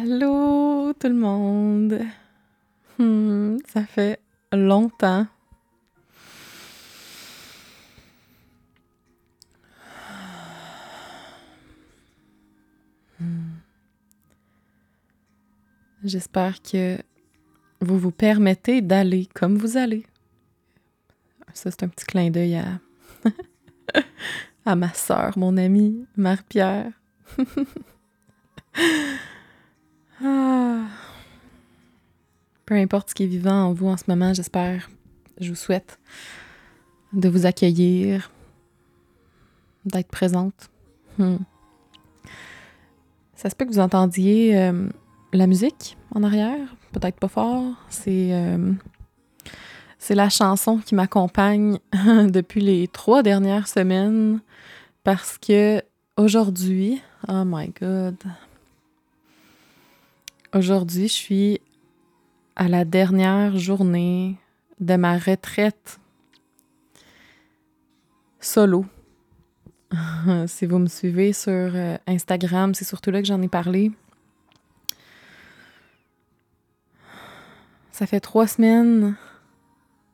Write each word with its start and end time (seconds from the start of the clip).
Allô 0.00 0.92
tout 0.92 1.08
le 1.08 1.14
monde. 1.14 2.00
Hmm, 2.98 3.56
ça 3.66 3.84
fait 3.84 4.20
longtemps. 4.52 5.26
Hmm. 13.18 13.56
J'espère 16.04 16.62
que 16.62 16.98
vous 17.80 17.98
vous 17.98 18.12
permettez 18.12 18.80
d'aller 18.80 19.26
comme 19.34 19.56
vous 19.56 19.76
allez. 19.76 20.06
Ça, 21.54 21.72
c'est 21.72 21.82
un 21.82 21.88
petit 21.88 22.06
clin 22.06 22.30
d'œil 22.30 22.62
à, 24.64 24.64
ma 24.76 24.94
sœur, 24.94 25.36
mon 25.36 25.56
amie, 25.56 26.06
Marie-Pierre. 26.16 26.92
Ah. 30.24 30.80
Peu 32.66 32.74
importe 32.74 33.10
ce 33.10 33.14
qui 33.14 33.24
est 33.24 33.28
vivant 33.28 33.68
en 33.68 33.72
vous 33.72 33.88
en 33.88 33.96
ce 33.96 34.04
moment, 34.08 34.34
j'espère, 34.34 34.90
je 35.40 35.48
vous 35.50 35.56
souhaite 35.56 35.98
de 37.12 37.28
vous 37.28 37.46
accueillir, 37.46 38.30
d'être 39.84 40.08
présente. 40.08 40.68
Hmm. 41.18 41.36
Ça 43.34 43.48
se 43.48 43.54
peut 43.54 43.64
que 43.64 43.70
vous 43.70 43.78
entendiez 43.78 44.58
euh, 44.58 44.88
la 45.32 45.46
musique 45.46 45.96
en 46.14 46.22
arrière, 46.22 46.74
peut-être 46.92 47.18
pas 47.18 47.28
fort. 47.28 47.74
C'est 47.88 48.34
euh, 48.34 48.72
la 50.10 50.28
chanson 50.28 50.78
qui 50.78 50.94
m'accompagne 50.94 51.78
depuis 51.92 52.60
les 52.60 52.88
trois 52.88 53.22
dernières 53.22 53.68
semaines 53.68 54.40
parce 55.04 55.38
que 55.38 55.82
aujourd'hui, 56.16 57.00
oh 57.28 57.44
my 57.46 57.72
god, 57.80 58.16
Aujourd'hui, 60.54 61.08
je 61.08 61.12
suis 61.12 61.60
à 62.56 62.68
la 62.68 62.86
dernière 62.86 63.58
journée 63.58 64.36
de 64.80 64.96
ma 64.96 65.18
retraite 65.18 66.00
solo. 68.40 68.86
si 70.46 70.64
vous 70.64 70.78
me 70.78 70.86
suivez 70.86 71.34
sur 71.34 71.50
euh, 71.52 71.98
Instagram, 72.06 72.74
c'est 72.74 72.86
surtout 72.86 73.10
là 73.10 73.20
que 73.20 73.28
j'en 73.28 73.42
ai 73.42 73.48
parlé. 73.48 73.92
Ça 77.92 78.06
fait 78.06 78.20
trois 78.20 78.46
semaines 78.46 79.16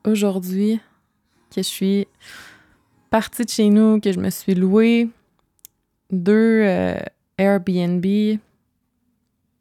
aujourd'hui 0.04 0.80
que 1.54 1.62
je 1.62 1.68
suis 1.68 2.08
partie 3.08 3.44
de 3.44 3.50
chez 3.50 3.70
nous, 3.70 4.00
que 4.00 4.10
je 4.10 4.18
me 4.18 4.30
suis 4.30 4.56
louée 4.56 5.08
deux 6.10 6.62
euh, 6.64 6.98
Airbnb 7.38 8.04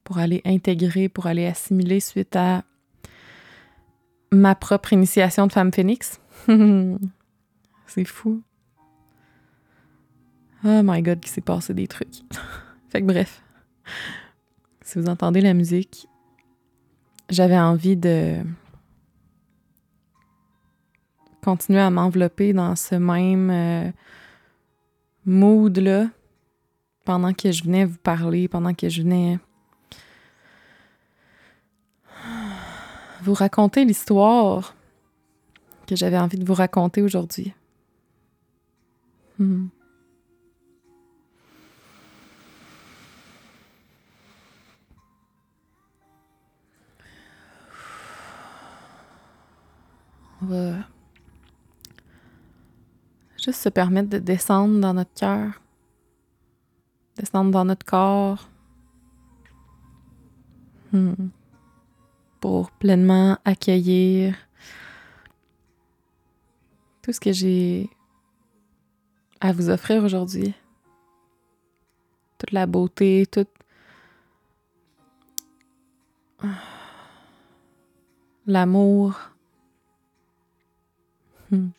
pour 0.03 0.17
aller 0.17 0.41
intégrer, 0.45 1.09
pour 1.09 1.27
aller 1.27 1.45
assimiler 1.45 1.99
suite 1.99 2.35
à 2.35 2.63
ma 4.31 4.55
propre 4.55 4.93
initiation 4.93 5.47
de 5.47 5.51
femme 5.51 5.71
phénix. 5.71 6.19
c'est 7.87 8.05
fou. 8.05 8.41
Oh 10.65 10.81
my 10.83 11.01
god, 11.01 11.19
qu'il 11.19 11.31
s'est 11.31 11.41
passé 11.41 11.73
des 11.73 11.87
trucs. 11.87 12.21
fait 12.89 13.01
que 13.01 13.07
bref, 13.07 13.41
si 14.81 14.99
vous 14.99 15.07
entendez 15.07 15.41
la 15.41 15.53
musique, 15.53 16.07
j'avais 17.29 17.59
envie 17.59 17.97
de 17.97 18.37
continuer 21.43 21.81
à 21.81 21.89
m'envelopper 21.89 22.53
dans 22.53 22.75
ce 22.75 22.95
même 22.95 23.49
euh, 23.49 23.91
mood-là 25.25 26.07
pendant 27.05 27.33
que 27.33 27.51
je 27.51 27.63
venais 27.63 27.85
vous 27.85 27.97
parler, 27.97 28.47
pendant 28.47 28.73
que 28.73 28.87
je 28.87 29.01
venais 29.01 29.39
vous 33.23 33.33
raconter 33.33 33.85
l'histoire 33.85 34.75
que 35.87 35.95
j'avais 35.95 36.17
envie 36.17 36.37
de 36.37 36.45
vous 36.45 36.53
raconter 36.53 37.01
aujourd'hui. 37.01 37.53
Hmm. 39.39 39.67
On 50.41 50.45
va 50.45 50.73
juste 53.37 53.61
se 53.61 53.69
permettre 53.69 54.09
de 54.09 54.17
descendre 54.17 54.81
dans 54.81 54.93
notre 54.93 55.13
cœur, 55.13 55.61
descendre 57.15 57.51
dans 57.51 57.63
notre 57.63 57.85
corps. 57.85 58.49
Hmm 60.91 61.29
pour 62.43 62.71
pleinement 62.71 63.37
accueillir 63.45 64.35
tout 67.01 67.13
ce 67.13 67.21
que 67.21 67.31
j'ai 67.31 67.89
à 69.39 69.53
vous 69.53 69.69
offrir 69.69 70.03
aujourd'hui. 70.03 70.53
Toute 72.37 72.51
la 72.51 72.65
beauté, 72.65 73.25
toute 73.31 73.47
l'amour. 78.45 79.17
Hmm. 81.49 81.69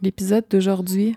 L'épisode 0.00 0.46
d'aujourd'hui 0.50 1.16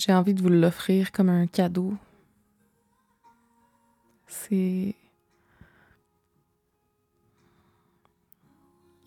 J'ai 0.00 0.14
envie 0.14 0.32
de 0.32 0.40
vous 0.40 0.48
l'offrir 0.48 1.12
comme 1.12 1.28
un 1.28 1.46
cadeau. 1.46 1.92
C'est. 4.26 4.94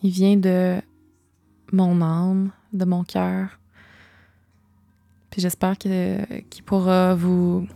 Il 0.03 0.11
vient 0.11 0.37
de 0.37 0.79
mon 1.71 1.99
âme, 1.99 2.51
de 2.73 2.85
mon 2.85 3.03
cœur. 3.03 3.59
Puis 5.31 5.41
j'espère 5.41 5.79
qu'il 5.79 6.63
pourra 6.63 7.15
vous, 7.15 7.67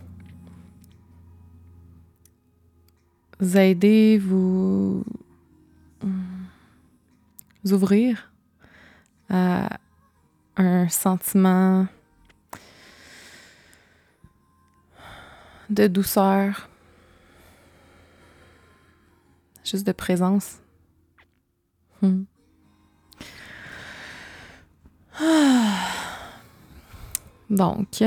vous 3.40 3.56
aider, 3.56 4.18
vous, 4.18 5.04
vous 7.64 7.72
ouvrir 7.72 8.32
à 9.28 9.76
un 10.56 10.88
sentiment 10.88 11.88
de 15.70 15.86
douceur, 15.86 16.68
juste 19.64 19.86
de 19.86 19.92
présence. 19.92 20.58
Hmm. 22.02 22.24
Donc, 27.50 28.02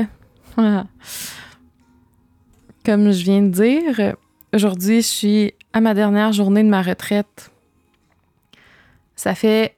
comme 2.84 3.12
je 3.12 3.24
viens 3.24 3.42
de 3.42 3.48
dire, 3.48 4.16
aujourd'hui, 4.52 5.02
je 5.02 5.06
suis 5.06 5.54
à 5.72 5.80
ma 5.80 5.94
dernière 5.94 6.32
journée 6.32 6.62
de 6.62 6.68
ma 6.68 6.82
retraite. 6.82 7.50
Ça 9.16 9.34
fait 9.34 9.76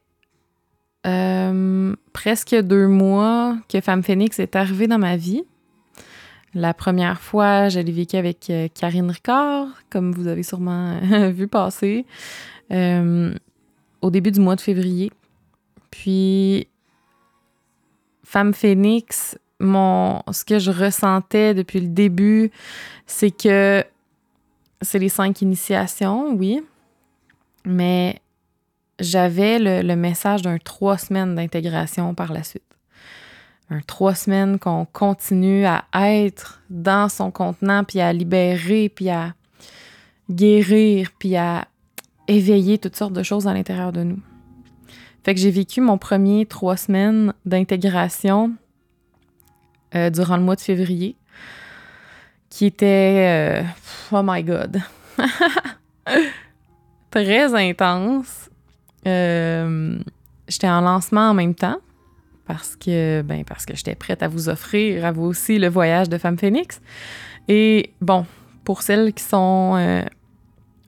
euh, 1.07 1.95
presque 2.13 2.55
deux 2.55 2.89
mois 2.89 3.59
que 3.69 3.81
Femme 3.81 4.03
Phoenix 4.03 4.39
est 4.39 4.57
arrivée 4.57 4.87
dans 4.87 4.99
ma 4.99 5.17
vie. 5.17 5.45
La 6.55 6.73
première 6.73 7.21
fois, 7.21 7.69
je 7.69 7.81
l'ai 7.81 7.91
vécu 7.91 8.17
avec 8.17 8.49
euh, 8.49 8.69
Karine 8.73 9.11
Ricard, 9.11 9.67
comme 9.91 10.13
vous 10.13 10.29
avez 10.29 10.45
sûrement 10.45 11.01
vu 11.31 11.49
passer, 11.49 12.07
euh, 12.71 13.35
au 14.01 14.11
début 14.11 14.31
du 14.31 14.41
mois 14.41 14.55
de 14.55 14.61
février. 14.61 15.11
Puis, 15.91 16.69
Femme 18.23 18.55
Phoenix, 18.55 19.37
mon, 19.59 20.23
ce 20.31 20.45
que 20.45 20.61
je 20.61 20.71
ressentais 20.71 21.55
depuis 21.55 21.81
le 21.81 21.89
début, 21.89 22.53
c'est 23.07 23.31
que 23.31 23.85
c'est 24.81 24.99
les 24.99 25.09
cinq 25.09 25.43
initiations, 25.43 26.35
oui, 26.35 26.63
mais 27.65 28.21
j'avais 29.01 29.59
le 29.59 29.97
message 29.97 30.43
d'un 30.43 30.59
trois 30.59 30.99
semaines 30.99 31.35
d'intégration 31.35 32.15
par 32.15 32.33
la 32.33 32.45
suite 32.45 32.74
trois 33.87 34.15
semaines 34.15 34.59
qu'on 34.59 34.87
continue 34.87 35.65
à 35.67 35.85
être 35.93 36.63
dans 36.71 37.09
son 37.09 37.31
contenant, 37.31 37.85
puis 37.85 38.01
à 38.01 38.13
libérer, 38.13 38.89
puis 38.89 39.11
à 39.11 39.35
guérir, 40.31 41.11
puis 41.19 41.37
à 41.37 41.67
éveiller 42.29 42.79
toutes 42.79 42.97
sortes 42.97 43.13
de 43.13 43.23
choses 43.23 43.47
à 43.47 43.55
l'intérieur 43.55 43.93
de 43.93 44.03
nous. 44.03 44.21
Fait 45.25 45.35
que 45.35 45.41
j'ai 45.41 45.51
vécu 45.51 45.81
mon 45.81 45.99
premier 45.99 46.47
trois 46.47 46.77
semaines 46.77 47.33
d'intégration 47.47 48.53
euh, 49.95 50.11
durant 50.11 50.37
le 50.37 50.43
mois 50.43 50.57
de 50.57 50.61
février, 50.61 51.17
qui 52.51 52.67
était, 52.67 53.63
euh, 53.63 53.63
oh 54.13 54.23
my 54.23 54.43
god, 54.43 54.81
très 57.11 57.55
intense. 57.55 58.51
Euh, 59.07 59.99
j'étais 60.49 60.69
en 60.69 60.81
lancement 60.81 61.31
en 61.31 61.35
même 61.35 61.55
temps 61.55 61.79
parce 62.47 62.77
que, 62.77 63.23
ben, 63.23 63.45
parce 63.45 63.65
que 63.67 63.77
j'étais 63.77 63.95
prête 63.95 64.23
à 64.23 64.29
vous 64.29 64.49
offrir 64.49 65.05
à 65.05 65.13
vous 65.13 65.25
aussi 65.25 65.59
le 65.59 65.69
voyage 65.69 66.09
de 66.09 66.19
Femme 66.19 66.39
Phoenix. 66.39 66.81
Et 67.49 67.93
bon, 68.01 68.27
pour 68.65 68.83
celles 68.83 69.13
qui 69.13 69.23
sont 69.23 69.75
euh, 69.77 70.03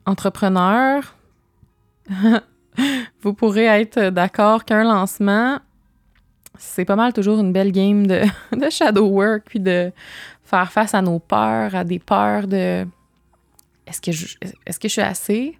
entrepreneurs, 0.05 1.15
vous 3.21 3.33
pourrez 3.33 3.65
être 3.65 4.09
d'accord 4.09 4.65
qu'un 4.65 4.83
lancement, 4.83 5.59
c'est 6.57 6.85
pas 6.85 6.95
mal 6.95 7.13
toujours 7.13 7.39
une 7.39 7.53
belle 7.53 7.71
game 7.71 8.07
de, 8.07 8.21
shadow 8.69 9.07
work, 9.07 9.43
puis 9.45 9.59
de 9.59 9.91
faire 10.43 10.71
face 10.71 10.93
à 10.93 11.01
nos 11.01 11.19
peurs, 11.19 11.75
à 11.75 11.83
des 11.83 11.99
peurs 11.99 12.47
de 12.47 12.85
est-ce 13.85 14.01
que 14.01 14.11
je, 14.11 14.35
est-ce 14.65 14.79
que 14.79 14.87
je 14.87 14.93
suis 14.93 15.01
assez? 15.01 15.57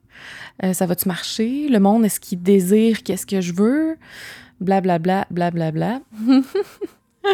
Euh, 0.63 0.73
ça 0.73 0.85
va-tu 0.85 1.07
marcher? 1.07 1.69
Le 1.69 1.79
monde, 1.79 2.03
est-ce 2.03 2.19
qu'il 2.19 2.41
désire 2.41 3.03
qu'est-ce 3.03 3.25
que 3.25 3.41
je 3.41 3.53
veux? 3.53 3.97
Blablabla, 4.59 5.27
blablabla. 5.29 6.01
Bla, 6.11 6.41
bla. 7.23 7.31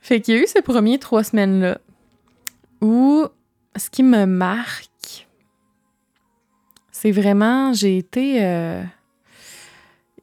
fait 0.00 0.20
qu'il 0.20 0.34
y 0.34 0.38
a 0.38 0.42
eu 0.42 0.46
ces 0.46 0.62
premiers 0.62 0.98
trois 0.98 1.24
semaines-là 1.24 1.78
où 2.80 3.26
ce 3.76 3.90
qui 3.90 4.02
me 4.02 4.24
marque, 4.26 5.28
c'est 6.92 7.12
vraiment, 7.12 7.72
j'ai 7.72 7.98
été. 7.98 8.44
Euh, 8.44 8.82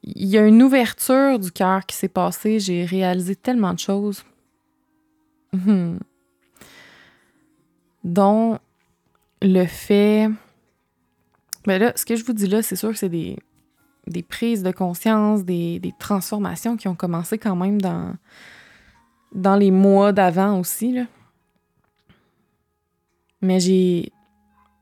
il 0.02 0.26
y 0.26 0.38
a 0.38 0.46
une 0.46 0.62
ouverture 0.62 1.38
du 1.38 1.50
cœur 1.50 1.84
qui 1.86 1.96
s'est 1.96 2.08
passée. 2.08 2.60
J'ai 2.60 2.84
réalisé 2.84 3.36
tellement 3.36 3.74
de 3.74 3.78
choses. 3.78 4.24
Hmm. 5.52 5.96
Dont 8.04 8.58
le 9.42 9.66
fait. 9.66 10.28
Ben 11.66 11.80
là, 11.80 11.92
ce 11.96 12.06
que 12.06 12.16
je 12.16 12.24
vous 12.24 12.32
dis 12.32 12.46
là, 12.46 12.62
c'est 12.62 12.76
sûr 12.76 12.90
que 12.90 12.96
c'est 12.96 13.08
des, 13.08 13.36
des 14.08 14.22
prises 14.22 14.62
de 14.62 14.70
conscience, 14.70 15.44
des, 15.44 15.78
des, 15.78 15.92
transformations 15.98 16.76
qui 16.76 16.88
ont 16.88 16.94
commencé 16.94 17.38
quand 17.38 17.56
même 17.56 17.80
dans, 17.80 18.14
dans 19.34 19.56
les 19.56 19.70
mois 19.70 20.12
d'avant 20.12 20.58
aussi. 20.58 20.92
Là. 20.92 21.04
Mais 23.40 23.60
j'ai. 23.60 24.12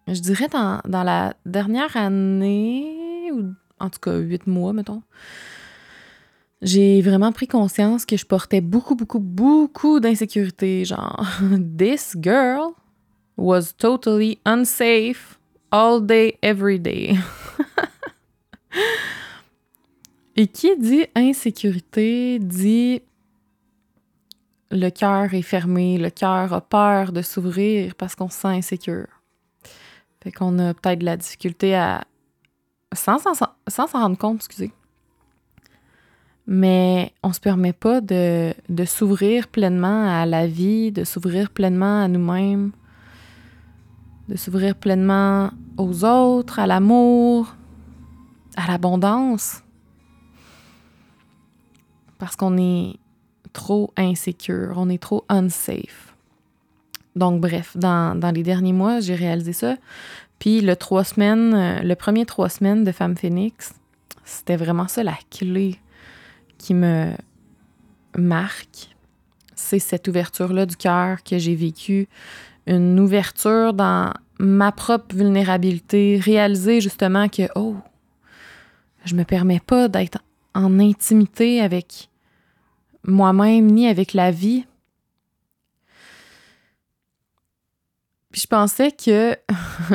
Je 0.08 0.20
dirais 0.20 0.46
dans, 0.48 0.80
dans 0.86 1.02
la 1.02 1.34
dernière 1.44 1.96
année, 1.96 3.30
ou 3.32 3.52
en 3.80 3.90
tout 3.90 3.98
cas 3.98 4.16
huit 4.16 4.46
mois, 4.46 4.72
mettons, 4.72 5.02
j'ai 6.62 7.02
vraiment 7.02 7.32
pris 7.32 7.48
conscience 7.48 8.06
que 8.06 8.16
je 8.16 8.24
portais 8.24 8.60
beaucoup, 8.60 8.94
beaucoup, 8.94 9.18
beaucoup 9.18 10.00
d'insécurité. 10.00 10.84
Genre, 10.84 11.26
this 11.78 12.16
girl 12.20 12.74
was 13.36 13.72
totally 13.76 14.38
unsafe 14.46 15.38
all 15.70 16.00
day, 16.00 16.38
every 16.42 16.78
day. 16.78 17.16
Et 20.36 20.46
qui 20.48 20.76
dit 20.76 21.06
insécurité 21.14 22.38
dit 22.38 23.00
le 24.70 24.90
cœur 24.90 25.32
est 25.32 25.42
fermé, 25.42 25.96
le 25.96 26.10
cœur 26.10 26.52
a 26.52 26.60
peur 26.60 27.12
de 27.12 27.22
s'ouvrir 27.22 27.94
parce 27.94 28.14
qu'on 28.14 28.28
se 28.28 28.40
sent 28.40 28.48
insécure. 28.48 29.06
Fait 30.22 30.32
qu'on 30.32 30.58
a 30.58 30.74
peut-être 30.74 30.98
de 30.98 31.04
la 31.04 31.16
difficulté 31.16 31.76
à. 31.76 32.04
sans 32.94 33.18
s'en 33.18 33.86
rendre 33.92 34.18
compte, 34.18 34.36
excusez. 34.36 34.72
Mais 36.48 37.12
on 37.22 37.32
se 37.32 37.40
permet 37.40 37.72
pas 37.72 38.00
de 38.00 38.54
s'ouvrir 38.84 39.48
pleinement 39.48 40.08
à 40.08 40.26
la 40.26 40.46
vie, 40.46 40.92
de 40.92 41.04
s'ouvrir 41.04 41.50
pleinement 41.50 42.02
à 42.02 42.08
nous-mêmes, 42.08 42.72
de 44.28 44.36
s'ouvrir 44.36 44.76
pleinement 44.76 45.50
aux 45.76 46.04
autres, 46.04 46.58
à 46.58 46.66
l'amour, 46.66 47.54
à 48.56 48.66
l'abondance. 48.66 49.62
Parce 52.18 52.36
qu'on 52.36 52.56
est 52.56 52.96
trop 53.52 53.92
insécure, 53.96 54.74
on 54.76 54.88
est 54.88 55.02
trop 55.02 55.24
unsafe. 55.28 56.14
Donc, 57.14 57.40
bref, 57.40 57.76
dans, 57.76 58.18
les 58.34 58.42
derniers 58.42 58.74
mois, 58.74 59.00
j'ai 59.00 59.14
réalisé 59.14 59.52
ça. 59.52 59.76
Puis 60.38 60.60
le 60.60 60.76
trois 60.76 61.04
semaines, 61.04 61.80
le 61.82 61.94
premier 61.94 62.26
trois 62.26 62.50
semaines 62.50 62.84
de 62.84 62.92
Femme 62.92 63.16
Phoenix, 63.16 63.72
c'était 64.24 64.56
vraiment 64.56 64.86
ça 64.88 65.02
la 65.02 65.16
clé 65.30 65.78
qui 66.58 66.74
me 66.74 67.12
marque. 68.18 68.94
C'est 69.54 69.78
cette 69.78 70.08
ouverture-là 70.08 70.66
du 70.66 70.76
cœur 70.76 71.22
que 71.24 71.38
j'ai 71.38 71.54
vécue. 71.54 72.08
Une 72.66 73.00
ouverture 73.00 73.72
dans 73.72 74.12
ma 74.38 74.72
propre 74.72 75.14
vulnérabilité, 75.14 76.20
réaliser 76.22 76.82
justement 76.82 77.28
que, 77.28 77.48
oh, 77.54 77.76
je 79.06 79.14
me 79.14 79.24
permets 79.24 79.60
pas 79.60 79.88
d'être 79.88 80.18
en 80.54 80.78
intimité 80.78 81.60
avec 81.60 82.10
moi-même 83.04 83.66
ni 83.66 83.86
avec 83.86 84.12
la 84.12 84.30
vie. 84.30 84.66
Puis 88.32 88.42
je 88.42 88.46
pensais 88.46 88.90
que. 88.90 89.36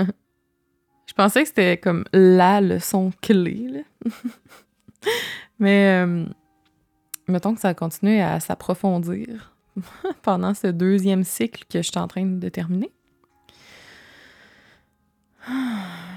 je 1.06 1.14
pensais 1.14 1.42
que 1.44 1.48
c'était 1.48 1.78
comme 1.78 2.06
la 2.14 2.62
leçon 2.62 3.12
clé. 3.22 3.84
Mais 5.60 6.04
euh, 6.04 6.26
mettons 7.28 7.54
que 7.54 7.62
ça 7.62 7.70
a 7.70 7.74
continué 7.74 8.22
à 8.22 8.40
s'approfondir 8.40 9.54
pendant 10.22 10.54
ce 10.54 10.68
deuxième 10.68 11.24
cycle 11.24 11.66
que 11.70 11.82
je 11.82 11.90
suis 11.90 12.00
en 12.00 12.08
train 12.08 12.26
de 12.26 12.50
terminer. 12.50 12.92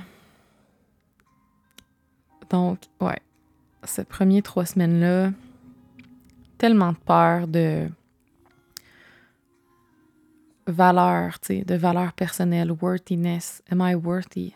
Donc, 2.55 2.79
ouais, 3.01 3.19
ces 3.83 4.05
premiers 4.05 4.41
trois 4.41 4.65
semaines-là, 4.65 5.33
tellement 6.57 6.93
de 6.93 6.99
peur 6.99 7.49
de 7.49 7.89
valeur, 10.69 11.41
tu 11.41 11.63
de 11.65 11.75
valeur 11.75 12.13
personnelle, 12.13 12.71
worthiness. 12.71 13.61
Am 13.73 13.81
I 13.81 13.97
worthy? 13.97 14.55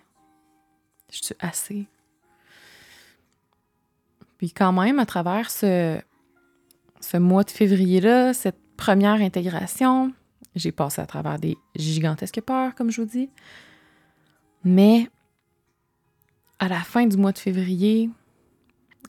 Je 1.11 1.25
suis 1.25 1.35
assez. 1.41 1.87
Puis 4.37 4.53
quand 4.53 4.73
même, 4.73 5.01
à 5.01 5.05
travers 5.05 5.51
ce, 5.51 6.01
ce 7.01 7.17
mois 7.17 7.43
de 7.43 7.51
février-là, 7.51 8.33
cette 8.33 8.61
première 8.77 9.21
intégration, 9.21 10.13
j'ai 10.55 10.71
passé 10.71 11.03
à 11.03 11.07
travers 11.07 11.41
des 11.41 11.59
gigantesques 11.75 12.43
peurs, 12.43 12.77
comme 12.77 12.93
je 12.93 13.01
vous 13.01 13.09
dis. 13.09 13.29
Mais 14.63 15.09
à 16.59 16.69
la 16.69 16.81
fin 16.81 17.07
du 17.07 17.17
mois 17.17 17.33
de 17.33 17.39
février, 17.39 18.11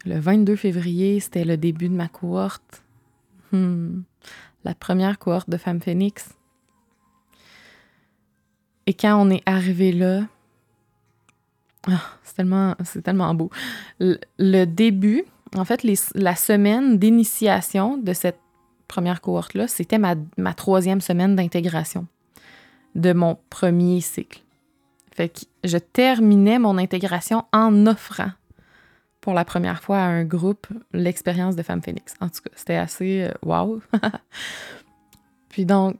le 0.05 0.19
22 0.19 0.55
février, 0.55 1.19
c'était 1.19 1.45
le 1.45 1.57
début 1.57 1.89
de 1.89 1.95
ma 1.95 2.07
cohorte. 2.07 2.83
Hmm. 3.51 4.01
La 4.63 4.75
première 4.75 5.19
cohorte 5.19 5.49
de 5.49 5.57
Femmes 5.57 5.81
Phoenix. 5.81 6.29
Et 8.85 8.93
quand 8.93 9.21
on 9.21 9.29
est 9.29 9.43
arrivé 9.45 9.91
là, 9.91 10.27
ah, 11.87 12.01
c'est 12.23 12.35
tellement, 12.35 12.75
tellement 13.03 13.33
beau. 13.33 13.49
Le, 13.99 14.65
début, 14.65 15.23
en 15.55 15.65
fait, 15.65 15.85
la 16.15 16.35
semaine 16.35 16.97
d'initiation 16.97 17.97
de 17.97 18.13
cette 18.13 18.39
première 18.87 19.21
cohorte-là, 19.21 19.67
c'était 19.67 19.97
ma, 19.97 20.15
ma 20.37 20.53
troisième 20.53 21.01
semaine 21.01 21.35
d'intégration 21.35 22.07
de 22.95 23.13
mon 23.13 23.37
premier 23.49 24.01
cycle. 24.01 24.41
Je 25.63 25.77
terminais 25.77 26.59
mon 26.59 26.77
intégration 26.77 27.45
en 27.51 27.87
offrant 27.87 28.31
pour 29.21 29.33
la 29.33 29.45
première 29.45 29.81
fois 29.81 29.97
à 29.97 30.07
un 30.07 30.23
groupe 30.23 30.67
l'expérience 30.93 31.55
de 31.55 31.63
Femme 31.63 31.81
Phoenix. 31.81 32.13
En 32.21 32.29
tout 32.29 32.41
cas, 32.41 32.51
c'était 32.55 32.75
assez 32.75 33.23
euh, 33.23 33.31
wow. 33.43 33.81
Puis 35.49 35.65
donc, 35.65 35.97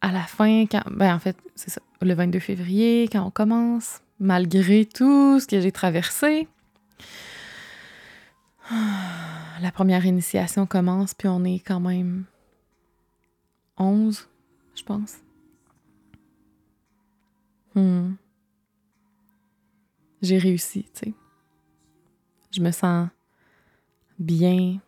à 0.00 0.12
la 0.12 0.22
fin, 0.22 0.64
ben 0.90 1.14
en 1.14 1.18
fait, 1.18 1.36
c'est 1.54 1.70
ça, 1.70 1.80
le 2.02 2.14
22 2.14 2.38
février, 2.38 3.08
quand 3.10 3.24
on 3.24 3.30
commence, 3.30 4.00
malgré 4.18 4.84
tout 4.84 5.40
ce 5.40 5.46
que 5.46 5.60
j'ai 5.60 5.72
traversé, 5.72 6.48
la 8.70 9.70
première 9.72 10.04
initiation 10.04 10.66
commence, 10.66 11.14
puis 11.14 11.28
on 11.28 11.44
est 11.44 11.60
quand 11.60 11.80
même 11.80 12.24
11, 13.78 14.28
je 14.74 14.82
pense. 14.82 15.23
Hmm. 17.74 18.14
J'ai 20.22 20.38
réussi, 20.38 20.84
tu 20.94 21.10
sais. 21.10 21.14
Je 22.50 22.60
me 22.60 22.70
sens 22.70 23.08
bien. 24.18 24.78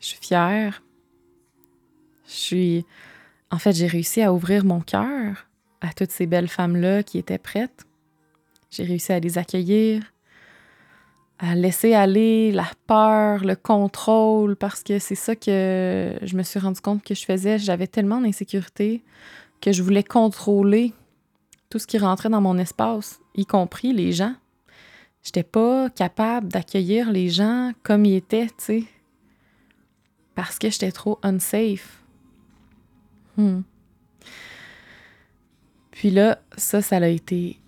Je 0.00 0.06
suis 0.06 0.18
fière. 0.18 0.82
Je 2.26 2.32
suis. 2.32 2.86
En 3.50 3.58
fait, 3.58 3.72
j'ai 3.72 3.86
réussi 3.86 4.22
à 4.22 4.32
ouvrir 4.32 4.64
mon 4.64 4.80
cœur 4.80 5.46
à 5.80 5.92
toutes 5.92 6.10
ces 6.10 6.26
belles 6.26 6.48
femmes-là 6.48 7.02
qui 7.02 7.18
étaient 7.18 7.38
prêtes. 7.38 7.86
J'ai 8.70 8.84
réussi 8.84 9.12
à 9.12 9.20
les 9.20 9.38
accueillir, 9.38 10.02
à 11.38 11.54
laisser 11.54 11.94
aller 11.94 12.52
la 12.52 12.70
peur, 12.86 13.44
le 13.44 13.56
contrôle, 13.56 14.56
parce 14.56 14.82
que 14.82 14.98
c'est 14.98 15.14
ça 15.14 15.34
que 15.34 16.16
je 16.22 16.36
me 16.36 16.42
suis 16.42 16.60
rendu 16.60 16.80
compte 16.80 17.02
que 17.02 17.14
je 17.14 17.24
faisais. 17.24 17.58
J'avais 17.58 17.86
tellement 17.86 18.20
d'insécurité 18.20 19.02
que 19.60 19.72
je 19.72 19.82
voulais 19.82 20.04
contrôler 20.04 20.94
tout 21.70 21.78
ce 21.78 21.86
qui 21.86 21.98
rentrait 21.98 22.28
dans 22.28 22.40
mon 22.40 22.58
espace, 22.58 23.20
y 23.34 23.46
compris 23.46 23.92
les 23.92 24.12
gens. 24.12 24.34
j'étais 25.22 25.44
pas 25.44 25.88
capable 25.90 26.48
d'accueillir 26.48 27.12
les 27.12 27.28
gens 27.28 27.72
comme 27.82 28.04
ils 28.04 28.16
étaient, 28.16 28.46
tu 28.46 28.54
sais. 28.58 28.84
Parce 30.34 30.58
que 30.58 30.70
j'étais 30.70 30.92
trop 30.92 31.18
unsafe. 31.22 32.02
Hmm. 33.36 33.60
Puis 35.90 36.10
là, 36.10 36.40
ça, 36.56 36.82
ça 36.82 36.96
a 36.96 37.06
été 37.06 37.60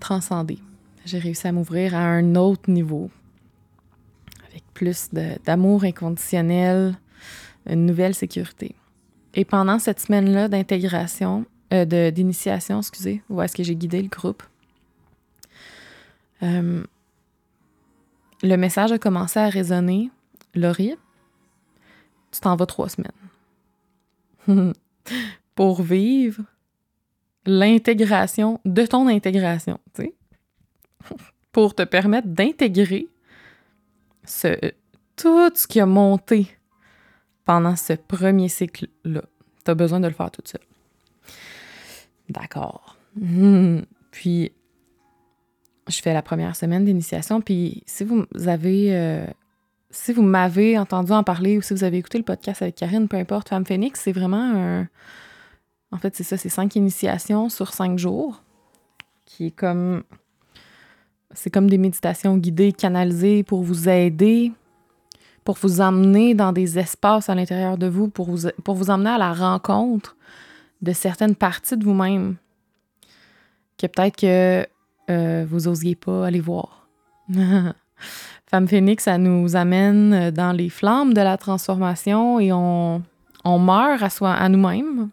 transcendé. 0.00 0.58
J'ai 1.04 1.18
réussi 1.18 1.46
à 1.46 1.52
m'ouvrir 1.52 1.94
à 1.94 2.00
un 2.00 2.34
autre 2.34 2.70
niveau, 2.70 3.10
avec 4.48 4.64
plus 4.74 5.10
d'amour 5.44 5.84
inconditionnel, 5.84 6.98
une 7.66 7.86
nouvelle 7.86 8.14
sécurité. 8.14 8.74
Et 9.34 9.44
pendant 9.44 9.78
cette 9.78 10.00
semaine-là 10.00 10.48
d'intégration, 10.48 11.46
euh, 11.72 12.10
d'initiation, 12.10 12.78
excusez, 12.78 13.22
où 13.30 13.40
est-ce 13.40 13.54
que 13.54 13.62
j'ai 13.62 13.76
guidé 13.76 14.02
le 14.02 14.08
groupe, 14.08 14.42
euh, 16.42 16.82
le 18.42 18.56
message 18.56 18.92
a 18.92 18.98
commencé 18.98 19.38
à 19.38 19.48
résonner. 19.48 20.10
Laurie, 20.54 20.96
tu 22.32 22.40
t'en 22.40 22.56
vas 22.56 22.66
trois 22.66 22.88
semaines 22.88 23.12
pour 25.54 25.82
vivre 25.82 26.42
l'intégration 27.46 28.60
de 28.64 28.84
ton 28.84 29.06
intégration, 29.06 29.78
tu 29.94 30.02
sais, 30.02 30.14
pour 31.52 31.74
te 31.74 31.82
permettre 31.82 32.26
d'intégrer 32.26 33.06
ce, 34.24 34.72
tout 35.14 35.50
ce 35.54 35.66
qui 35.66 35.78
a 35.80 35.86
monté 35.86 36.48
pendant 37.44 37.76
ce 37.76 37.92
premier 37.92 38.48
cycle-là. 38.48 39.22
Tu 39.64 39.70
as 39.70 39.74
besoin 39.74 40.00
de 40.00 40.08
le 40.08 40.14
faire 40.14 40.30
tout 40.30 40.42
seul. 40.44 40.60
D'accord. 42.30 42.96
Puis, 44.10 44.52
je 45.88 46.00
fais 46.00 46.14
la 46.14 46.22
première 46.22 46.56
semaine 46.56 46.84
d'initiation. 46.84 47.40
Puis, 47.40 47.82
si 47.86 48.04
vous 48.04 48.24
avez. 48.46 48.94
Euh, 48.96 49.26
si 49.92 50.12
vous 50.12 50.22
m'avez 50.22 50.78
entendu 50.78 51.10
en 51.10 51.24
parler 51.24 51.58
ou 51.58 51.62
si 51.62 51.74
vous 51.74 51.82
avez 51.82 51.98
écouté 51.98 52.16
le 52.16 52.22
podcast 52.24 52.62
avec 52.62 52.76
Karine, 52.76 53.08
peu 53.08 53.16
importe, 53.16 53.48
Femme 53.48 53.66
Phoenix, 53.66 54.00
c'est 54.00 54.12
vraiment 54.12 54.52
un. 54.54 54.88
En 55.90 55.98
fait, 55.98 56.14
c'est 56.14 56.22
ça, 56.22 56.36
c'est 56.36 56.48
cinq 56.48 56.76
initiations 56.76 57.48
sur 57.48 57.72
cinq 57.72 57.98
jours, 57.98 58.42
qui 59.26 59.46
est 59.46 59.50
comme. 59.50 60.04
C'est 61.32 61.50
comme 61.50 61.70
des 61.70 61.78
méditations 61.78 62.36
guidées, 62.36 62.72
canalisées 62.72 63.44
pour 63.44 63.62
vous 63.62 63.88
aider, 63.88 64.52
pour 65.44 65.56
vous 65.60 65.80
emmener 65.80 66.34
dans 66.34 66.52
des 66.52 66.78
espaces 66.78 67.28
à 67.28 67.34
l'intérieur 67.36 67.78
de 67.78 67.86
vous, 67.86 68.08
pour 68.08 68.30
vous, 68.30 68.48
pour 68.64 68.74
vous 68.74 68.90
emmener 68.90 69.10
à 69.10 69.18
la 69.18 69.32
rencontre 69.32 70.16
de 70.82 70.92
certaines 70.92 71.34
parties 71.34 71.76
de 71.76 71.84
vous-même 71.84 72.36
que 73.78 73.86
peut-être 73.86 74.16
que 74.16 74.66
euh, 75.10 75.46
vous 75.48 75.68
osiez 75.68 75.94
pas 75.94 76.26
aller 76.26 76.40
voir. 76.40 76.88
Femme 78.46 78.68
Phoenix, 78.68 79.04
ça 79.04 79.18
nous 79.18 79.56
amène 79.56 80.30
dans 80.30 80.52
les 80.52 80.68
flammes 80.68 81.14
de 81.14 81.20
la 81.20 81.36
transformation 81.36 82.40
et 82.40 82.52
on, 82.52 83.02
on 83.44 83.58
meurt 83.58 84.02
à, 84.02 84.34
à 84.34 84.48
nous-mêmes, 84.48 85.10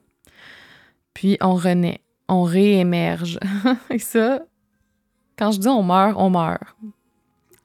puis 1.14 1.38
on 1.42 1.54
renaît, 1.54 2.02
on 2.28 2.44
réémerge. 2.44 3.40
et 3.90 4.00
ça, 4.00 4.40
quand 5.38 5.52
je 5.52 5.60
dis 5.60 5.68
on 5.68 5.84
meurt, 5.84 6.16
on 6.18 6.30
meurt. 6.30 6.76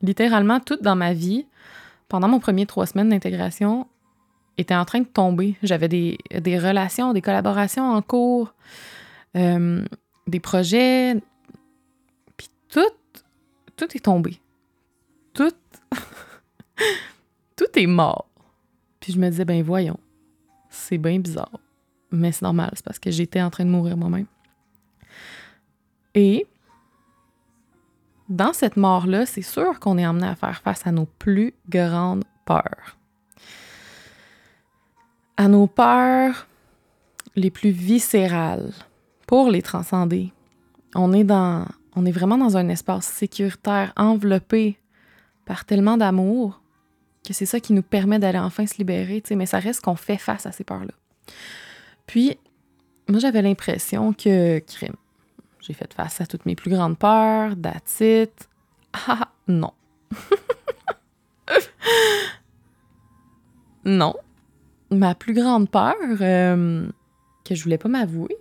Littéralement, 0.02 0.60
tout 0.60 0.78
dans 0.80 0.96
ma 0.96 1.14
vie, 1.14 1.46
pendant 2.08 2.28
mon 2.28 2.40
premier 2.40 2.66
trois 2.66 2.86
semaines 2.86 3.08
d'intégration, 3.08 3.86
était 4.58 4.74
en 4.74 4.84
train 4.84 5.00
de 5.00 5.06
tomber. 5.06 5.56
J'avais 5.62 5.88
des, 5.88 6.18
relations, 6.58 7.12
des 7.12 7.22
collaborations 7.22 7.92
en 7.92 8.02
cours, 8.02 8.54
euh, 9.36 9.84
des 10.26 10.40
projets, 10.40 11.16
puis 12.36 12.48
tout, 12.68 12.80
tout 13.76 13.96
est 13.96 14.04
tombé. 14.04 14.40
Tout, 15.34 15.52
tout 17.56 17.78
est 17.78 17.86
mort. 17.86 18.26
Puis 19.00 19.12
je 19.12 19.18
me 19.18 19.28
disais, 19.30 19.44
ben 19.44 19.62
voyons, 19.62 19.98
c'est 20.70 20.98
bien 20.98 21.18
bizarre. 21.18 21.58
Mais 22.10 22.30
c'est 22.30 22.42
normal, 22.42 22.70
c'est 22.74 22.84
parce 22.84 22.98
que 22.98 23.10
j'étais 23.10 23.40
en 23.40 23.50
train 23.50 23.64
de 23.64 23.70
mourir 23.70 23.96
moi-même. 23.96 24.26
Et 26.14 26.46
dans 28.28 28.52
cette 28.52 28.76
mort-là, 28.76 29.24
c'est 29.24 29.42
sûr 29.42 29.80
qu'on 29.80 29.96
est 29.96 30.06
emmené 30.06 30.26
à 30.26 30.34
faire 30.34 30.60
face 30.60 30.86
à 30.86 30.92
nos 30.92 31.06
plus 31.06 31.54
grandes 31.68 32.24
peurs 32.44 32.98
à 35.42 35.48
nos 35.48 35.66
peurs 35.66 36.46
les 37.34 37.50
plus 37.50 37.70
viscérales 37.70 38.72
pour 39.26 39.50
les 39.50 39.60
transcender. 39.60 40.32
On 40.94 41.12
est 41.12 41.24
dans 41.24 41.66
on 41.96 42.06
est 42.06 42.12
vraiment 42.12 42.38
dans 42.38 42.56
un 42.56 42.68
espace 42.68 43.06
sécuritaire 43.06 43.92
enveloppé 43.96 44.78
par 45.44 45.64
tellement 45.64 45.96
d'amour 45.96 46.62
que 47.26 47.34
c'est 47.34 47.46
ça 47.46 47.58
qui 47.58 47.72
nous 47.72 47.82
permet 47.82 48.20
d'aller 48.20 48.38
enfin 48.38 48.66
se 48.66 48.78
libérer, 48.78 49.22
mais 49.32 49.46
ça 49.46 49.58
reste 49.58 49.82
qu'on 49.82 49.96
fait 49.96 50.16
face 50.16 50.46
à 50.46 50.52
ces 50.52 50.64
peurs-là. 50.64 50.94
Puis, 52.06 52.38
moi, 53.08 53.18
j'avais 53.18 53.42
l'impression 53.42 54.12
que, 54.12 54.58
crime, 54.60 54.96
j'ai 55.60 55.72
fait 55.72 55.92
face 55.92 56.20
à 56.20 56.26
toutes 56.26 56.46
mes 56.46 56.56
plus 56.56 56.70
grandes 56.70 56.98
peurs, 56.98 57.54
it. 58.00 58.48
Ah, 58.92 59.28
non. 59.46 59.72
non, 63.84 64.14
ma 64.92 65.14
plus 65.14 65.34
grande 65.34 65.70
peur, 65.70 65.94
euh, 66.20 66.88
que 67.44 67.54
je 67.54 67.62
voulais 67.62 67.78
pas 67.78 67.88
m'avouer, 67.88 68.36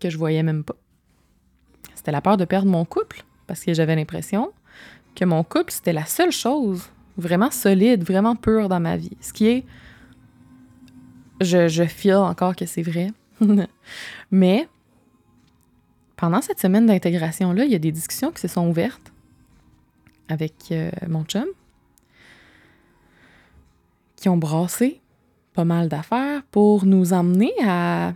que 0.00 0.10
je 0.10 0.18
voyais 0.18 0.42
même 0.42 0.64
pas, 0.64 0.76
c'était 1.94 2.12
la 2.12 2.20
peur 2.20 2.36
de 2.36 2.44
perdre 2.44 2.68
mon 2.68 2.84
couple. 2.84 3.24
Parce 3.46 3.64
que 3.64 3.74
j'avais 3.74 3.96
l'impression 3.96 4.52
que 5.16 5.24
mon 5.24 5.42
couple, 5.42 5.72
c'était 5.72 5.92
la 5.92 6.04
seule 6.04 6.30
chose 6.30 6.90
vraiment 7.16 7.50
solide, 7.50 8.04
vraiment 8.04 8.36
pure 8.36 8.68
dans 8.68 8.78
ma 8.78 8.96
vie. 8.96 9.16
Ce 9.20 9.32
qui 9.32 9.46
est. 9.48 9.64
Je, 11.40 11.68
je 11.68 12.12
encore 12.14 12.54
que 12.54 12.66
c'est 12.66 12.82
vrai. 12.82 13.08
Mais 14.30 14.68
pendant 16.16 16.40
cette 16.40 16.60
semaine 16.60 16.86
d'intégration-là, 16.86 17.64
il 17.64 17.70
y 17.70 17.74
a 17.74 17.78
des 17.78 17.92
discussions 17.92 18.30
qui 18.30 18.40
se 18.40 18.48
sont 18.48 18.68
ouvertes 18.68 19.12
avec 20.28 20.54
euh, 20.70 20.90
mon 21.08 21.24
chum 21.24 21.46
qui 24.16 24.28
ont 24.28 24.36
brassé 24.36 25.00
pas 25.58 25.64
mal 25.64 25.88
d'affaires 25.88 26.44
pour 26.52 26.84
nous 26.86 27.12
emmener 27.12 27.52
à 27.66 28.12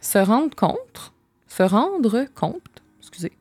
se 0.00 0.18
rendre 0.18 0.54
compte, 0.54 1.12
se 1.48 1.64
rendre 1.64 2.26
compte, 2.36 2.62
excusez, 3.00 3.32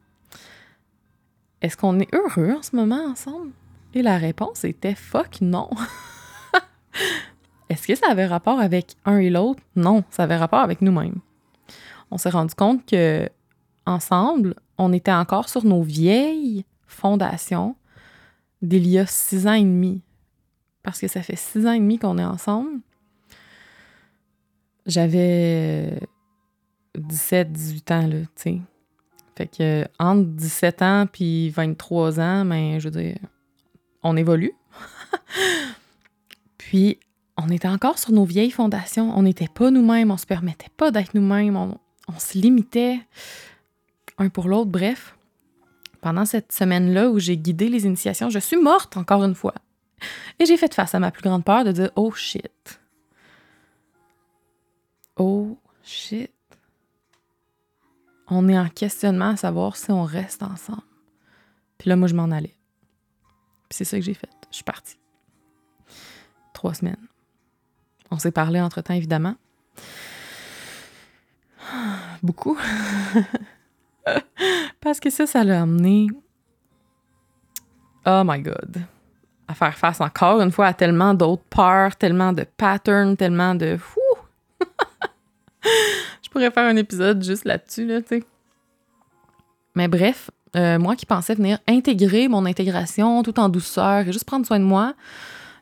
est-ce 1.61 1.77
qu'on 1.77 1.99
est 1.99 2.11
heureux 2.11 2.55
en 2.57 2.63
ce 2.63 2.75
moment 2.75 3.05
ensemble? 3.05 3.51
Et 3.93 4.01
la 4.01 4.17
réponse 4.17 4.63
était 4.63 4.95
fuck 4.95 5.41
non. 5.41 5.69
Est-ce 7.69 7.85
que 7.85 7.93
ça 7.93 8.07
avait 8.09 8.25
rapport 8.25 8.59
avec 8.59 8.95
un 9.05 9.19
et 9.19 9.29
l'autre? 9.29 9.61
Non, 9.75 10.03
ça 10.09 10.23
avait 10.23 10.35
rapport 10.35 10.61
avec 10.61 10.81
nous-mêmes. 10.81 11.19
On 12.09 12.17
s'est 12.17 12.31
rendu 12.31 12.55
compte 12.55 12.83
que 12.87 13.29
ensemble, 13.85 14.55
on 14.79 14.91
était 14.91 15.13
encore 15.13 15.49
sur 15.49 15.63
nos 15.65 15.83
vieilles 15.83 16.65
fondations 16.87 17.75
d'il 18.63 18.87
y 18.87 18.97
a 18.97 19.05
six 19.05 19.45
ans 19.45 19.53
et 19.53 19.61
demi. 19.61 20.01
Parce 20.81 20.99
que 20.99 21.07
ça 21.07 21.21
fait 21.21 21.37
six 21.37 21.67
ans 21.67 21.73
et 21.73 21.79
demi 21.79 21.99
qu'on 21.99 22.17
est 22.17 22.25
ensemble. 22.25 22.79
J'avais 24.89 25.99
17, 26.97 27.51
18 27.51 27.91
ans, 27.91 28.07
là, 28.07 28.17
tu 28.17 28.27
sais. 28.35 28.61
Fait 29.37 29.47
que 29.47 29.87
entre 29.99 30.23
17 30.23 30.81
ans 30.81 31.05
puis 31.11 31.49
23 31.51 32.19
ans, 32.19 32.43
ben, 32.43 32.79
je 32.79 32.89
veux 32.89 33.01
dire, 33.01 33.17
on 34.03 34.17
évolue. 34.17 34.51
puis, 36.57 36.99
on 37.37 37.49
était 37.49 37.67
encore 37.67 37.99
sur 37.99 38.11
nos 38.11 38.25
vieilles 38.25 38.51
fondations. 38.51 39.17
On 39.17 39.21
n'était 39.21 39.47
pas 39.47 39.71
nous-mêmes, 39.71 40.11
on 40.11 40.17
se 40.17 40.25
permettait 40.25 40.71
pas 40.75 40.91
d'être 40.91 41.13
nous-mêmes, 41.13 41.55
on, 41.55 41.77
on, 42.07 42.19
se 42.19 42.37
limitait 42.37 42.99
un 44.17 44.29
pour 44.29 44.49
l'autre. 44.49 44.71
Bref, 44.71 45.15
pendant 46.01 46.25
cette 46.25 46.51
semaine-là 46.51 47.09
où 47.09 47.19
j'ai 47.19 47.37
guidé 47.37 47.69
les 47.69 47.85
initiations, 47.85 48.29
je 48.29 48.39
suis 48.39 48.57
morte 48.57 48.97
encore 48.97 49.23
une 49.23 49.35
fois. 49.35 49.53
Et 50.39 50.45
j'ai 50.45 50.57
fait 50.57 50.73
face 50.73 50.95
à 50.95 50.99
ma 50.99 51.11
plus 51.11 51.23
grande 51.23 51.45
peur 51.45 51.63
de 51.63 51.71
dire 51.71 51.91
Oh 51.95 52.11
shit, 52.11 52.78
Oh 55.19 55.59
shit. 55.83 56.31
On 58.29 58.47
est 58.47 58.57
en 58.57 58.69
questionnement 58.69 59.31
à 59.31 59.35
savoir 59.35 59.75
si 59.75 59.91
on 59.91 60.03
reste 60.03 60.41
ensemble. 60.43 60.81
Puis 61.77 61.89
là, 61.89 61.97
moi, 61.97 62.07
je 62.07 62.15
m'en 62.15 62.31
allais. 62.31 62.55
Puis 63.67 63.77
c'est 63.77 63.83
ça 63.83 63.97
que 63.97 64.03
j'ai 64.03 64.13
fait. 64.13 64.29
Je 64.49 64.55
suis 64.55 64.63
partie. 64.63 64.97
Trois 66.53 66.73
semaines. 66.73 67.07
On 68.11 68.17
s'est 68.17 68.31
parlé 68.31 68.61
entre-temps, 68.61 68.93
évidemment. 68.93 69.35
Beaucoup. 72.23 72.57
Parce 74.81 75.01
que 75.01 75.09
ça, 75.09 75.27
ça 75.27 75.43
l'a 75.43 75.61
amené. 75.61 76.07
Oh 78.05 78.21
my 78.25 78.41
God. 78.41 78.83
À 79.49 79.53
faire 79.53 79.77
face 79.77 79.99
encore 79.99 80.39
une 80.41 80.51
fois 80.51 80.67
à 80.67 80.73
tellement 80.73 81.13
d'autres 81.13 81.43
peurs, 81.49 81.97
tellement 81.97 82.31
de 82.31 82.43
patterns, 82.43 83.17
tellement 83.17 83.53
de. 83.53 83.77
je 86.23 86.29
pourrais 86.29 86.51
faire 86.51 86.65
un 86.65 86.75
épisode 86.75 87.23
juste 87.23 87.45
là-dessus, 87.45 87.85
là, 87.85 88.01
tu 88.01 88.07
sais. 88.19 88.23
Mais 89.75 89.87
bref, 89.87 90.29
Euh, 90.55 90.79
moi 90.79 90.95
qui 90.95 91.05
pensais 91.05 91.35
venir 91.35 91.59
intégrer 91.67 92.27
mon 92.27 92.43
intégration 92.45 93.21
tout 93.21 93.39
en 93.39 93.49
douceur 93.49 94.07
et 94.07 94.11
juste 94.11 94.25
prendre 94.25 94.47
soin 94.47 94.59
de 94.59 94.65
moi, 94.65 94.95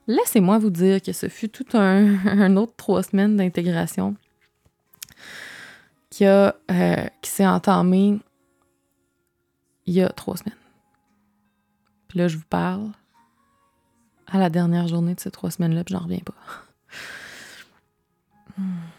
laissez-moi 0.07 0.59
vous 0.59 0.69
dire 0.69 1.01
que 1.01 1.11
ce 1.11 1.27
fut 1.27 1.49
tout 1.49 1.65
un, 1.73 2.55
autre 2.55 2.73
trois 2.77 3.03
semaines 3.03 3.35
d'intégration 3.35 4.15
qui, 6.09 6.25
a, 6.25 6.55
euh, 6.71 7.05
qui 7.21 7.29
s'est 7.29 7.45
entamé 7.45 8.17
il 9.85 9.93
y 9.93 10.01
a 10.01 10.07
trois 10.07 10.37
semaines. 10.37 10.57
Puis 12.07 12.19
là, 12.19 12.29
je 12.29 12.37
vous 12.37 12.47
parle 12.49 12.91
à 14.27 14.37
la 14.37 14.49
dernière 14.49 14.87
journée 14.87 15.15
de 15.15 15.19
ces 15.19 15.31
trois 15.31 15.51
semaines-là, 15.51 15.83
puis 15.83 15.93
j'en 15.95 16.03
reviens 16.03 16.23
pas. 16.23 16.33
Hmm. 18.57 18.96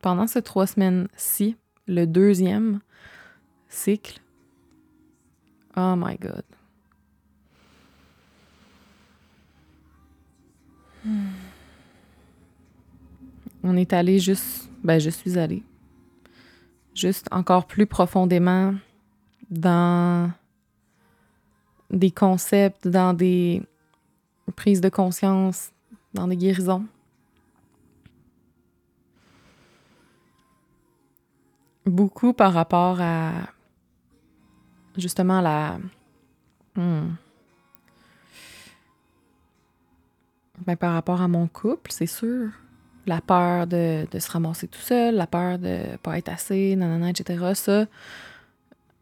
Pendant 0.00 0.26
ces 0.26 0.42
trois 0.42 0.66
semaines-ci, 0.66 1.56
le 1.86 2.06
deuxième 2.06 2.80
cycle, 3.68 4.20
oh 5.76 5.94
my 5.96 6.16
God. 6.16 6.44
Hmm. 11.04 11.28
On 13.64 13.76
est 13.76 13.92
allé 13.92 14.18
juste, 14.18 14.68
ben 14.82 14.98
je 14.98 15.10
suis 15.10 15.38
allée, 15.38 15.62
juste 16.94 17.26
encore 17.30 17.66
plus 17.66 17.86
profondément 17.86 18.74
dans 19.50 20.32
des 21.90 22.10
concepts, 22.10 22.88
dans 22.88 23.14
des 23.14 23.62
prises 24.56 24.80
de 24.80 24.88
conscience, 24.88 25.70
dans 26.14 26.26
des 26.26 26.36
guérisons. 26.36 26.86
Beaucoup 31.86 32.32
par 32.32 32.52
rapport 32.52 33.00
à 33.00 33.32
justement 34.96 35.40
la. 35.40 35.78
Hmm. 36.76 37.10
Ben, 40.66 40.76
par 40.76 40.92
rapport 40.92 41.20
à 41.20 41.28
mon 41.28 41.48
couple, 41.48 41.90
c'est 41.92 42.06
sûr. 42.06 42.50
La 43.06 43.20
peur 43.20 43.66
de, 43.66 44.06
se 44.16 44.30
ramasser 44.30 44.68
tout 44.68 44.80
seul, 44.80 45.16
la 45.16 45.26
peur 45.26 45.58
de 45.58 45.96
pas 46.04 46.18
être 46.18 46.28
assez, 46.28 46.76
nanana, 46.76 47.10
etc. 47.10 47.52
Ça, 47.54 47.86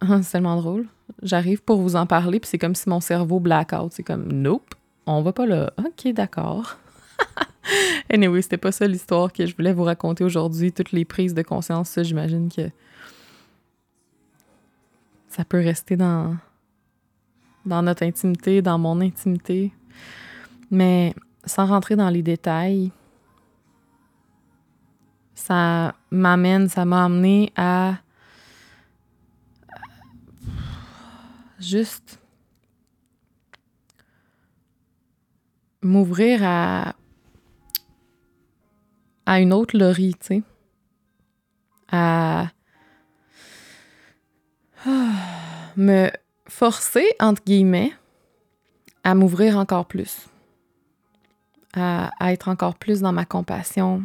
c'est 0.22 0.32
tellement 0.32 0.56
drôle. 0.56 0.86
J'arrive 1.22 1.62
pour 1.62 1.80
vous 1.82 1.96
en 1.96 2.06
parler, 2.06 2.40
puis 2.40 2.48
c'est 2.48 2.58
comme 2.58 2.74
si 2.74 2.88
mon 2.88 3.00
cerveau 3.00 3.40
blackout. 3.40 3.92
C'est 3.92 4.02
comme, 4.02 4.32
nope, 4.32 4.74
on 5.04 5.20
va 5.20 5.34
pas 5.34 5.44
là. 5.44 5.72
Ok, 5.78 6.12
d'accord. 6.14 6.78
anyway, 8.12 8.42
c'était 8.42 8.56
pas 8.56 8.72
ça 8.72 8.86
l'histoire 8.86 9.32
que 9.32 9.46
je 9.46 9.54
voulais 9.54 9.72
vous 9.72 9.84
raconter 9.84 10.24
aujourd'hui. 10.24 10.72
Toutes 10.72 10.92
les 10.92 11.04
prises 11.04 11.34
de 11.34 11.42
conscience, 11.42 11.90
ça, 11.90 12.02
j'imagine 12.02 12.50
que 12.50 12.70
ça 15.28 15.44
peut 15.44 15.60
rester 15.60 15.96
dans, 15.96 16.36
dans 17.64 17.82
notre 17.82 18.02
intimité, 18.02 18.62
dans 18.62 18.78
mon 18.78 19.00
intimité. 19.00 19.72
Mais 20.70 21.14
sans 21.44 21.66
rentrer 21.66 21.96
dans 21.96 22.10
les 22.10 22.22
détails, 22.22 22.90
ça 25.34 25.94
m'amène, 26.10 26.68
ça 26.68 26.84
m'a 26.84 27.04
amené 27.04 27.52
à 27.56 27.94
juste 31.58 32.18
m'ouvrir 35.82 36.40
à 36.44 36.94
à 39.30 39.38
une 39.38 39.52
autre 39.52 39.78
Laurie, 39.78 40.16
tu 40.18 40.26
sais. 40.26 40.42
À 41.92 42.48
me 45.76 46.10
forcer, 46.48 47.06
entre 47.20 47.44
guillemets, 47.44 47.92
à 49.04 49.14
m'ouvrir 49.14 49.56
encore 49.56 49.86
plus, 49.86 50.26
à, 51.74 52.10
être 52.22 52.48
encore 52.48 52.74
plus 52.74 53.02
dans 53.02 53.12
ma 53.12 53.24
compassion. 53.24 54.02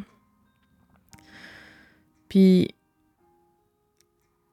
Puis, 2.29 2.75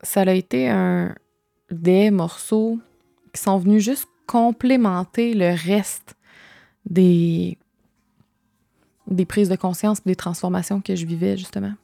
ça 0.01 0.23
a 0.23 0.33
été 0.33 0.71
un 0.71 1.15
des 1.71 2.11
morceaux 2.11 2.81
qui 3.35 3.43
sont 3.43 3.59
venus 3.59 3.85
juste 3.85 4.09
complémenter 4.27 5.35
le 5.35 5.55
reste 5.55 6.17
des 6.87 7.59
des 9.13 9.27
prises 9.27 9.49
de 9.49 9.57
conscience, 9.57 10.03
des 10.05 10.17
transformations 10.17 10.81
que 10.81 10.95
je 10.95 11.07
vivais, 11.07 11.37
justement. 11.37 11.75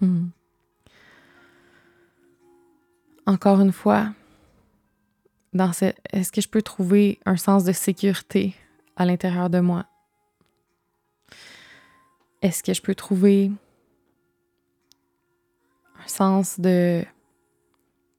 Hmm. 0.00 0.28
Encore 3.26 3.60
une 3.60 3.72
fois, 3.72 4.12
dans 5.52 5.70
est-ce 6.12 6.32
que 6.32 6.40
je 6.40 6.48
peux 6.48 6.62
trouver 6.62 7.18
un 7.26 7.36
sens 7.36 7.64
de 7.64 7.72
sécurité 7.72 8.54
à 8.96 9.04
l'intérieur 9.04 9.50
de 9.50 9.60
moi? 9.60 9.86
Est-ce 12.40 12.62
que 12.62 12.72
je 12.72 12.80
peux 12.80 12.94
trouver 12.94 13.50
un 16.04 16.08
sens 16.08 16.60
de 16.60 17.04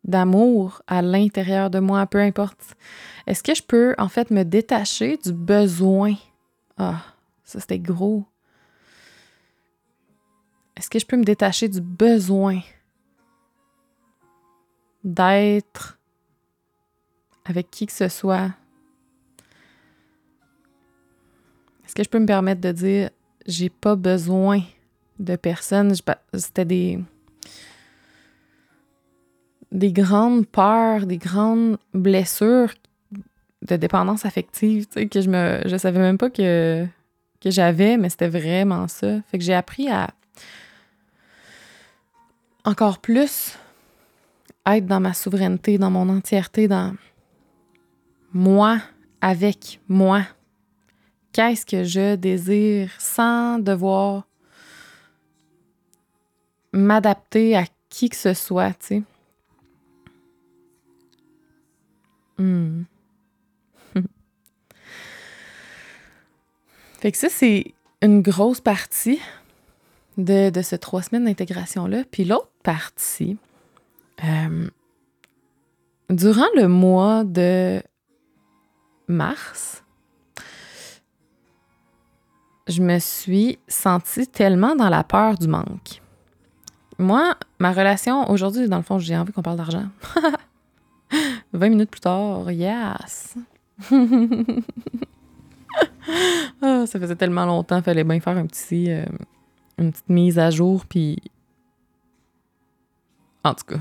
d'amour 0.06 0.82
à 0.88 1.02
l'intérieur 1.02 1.70
de 1.70 1.80
moi, 1.80 2.06
peu 2.06 2.20
importe? 2.20 2.76
Est-ce 3.28 3.44
que 3.44 3.54
je 3.54 3.64
peux 3.64 3.96
en 3.98 4.10
fait 4.10 4.32
me 4.32 4.44
détacher 4.44 5.18
du 5.18 5.34
besoin 5.34 6.16
ah, 6.80 7.04
ça 7.44 7.60
c'était 7.60 7.78
gros. 7.78 8.26
Est-ce 10.78 10.90
que 10.90 10.98
je 10.98 11.06
peux 11.06 11.18
me 11.18 11.26
détacher 11.26 11.68
du 11.68 11.82
besoin 11.82 12.62
d'être 15.04 16.00
avec 17.44 17.70
qui 17.70 17.86
que 17.86 17.92
ce 17.92 18.08
soit? 18.08 18.54
Est-ce 21.84 21.94
que 21.94 22.04
je 22.04 22.10
peux 22.10 22.20
me 22.20 22.26
permettre 22.26 22.62
de 22.62 22.72
dire 22.72 23.10
j'ai 23.46 23.70
pas 23.70 23.98
besoin 23.98 24.62
de 25.20 25.36
personne? 25.36 25.94
C'était 26.34 26.66
des 26.66 27.00
des 29.72 29.92
grandes 29.92 30.48
peurs, 30.48 31.06
des 31.06 31.18
grandes 31.18 31.78
blessures 31.94 32.74
de 33.62 33.76
dépendance 33.76 34.26
affective, 34.26 34.88
tu 34.88 34.94
sais, 34.94 35.08
que 35.08 35.22
je 35.22 35.30
me 35.30 35.62
je 35.66 35.78
savais 35.78 36.00
même 36.00 36.18
pas 36.18 36.30
que, 36.30 36.88
j'avais, 37.44 37.98
mais 37.98 38.10
c'était 38.10 38.30
vraiment 38.30 38.88
ça. 38.88 39.22
Fait 39.28 39.38
que 39.38 39.44
j'ai 39.44 39.54
appris 39.54 39.90
à 39.90 40.10
encore 42.66 43.00
plus 43.00 43.58
être 44.66 44.86
dans 44.86 45.00
ma 45.00 45.14
souveraineté, 45.14 45.78
dans 45.78 45.90
mon 45.90 46.10
entièreté, 46.10 46.68
dans 46.68 46.96
moi 48.34 48.80
avec 49.22 49.80
moi. 49.88 50.24
Qu'est-ce 51.32 51.66
que 51.66 51.84
je 51.84 52.16
désire 52.16 52.92
sans 53.00 53.60
devoir 53.60 54.28
m'adapter 56.72 57.56
à 57.56 57.66
qui 57.90 58.10
que 58.10 58.16
ce 58.16 58.34
soit, 58.34 58.72
tu 58.74 58.86
sais? 58.86 59.04
Hmm. 62.38 62.84
Fait 67.00 67.14
que 67.14 67.18
ça, 67.18 67.30
c'est 67.30 67.74
une 68.02 68.22
grosse 68.22 68.60
partie 68.60 69.22
de, 70.18 70.50
de 70.50 70.62
ces 70.62 70.78
trois 70.78 71.02
semaines 71.02 71.26
d'intégration-là. 71.26 72.04
Puis 72.12 72.26
l'autre 72.26 72.52
partie, 72.62 73.38
euh, 74.26 74.68
durant 76.10 76.48
le 76.58 76.68
mois 76.68 77.24
de 77.24 77.82
mars, 79.08 79.84
je 82.68 82.82
me 82.82 83.00
suis 83.00 83.60
sentie 83.70 84.28
tellement 84.28 84.76
dans 84.76 84.90
la 84.90 85.06
peur 85.06 85.38
du 85.38 85.48
manque. 85.48 86.02
Moi, 86.98 87.34
ma 87.60 87.72
relation 87.72 88.30
aujourd'hui, 88.30 88.68
dans 88.68 88.76
le 88.76 88.84
fond, 88.84 89.00
j'ai 89.00 89.16
envie 89.16 89.32
qu'on 89.32 89.42
parle 89.42 89.58
d'argent. 89.58 89.86
20 91.54 91.70
minutes 91.70 91.92
plus 91.92 92.02
tard, 92.02 92.52
yes! 92.52 93.36
ah, 96.62 96.86
ça 96.86 97.00
faisait 97.00 97.16
tellement 97.16 97.46
longtemps, 97.46 97.82
fallait 97.82 98.04
bien 98.04 98.20
faire 98.20 98.38
un 98.38 98.46
petit, 98.46 98.92
euh, 98.92 99.06
une 99.78 99.92
petite 99.92 100.10
mise 100.10 100.40
à 100.40 100.50
jour, 100.50 100.86
puis 100.86 101.18
en 103.44 103.54
tout 103.54 103.66
cas, 103.66 103.80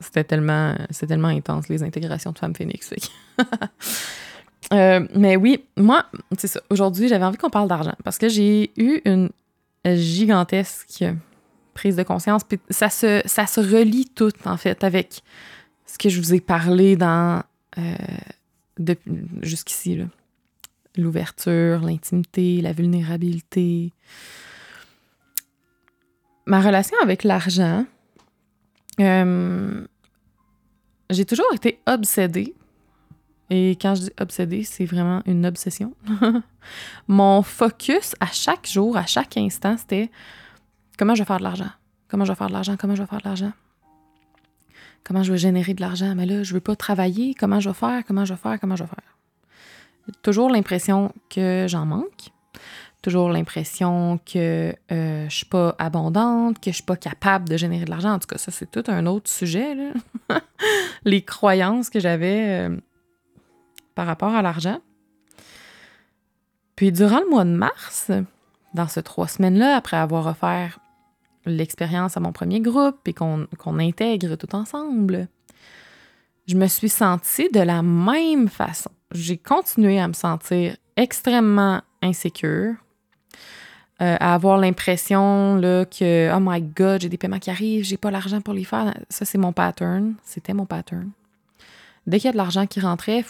c'était 0.00 0.24
tellement, 0.24 0.74
tellement 1.08 1.28
intense 1.28 1.68
les 1.68 1.82
intégrations 1.82 2.32
de 2.32 2.38
femmes 2.38 2.54
phoenix. 2.54 2.92
euh, 4.72 5.06
mais 5.14 5.36
oui, 5.36 5.64
moi, 5.76 6.06
c'est 6.36 6.48
ça. 6.48 6.60
Aujourd'hui, 6.70 7.08
j'avais 7.08 7.24
envie 7.24 7.38
qu'on 7.38 7.50
parle 7.50 7.68
d'argent 7.68 7.94
parce 8.04 8.18
que 8.18 8.28
j'ai 8.28 8.70
eu 8.76 9.00
une 9.04 9.30
gigantesque 9.84 11.04
prise 11.72 11.96
de 11.96 12.02
conscience. 12.02 12.42
Ça 12.70 12.90
se, 12.90 13.22
ça 13.24 13.46
se 13.46 13.60
relie 13.60 14.06
tout, 14.06 14.32
en 14.44 14.56
fait, 14.56 14.82
avec 14.82 15.22
ce 15.86 15.98
que 15.98 16.08
je 16.08 16.20
vous 16.20 16.34
ai 16.34 16.40
parlé 16.40 16.96
dans 16.96 17.42
euh, 17.78 18.94
jusqu'ici. 19.42 20.00
L'ouverture, 20.96 21.80
l'intimité, 21.80 22.60
la 22.60 22.72
vulnérabilité. 22.72 23.92
ma 26.46 26.60
relation 26.60 26.96
avec 27.02 27.24
l'argent, 27.24 27.84
euh, 29.00 29.86
j'ai 31.10 31.24
toujours 31.24 31.52
été 31.54 31.80
obsédée. 31.86 32.54
Et 33.50 33.72
quand 33.80 33.94
je 33.94 34.02
dis 34.02 34.12
obsédée, 34.20 34.64
c'est 34.64 34.86
vraiment 34.86 35.22
une 35.26 35.46
obsession. 35.46 35.94
Mon 37.08 37.42
focus 37.42 38.14
à 38.18 38.26
chaque 38.26 38.66
jour, 38.66 38.96
à 38.96 39.06
chaque 39.06 39.36
instant, 39.36 39.76
c'était 39.76 40.10
comment 40.98 41.14
je 41.14 41.22
vais 41.22 41.26
faire 41.26 41.38
de 41.38 41.44
l'argent? 41.44 41.70
Comment 42.08 42.24
je 42.24 42.32
vais 42.32 42.36
faire 42.36 42.48
de 42.48 42.52
l'argent, 42.52 42.76
comment 42.76 42.94
je 42.96 43.02
vais 43.02 43.08
faire 43.08 43.20
de 43.20 43.28
l'argent? 43.28 43.52
Comment 45.04 45.22
je 45.22 45.30
vais 45.30 45.38
générer 45.38 45.74
de 45.74 45.80
l'argent? 45.80 46.14
Mais 46.16 46.26
là, 46.26 46.42
je 46.42 46.52
veux 46.52 46.60
pas 46.60 46.74
travailler. 46.74 47.34
Comment 47.34 47.60
je 47.60 47.70
vais 47.70 47.74
faire, 47.74 48.04
comment 48.04 48.24
je 48.24 48.34
vais 48.34 48.40
faire, 48.40 48.58
comment 48.58 48.74
je 48.74 48.82
vais 48.82 48.88
faire? 48.88 49.16
Toujours 50.22 50.50
l'impression 50.50 51.12
que 51.30 51.66
j'en 51.68 51.86
manque 51.86 52.30
toujours 53.06 53.28
l'impression 53.28 54.18
que 54.26 54.74
euh, 54.90 55.28
je 55.28 55.34
suis 55.36 55.46
pas 55.46 55.76
abondante, 55.78 56.58
que 56.58 56.72
je 56.72 56.76
suis 56.76 56.82
pas 56.82 56.96
capable 56.96 57.48
de 57.48 57.56
générer 57.56 57.84
de 57.84 57.90
l'argent. 57.90 58.10
En 58.10 58.18
tout 58.18 58.26
cas, 58.26 58.36
ça, 58.36 58.50
c'est 58.50 58.68
tout 58.68 58.82
un 58.88 59.06
autre 59.06 59.30
sujet. 59.30 59.76
Les 61.04 61.22
croyances 61.22 61.88
que 61.88 62.00
j'avais 62.00 62.66
euh, 62.66 62.76
par 63.94 64.08
rapport 64.08 64.34
à 64.34 64.42
l'argent. 64.42 64.80
Puis 66.74 66.90
durant 66.90 67.20
le 67.20 67.30
mois 67.30 67.44
de 67.44 67.50
mars, 67.50 68.10
dans 68.74 68.88
ces 68.88 69.04
trois 69.04 69.28
semaines-là, 69.28 69.76
après 69.76 69.98
avoir 69.98 70.26
offert 70.26 70.80
l'expérience 71.44 72.16
à 72.16 72.20
mon 72.20 72.32
premier 72.32 72.60
groupe 72.60 73.06
et 73.06 73.12
qu'on 73.12 73.46
intègre 73.78 74.34
tout 74.34 74.52
ensemble, 74.56 75.28
je 76.48 76.56
me 76.56 76.66
suis 76.66 76.88
sentie 76.88 77.50
de 77.50 77.60
la 77.60 77.82
même 77.82 78.48
façon. 78.48 78.90
J'ai 79.12 79.38
continué 79.38 80.00
à 80.00 80.08
me 80.08 80.12
sentir 80.12 80.76
extrêmement 80.96 81.82
insécure, 82.02 82.74
euh, 84.02 84.16
à 84.20 84.34
avoir 84.34 84.58
l'impression 84.58 85.60
que 85.62 86.34
oh 86.34 86.38
my 86.40 86.60
god, 86.60 87.02
j'ai 87.02 87.08
des 87.08 87.16
paiements 87.16 87.38
qui 87.38 87.50
arrivent, 87.50 87.84
j'ai 87.84 87.96
pas 87.96 88.10
l'argent 88.10 88.40
pour 88.40 88.54
les 88.54 88.64
faire. 88.64 88.94
Ça, 89.08 89.24
c'est 89.24 89.38
mon 89.38 89.52
pattern. 89.52 90.14
C'était 90.22 90.54
mon 90.54 90.66
pattern. 90.66 91.10
Dès 92.06 92.18
qu'il 92.18 92.26
y 92.26 92.28
a 92.28 92.32
de 92.32 92.36
l'argent 92.36 92.66
qui 92.66 92.80
rentrait, 92.80 93.24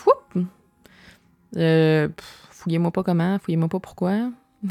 euh, 1.56 2.08
fouillez-moi 2.50 2.90
pas 2.90 3.02
comment, 3.02 3.38
fouillez-moi 3.38 3.68
pas 3.68 3.80
pourquoi. 3.80 4.30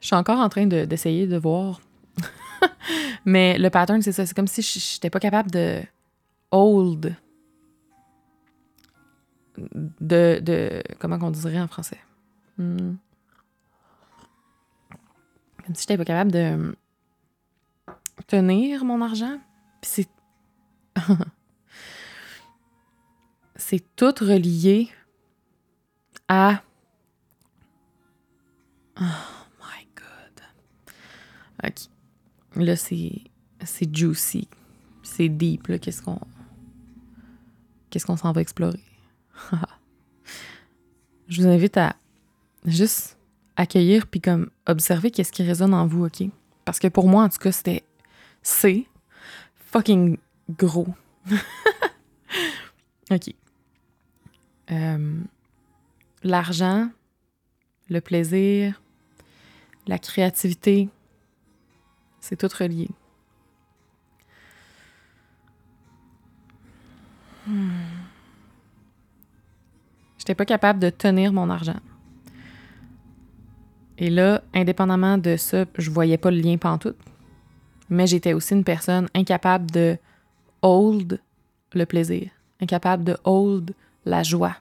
Je 0.00 0.06
suis 0.06 0.16
encore 0.16 0.38
en 0.38 0.48
train 0.48 0.66
d'essayer 0.66 1.26
de, 1.26 1.36
voir. 1.36 1.80
Mais 3.24 3.58
le 3.58 3.70
pattern, 3.70 4.00
c'est 4.02 4.12
ça. 4.12 4.26
C'est 4.26 4.34
comme 4.34 4.46
si 4.46 4.62
je 4.62 4.96
n'étais 4.96 5.10
pas 5.10 5.20
capable 5.20 5.50
de 5.50 5.80
hold. 6.50 7.16
De, 9.56 10.40
de. 10.40 10.82
Comment 10.98 11.18
on 11.22 11.30
dirait 11.30 11.60
en 11.60 11.68
français? 11.68 12.00
Hmm. 12.58 12.94
Comme 15.64 15.74
si 15.74 15.82
j'étais 15.82 15.96
pas 15.96 16.04
capable 16.04 16.32
de 16.32 16.76
tenir 18.26 18.84
mon 18.84 19.00
argent. 19.00 19.38
C'est. 19.82 20.08
c'est 23.56 23.84
tout 23.96 24.14
relié 24.20 24.90
à. 26.28 26.62
Oh 29.00 29.02
my 29.60 29.86
god. 29.96 30.42
OK. 31.64 32.62
Là, 32.62 32.76
c'est. 32.76 33.22
C'est 33.64 33.94
juicy. 33.94 34.48
C'est 35.02 35.28
deep, 35.28 35.68
là. 35.68 35.78
Qu'est-ce 35.78 36.02
qu'on. 36.02 36.20
Qu'est-ce 37.90 38.06
qu'on 38.06 38.16
s'en 38.16 38.32
va 38.32 38.40
explorer? 38.40 38.82
Je 41.28 41.42
vous 41.42 41.48
invite 41.48 41.76
à 41.76 41.96
juste 42.64 43.18
accueillir 43.56 44.06
puis 44.06 44.20
comme 44.20 44.50
observer 44.66 45.10
qu'est-ce 45.10 45.32
qui 45.32 45.42
résonne 45.42 45.74
en 45.74 45.86
vous, 45.86 46.04
OK? 46.06 46.22
Parce 46.64 46.78
que 46.78 46.88
pour 46.88 47.08
moi, 47.08 47.24
en 47.24 47.28
tout 47.28 47.38
cas, 47.38 47.52
c'était 47.52 47.84
c'est 48.42 48.86
fucking 49.56 50.18
gros. 50.50 50.88
OK. 53.10 53.34
Euh, 54.70 55.20
l'argent, 56.22 56.90
le 57.88 58.00
plaisir, 58.00 58.80
la 59.86 59.98
créativité, 59.98 60.88
c'est 62.20 62.36
tout 62.36 62.48
relié. 62.58 62.88
Hmm. 67.46 67.93
J'étais 70.24 70.34
pas 70.34 70.46
capable 70.46 70.78
de 70.78 70.88
tenir 70.88 71.34
mon 71.34 71.50
argent. 71.50 71.76
Et 73.98 74.08
là, 74.08 74.40
indépendamment 74.54 75.18
de 75.18 75.36
ça, 75.36 75.66
je 75.76 75.90
voyais 75.90 76.16
pas 76.16 76.30
le 76.30 76.38
lien 76.38 76.56
pantoute. 76.56 76.96
Mais 77.90 78.06
j'étais 78.06 78.32
aussi 78.32 78.54
une 78.54 78.64
personne 78.64 79.06
incapable 79.14 79.70
de 79.70 79.98
hold 80.62 81.20
le 81.74 81.84
plaisir, 81.84 82.30
incapable 82.58 83.04
de 83.04 83.18
hold 83.24 83.74
la 84.06 84.22
joie. 84.22 84.56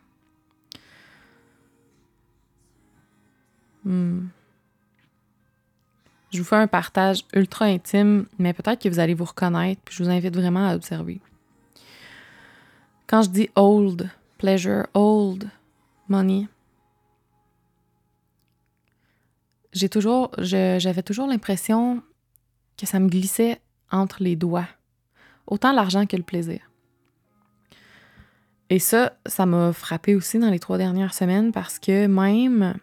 Hmm. 3.85 4.25
Je 6.29 6.39
vous 6.39 6.43
fais 6.43 6.57
un 6.57 6.67
partage 6.67 7.23
ultra 7.33 7.65
intime, 7.67 8.25
mais 8.37 8.51
peut-être 8.51 8.81
que 8.81 8.89
vous 8.89 8.99
allez 8.99 9.13
vous 9.13 9.23
reconnaître, 9.23 9.79
puis 9.85 9.95
je 9.95 10.03
vous 10.03 10.09
invite 10.09 10.35
vraiment 10.35 10.67
à 10.67 10.75
observer. 10.75 11.21
Quand 13.07 13.21
je 13.21 13.29
dis 13.29 13.49
hold 13.55 14.09
pleasure, 14.43 14.87
hold 14.93 15.49
money, 16.09 16.49
j'ai 19.71 19.87
toujours, 19.87 20.31
j'avais 20.37 21.01
toujours 21.01 21.27
l'impression 21.27 22.03
que 22.77 22.85
ça 22.85 22.99
me 22.99 23.07
glissait 23.07 23.61
entre 23.89 24.21
les 24.21 24.35
doigts, 24.35 24.67
autant 25.47 25.71
l'argent 25.71 26.05
que 26.05 26.17
le 26.17 26.23
plaisir. 26.23 26.59
Et 28.69 28.79
ça, 28.79 29.13
ça 29.25 29.45
m'a 29.45 29.71
frappé 29.71 30.13
aussi 30.13 30.39
dans 30.39 30.49
les 30.49 30.59
trois 30.59 30.77
dernières 30.77 31.13
semaines 31.13 31.53
parce 31.53 31.79
que 31.79 32.07
même, 32.07 32.75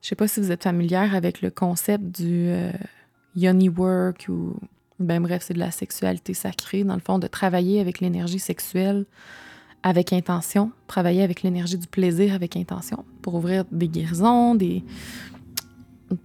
je 0.00 0.10
sais 0.10 0.14
pas 0.14 0.28
si 0.28 0.38
vous 0.38 0.52
êtes 0.52 0.62
familière 0.62 1.16
avec 1.16 1.42
le 1.42 1.50
concept 1.50 2.04
du 2.04 2.50
euh, 2.50 2.70
yoni 3.34 3.68
work 3.68 4.26
ou, 4.28 4.54
ben 5.00 5.20
bref, 5.20 5.42
c'est 5.44 5.54
de 5.54 5.58
la 5.58 5.72
sexualité 5.72 6.34
sacrée, 6.34 6.84
dans 6.84 6.94
le 6.94 7.00
fond, 7.00 7.18
de 7.18 7.26
travailler 7.26 7.80
avec 7.80 7.98
l'énergie 7.98 8.38
sexuelle 8.38 9.04
avec 9.82 10.12
intention, 10.12 10.72
travailler 10.86 11.22
avec 11.22 11.42
l'énergie 11.42 11.78
du 11.78 11.86
plaisir 11.86 12.34
avec 12.34 12.56
intention 12.56 13.04
pour 13.22 13.34
ouvrir 13.34 13.64
des 13.70 13.88
guérisons, 13.88 14.54
des 14.54 14.84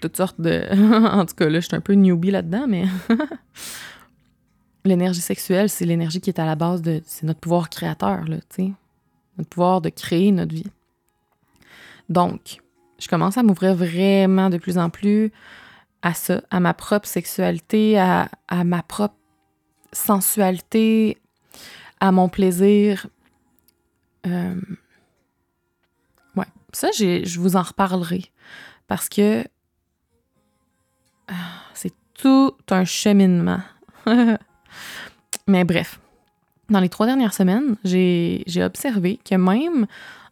toutes 0.02 0.18
sortes 0.18 0.40
de 0.40 0.64
en 1.14 1.26
tout 1.26 1.36
cas 1.36 1.50
là, 1.50 1.60
je 1.60 1.68
suis 1.68 1.76
un 1.76 1.82
peu 1.82 1.94
newbie 1.94 2.32
là-dedans 2.32 2.66
mais 2.68 2.86
l'énergie 4.86 5.22
sexuelle, 5.22 5.70
c'est 5.70 5.86
l'énergie 5.86 6.22
qui 6.22 6.30
est 6.30 6.40
à 6.40 6.46
la 6.46 6.56
base 6.56 6.82
de 6.82 7.02
c'est 7.06 7.26
notre 7.26 7.40
pouvoir 7.40 7.70
créateur 7.70 8.26
là, 8.26 8.38
tu 8.38 8.66
sais, 8.66 8.72
notre 9.38 9.50
pouvoir 9.50 9.82
de 9.82 9.90
créer 9.90 10.32
notre 10.32 10.54
vie. 10.54 10.72
Donc, 12.10 12.58
je 13.00 13.08
commence 13.08 13.38
à 13.38 13.44
m'ouvrir 13.44 13.76
vraiment 13.76 14.50
de 14.50 14.58
plus 14.58 14.78
en 14.78 14.90
plus 14.90 15.32
à 16.02 16.14
ça, 16.14 16.42
à 16.52 16.60
ma 16.60 16.74
propre 16.74 17.08
sexualité, 17.08 17.98
à, 17.98 18.30
à 18.48 18.64
ma 18.64 18.84
propre 18.84 19.16
sensualité, 19.94 21.18
à 22.00 22.12
mon 22.12 22.28
plaisir, 22.28 23.08
euh, 24.26 24.56
ouais, 26.36 26.46
ça, 26.72 26.90
je 26.92 27.40
vous 27.40 27.56
en 27.56 27.62
reparlerai. 27.62 28.26
Parce 28.88 29.10
que 29.10 29.44
ah, 31.28 31.34
c'est 31.74 31.94
tout 32.14 32.54
un 32.70 32.86
cheminement. 32.86 33.62
Mais 35.48 35.64
bref, 35.64 36.00
dans 36.70 36.80
les 36.80 36.90
trois 36.90 37.06
dernières 37.06 37.34
semaines, 37.34 37.76
j'ai 37.84 38.64
observé 38.64 39.20
que 39.24 39.36
même 39.36 39.88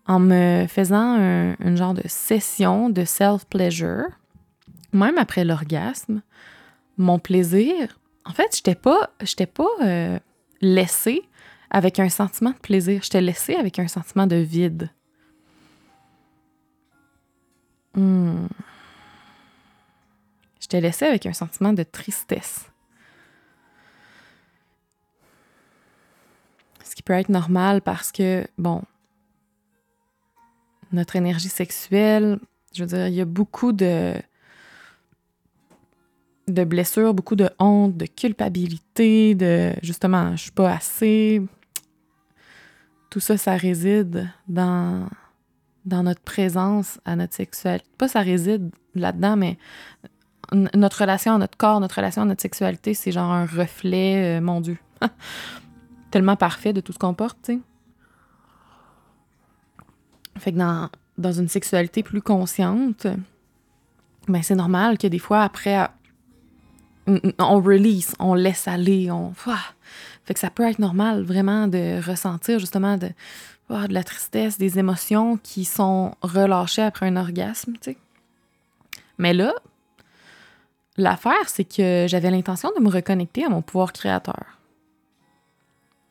en 0.08 0.20
me 0.20 0.66
faisant 0.68 1.18
un, 1.20 1.56
une 1.60 1.78
genre 1.78 1.94
de 1.94 2.08
session 2.08 2.90
de 2.90 3.06
self-pleasure, 3.06 4.08
même 4.94 5.18
après 5.18 5.46
l'orgasme, 5.46 6.22
mon 6.98 7.20
plaisir, 7.20 8.00
en 8.26 8.34
fait, 8.34 8.50
je 8.54 8.60
n'étais 8.60 8.76
pas, 8.76 9.12
pas 9.54 9.86
euh, 9.86 10.20
laissée 10.62 11.24
avec 11.72 12.00
un 12.00 12.10
sentiment 12.10 12.52
de 12.52 12.58
plaisir. 12.58 13.02
Je 13.02 13.10
t'ai 13.10 13.22
laissé 13.22 13.56
avec 13.56 13.80
un 13.80 13.88
sentiment 13.88 14.28
de 14.28 14.36
vide. 14.36 14.90
Hmm. 17.96 18.48
Je 20.60 20.68
t'ai 20.68 20.82
laissé 20.82 21.06
avec 21.06 21.26
un 21.26 21.34
sentiment 21.34 21.74
de 21.74 21.84
tristesse. 21.84 22.70
Ce 26.84 26.94
qui 26.94 27.04
peut 27.04 27.14
être 27.14 27.30
normal 27.30 27.82
parce 27.82 28.12
que, 28.12 28.46
bon, 28.58 28.84
notre 30.92 31.16
énergie 31.16 31.48
sexuelle, 31.48 32.38
je 32.76 32.84
veux 32.84 32.88
dire, 32.88 33.08
il 33.08 33.14
y 33.14 33.22
a 33.22 33.26
beaucoup 33.26 33.72
de, 33.72 34.14
de 36.50 36.64
blessures, 36.66 37.14
beaucoup 37.14 37.38
de 37.38 37.50
honte, 37.60 37.96
de 37.96 38.06
culpabilité, 38.06 39.36
de 39.36 39.74
justement, 39.82 40.36
je 40.36 40.44
suis 40.44 40.52
pas 40.52 40.74
assez, 40.74 41.42
tout 43.12 43.20
ça, 43.20 43.38
ça 43.38 43.56
réside 43.56 44.28
dans, 44.48 45.08
dans 45.86 46.02
notre 46.02 46.22
présence 46.22 47.00
à 47.06 47.16
notre 47.16 47.36
sexualité. 47.36 47.86
Pas 47.98 48.08
ça 48.08 48.22
réside 48.22 48.72
là-dedans, 48.96 49.36
mais 49.36 49.58
notre 50.74 51.02
relation 51.02 51.36
à 51.36 51.38
notre 51.38 51.58
corps, 51.58 51.80
notre 51.80 51.96
relation 51.96 52.24
à 52.24 52.26
notre 52.26 52.42
sexualité, 52.42 52.94
c'est 52.94 53.12
genre 53.12 53.32
un 53.32 53.46
reflet, 53.46 54.38
euh, 54.38 54.42
mon 54.42 54.62
Dieu, 54.62 54.78
tellement 56.12 56.38
parfait 56.38 56.74
de 56.74 56.82
tout 56.82 56.94
ce 56.94 56.98
qu'on 56.98 57.14
porte, 57.14 57.38
tu 57.44 57.54
sais. 57.54 57.60
Fait 60.38 60.54
que 60.54 60.58
dans, 60.58 60.90
dans 61.18 61.34
une 61.34 61.50
sexualité 61.50 62.04
plus 62.04 62.22
consciente, 62.22 63.06
ben 64.28 64.42
c'est 64.42 64.56
normal 64.56 64.98
que 64.98 65.08
des 65.08 65.20
fois, 65.20 65.42
après, 65.42 65.88
on 67.08 67.62
release, 67.62 68.16
on 68.20 68.34
laisse 68.34 68.68
aller, 68.68 69.12
on. 69.12 69.34
Fait 70.26 70.34
que 70.34 70.40
ça 70.40 70.50
peut 70.50 70.64
être 70.64 70.80
normal 70.80 71.24
vraiment 71.24 71.68
de 71.68 72.02
ressentir 72.06 72.60
justement 72.60 72.98
de, 72.98 73.08
de 73.70 73.94
la 73.94 74.04
tristesse, 74.04 74.58
des 74.58 74.80
émotions 74.80 75.38
qui 75.38 75.66
sont 75.66 76.14
relâchées 76.22 76.84
après 76.84 77.08
un 77.08 77.18
orgasme, 77.18 77.74
tu 77.74 77.92
sais. 77.92 77.98
Mais 79.18 79.34
là, 79.34 79.54
l'affaire, 80.98 81.48
c'est 81.48 81.64
que 81.64 82.06
j'avais 82.08 82.32
l'intention 82.32 82.72
de 82.76 82.84
me 82.84 82.90
reconnecter 82.90 83.46
à 83.46 83.50
mon 83.50 83.62
pouvoir 83.62 83.94
créateur. 83.94 84.58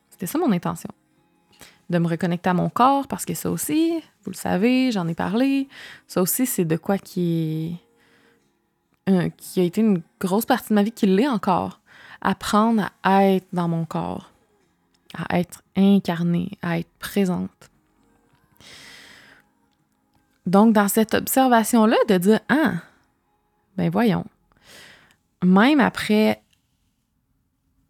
C'était 0.09 0.27
ça 0.27 0.37
mon 0.37 0.51
intention. 0.51 0.89
De 1.89 1.97
me 1.97 2.07
reconnecter 2.07 2.49
à 2.49 2.53
mon 2.53 2.69
corps, 2.69 3.07
parce 3.07 3.25
que 3.25 3.33
ça 3.33 3.51
aussi, 3.51 4.01
vous 4.23 4.31
le 4.31 4.35
savez, 4.35 4.91
j'en 4.91 5.07
ai 5.07 5.15
parlé, 5.15 5.67
ça 6.07 6.21
aussi, 6.21 6.45
c'est 6.45 6.65
de 6.65 6.77
quoi 6.77 6.97
qui 6.97 7.77
qui 9.35 9.59
a 9.59 9.63
été 9.63 9.81
une 9.81 10.01
grosse 10.21 10.45
partie 10.45 10.69
de 10.69 10.75
ma 10.75 10.83
vie, 10.83 10.91
qui 10.93 11.05
l'est 11.05 11.27
encore. 11.27 11.80
Apprendre 12.21 12.89
à 13.03 13.25
être 13.25 13.47
dans 13.51 13.67
mon 13.67 13.85
corps, 13.85 14.31
à 15.15 15.39
être 15.39 15.63
incarnée, 15.75 16.51
à 16.61 16.79
être 16.79 16.91
présente. 16.99 17.49
Donc, 20.45 20.73
dans 20.73 20.87
cette 20.87 21.13
observation-là, 21.13 21.97
de 22.07 22.17
dire 22.17 22.39
Ah, 22.49 22.73
ben 23.77 23.89
voyons. 23.89 24.25
Même 25.43 25.79
après 25.79 26.41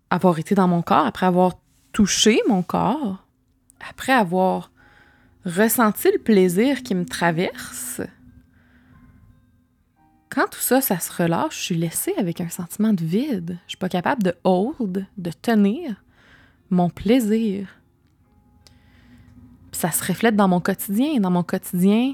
avoir 0.09 0.39
été 0.39 0.55
dans 0.55 0.67
mon 0.67 0.81
corps, 0.81 1.05
après 1.05 1.25
avoir 1.25 1.53
touché 1.91 2.41
mon 2.47 2.63
corps, 2.63 3.17
après 3.89 4.13
avoir 4.13 4.71
ressenti 5.45 6.11
le 6.11 6.19
plaisir 6.19 6.83
qui 6.83 6.95
me 6.95 7.05
traverse, 7.05 8.01
quand 10.31 10.49
tout 10.49 10.59
ça, 10.59 10.79
ça 10.79 10.97
se 10.97 11.11
relâche, 11.11 11.57
je 11.57 11.63
suis 11.63 11.75
laissée 11.75 12.13
avec 12.17 12.39
un 12.39 12.47
sentiment 12.47 12.93
de 12.93 13.03
vide. 13.03 13.59
Je 13.65 13.71
suis 13.71 13.77
pas 13.77 13.89
capable 13.89 14.23
de 14.23 14.33
hold, 14.45 15.05
de 15.17 15.31
tenir 15.31 16.01
mon 16.69 16.89
plaisir. 16.89 17.67
ça 19.73 19.91
se 19.91 20.05
reflète 20.05 20.37
dans 20.37 20.47
mon 20.47 20.61
quotidien. 20.61 21.19
Dans 21.19 21.31
mon 21.31 21.43
quotidien, 21.43 22.13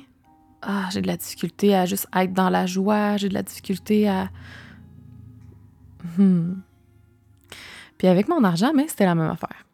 ah, 0.64 0.90
j'ai 0.92 1.02
de 1.02 1.08
la 1.08 1.18
difficulté 1.18 1.76
à 1.76 1.86
juste 1.86 2.08
être 2.16 2.34
dans 2.34 2.50
la 2.50 2.66
joie, 2.66 3.18
j'ai 3.18 3.30
de 3.30 3.36
la 3.36 3.44
difficulté 3.44 4.10
à. 4.10 4.32
Hmm. 6.18 6.56
Puis 8.00 8.08
avec 8.08 8.28
mon 8.28 8.44
argent, 8.44 8.74
mais 8.74 8.88
c'était 8.88 9.06
la 9.06 9.14
même 9.14 9.30
affaire. 9.30 9.68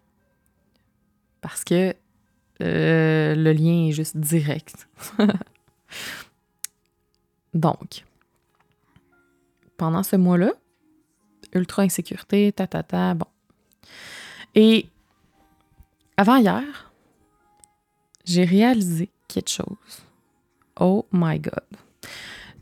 Parce 1.39 1.63
que 1.63 1.95
euh, 2.61 3.35
le 3.35 3.53
lien 3.53 3.87
est 3.87 3.93
juste 3.93 4.17
direct. 4.17 4.89
Donc, 7.53 8.03
pendant 9.83 10.01
ce 10.01 10.15
mois-là, 10.15 10.53
ultra 11.53 11.83
insécurité, 11.83 12.53
ta 12.53 12.67
ta 12.67 12.83
ta, 12.83 13.15
bon. 13.15 13.25
Et 14.55 14.85
avant 16.15 16.37
hier, 16.37 16.93
j'ai 18.23 18.45
réalisé 18.45 19.09
quelque 19.27 19.49
chose. 19.49 19.93
Oh 20.79 21.05
my 21.11 21.37
God. 21.37 21.65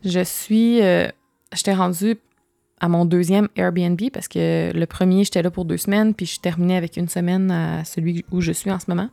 Je 0.04 0.24
suis. 0.24 0.82
Euh, 0.82 1.10
j'étais 1.54 1.76
rendue 1.76 2.18
à 2.80 2.90
mon 2.90 3.06
deuxième 3.06 3.50
Airbnb 3.56 4.02
parce 4.12 4.28
que 4.28 4.72
le 4.74 4.86
premier, 4.88 5.24
j'étais 5.24 5.44
là 5.44 5.52
pour 5.52 5.66
deux 5.66 5.78
semaines, 5.78 6.16
puis 6.16 6.26
je 6.26 6.40
terminais 6.40 6.76
avec 6.76 6.98
une 6.98 7.08
semaine 7.08 7.52
à 7.52 7.86
celui 7.86 8.26
où 8.32 8.42
je 8.42 8.52
suis 8.52 8.72
en 8.72 8.80
ce 8.80 8.86
moment. 8.90 9.12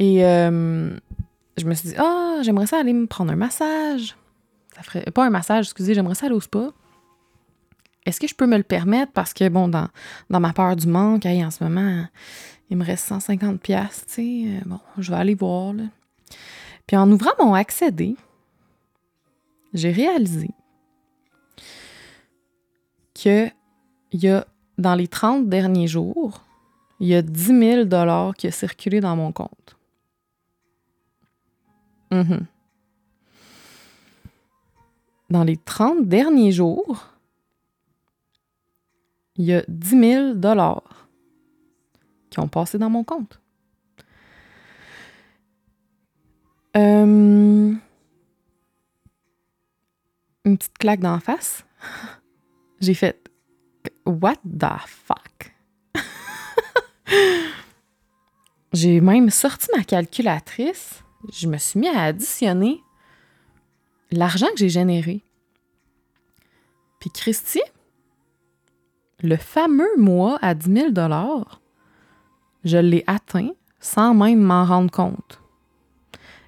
Et 0.00 0.24
euh, 0.24 0.96
je 1.56 1.64
me 1.64 1.74
suis 1.74 1.90
dit, 1.90 1.94
ah, 1.96 2.40
j'aimerais 2.42 2.66
ça 2.66 2.80
aller 2.80 2.92
me 2.92 3.06
prendre 3.06 3.30
un 3.30 3.36
massage. 3.36 4.16
Pas 5.14 5.26
un 5.26 5.30
massage, 5.30 5.66
excusez, 5.66 5.94
j'aimerais 5.94 6.14
ça 6.14 6.26
aller 6.26 6.34
au 6.34 6.40
spa. 6.40 6.70
Est-ce 8.06 8.18
que 8.18 8.26
je 8.26 8.34
peux 8.34 8.46
me 8.46 8.56
le 8.56 8.62
permettre? 8.62 9.12
Parce 9.12 9.34
que, 9.34 9.48
bon, 9.48 9.68
dans, 9.68 9.88
dans 10.30 10.40
ma 10.40 10.52
peur 10.52 10.74
du 10.76 10.86
manque, 10.86 11.26
en 11.26 11.50
ce 11.50 11.62
moment, 11.62 12.06
il 12.70 12.76
me 12.76 12.84
reste 12.84 13.10
150$, 13.10 13.58
tu 13.58 13.78
sais. 14.06 14.42
Euh, 14.46 14.60
bon, 14.66 14.80
je 14.98 15.10
vais 15.10 15.18
aller 15.18 15.34
voir, 15.34 15.74
là. 15.74 15.84
Puis 16.86 16.96
en 16.96 17.10
ouvrant 17.10 17.30
mon 17.38 17.54
accédé, 17.54 18.16
j'ai 19.72 19.92
réalisé 19.92 20.50
que 23.14 23.48
il 24.12 24.20
y 24.24 24.28
a, 24.28 24.44
dans 24.78 24.94
les 24.94 25.06
30 25.06 25.48
derniers 25.48 25.86
jours, 25.86 26.42
il 26.98 27.08
y 27.08 27.14
a 27.14 27.22
10 27.22 27.58
000 27.58 27.84
dollars 27.84 28.34
qui 28.34 28.48
ont 28.48 28.52
circulé 28.52 29.00
dans 29.00 29.14
mon 29.14 29.30
compte. 29.30 29.76
Mhm. 32.10 32.46
Dans 35.30 35.44
les 35.44 35.56
30 35.56 36.08
derniers 36.08 36.50
jours, 36.50 37.06
il 39.36 39.44
y 39.44 39.54
a 39.54 39.62
10 39.68 39.88
000 40.00 40.34
dollars 40.34 41.08
qui 42.30 42.40
ont 42.40 42.48
passé 42.48 42.78
dans 42.78 42.90
mon 42.90 43.04
compte. 43.04 43.40
Euh, 46.76 47.74
une 50.44 50.58
petite 50.58 50.78
claque 50.78 51.00
d'en 51.00 51.20
face. 51.20 51.64
J'ai 52.80 52.94
fait 52.94 53.30
What 54.06 54.36
the 54.44 54.66
fuck? 54.86 55.54
J'ai 58.72 59.00
même 59.00 59.30
sorti 59.30 59.68
ma 59.76 59.84
calculatrice. 59.84 61.02
Je 61.32 61.46
me 61.46 61.58
suis 61.58 61.78
mis 61.78 61.88
à 61.88 62.04
additionner 62.04 62.82
l'argent 64.10 64.46
que 64.52 64.58
j'ai 64.58 64.68
généré. 64.68 65.24
Puis 66.98 67.10
Christy, 67.10 67.62
le 69.22 69.36
fameux 69.36 69.96
mois 69.96 70.38
à 70.42 70.54
10 70.54 70.72
000 70.72 70.90
je 72.64 72.78
l'ai 72.78 73.04
atteint 73.06 73.50
sans 73.80 74.14
même 74.14 74.40
m'en 74.40 74.64
rendre 74.64 74.90
compte. 74.90 75.40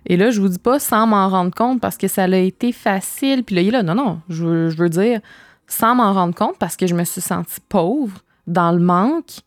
Et 0.06 0.16
là, 0.16 0.30
je 0.30 0.40
vous 0.40 0.48
dis 0.48 0.58
pas 0.58 0.78
sans 0.78 1.06
m'en 1.06 1.28
rendre 1.28 1.54
compte 1.54 1.80
parce 1.80 1.96
que 1.96 2.08
ça 2.08 2.24
a 2.24 2.36
été 2.36 2.72
facile. 2.72 3.44
Puis 3.44 3.54
là, 3.54 3.62
il 3.62 3.68
est 3.68 3.70
là, 3.70 3.82
non, 3.82 3.94
non, 3.94 4.20
je 4.28 4.44
veux, 4.44 4.88
dire 4.88 5.20
sans 5.66 5.94
m'en 5.94 6.12
rendre 6.12 6.34
compte 6.34 6.58
parce 6.58 6.76
que 6.76 6.86
je 6.86 6.94
me 6.94 7.04
suis 7.04 7.20
sentie 7.20 7.60
pauvre, 7.68 8.18
dans 8.46 8.72
le 8.72 8.80
manque, 8.80 9.40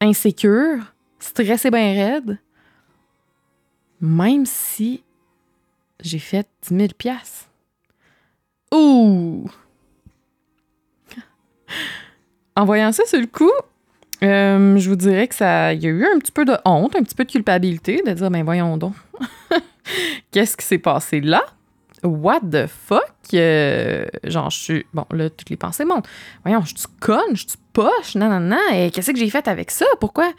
insécure, 0.00 0.82
stressée 1.20 1.70
bien 1.70 1.94
raide. 1.94 2.38
Même 4.00 4.44
si 4.46 5.02
j'ai 6.02 6.18
fait 6.18 6.46
10 6.68 6.76
000 6.76 6.88
piastres. 6.96 7.48
Ouh! 8.72 9.48
En 12.56 12.64
voyant 12.64 12.90
ça 12.90 13.06
sur 13.06 13.20
le 13.20 13.26
coup, 13.26 13.52
euh, 14.24 14.76
je 14.78 14.88
vous 14.88 14.96
dirais 14.96 15.28
que 15.28 15.34
ça, 15.36 15.72
il 15.72 15.80
y 15.80 15.86
a 15.86 15.90
eu 15.90 16.04
un 16.04 16.18
petit 16.18 16.32
peu 16.32 16.44
de 16.44 16.56
honte, 16.64 16.96
un 16.96 17.02
petit 17.04 17.14
peu 17.14 17.24
de 17.24 17.30
culpabilité 17.30 18.02
de 18.04 18.12
dire, 18.12 18.30
ben 18.32 18.42
voyons 18.42 18.76
donc, 18.76 18.94
qu'est-ce 20.32 20.56
qui 20.56 20.66
s'est 20.66 20.78
passé 20.78 21.20
là? 21.20 21.44
What 22.02 22.40
the 22.40 22.66
fuck? 22.66 23.12
Euh, 23.34 24.06
genre, 24.24 24.50
je 24.50 24.58
suis. 24.58 24.86
Bon, 24.92 25.04
là, 25.12 25.30
toutes 25.30 25.50
les 25.50 25.56
pensées 25.56 25.84
montent. 25.84 26.08
Voyons, 26.44 26.62
je 26.62 26.76
suis 26.76 26.88
conne, 27.00 27.34
je 27.34 27.46
suis 27.48 27.58
poche, 27.72 28.14
non, 28.14 28.28
non, 28.28 28.40
non. 28.40 28.72
Et 28.72 28.90
qu'est-ce 28.90 29.10
que 29.10 29.18
j'ai 29.18 29.30
fait 29.30 29.46
avec 29.48 29.70
ça? 29.70 29.86
Pourquoi? 30.00 30.32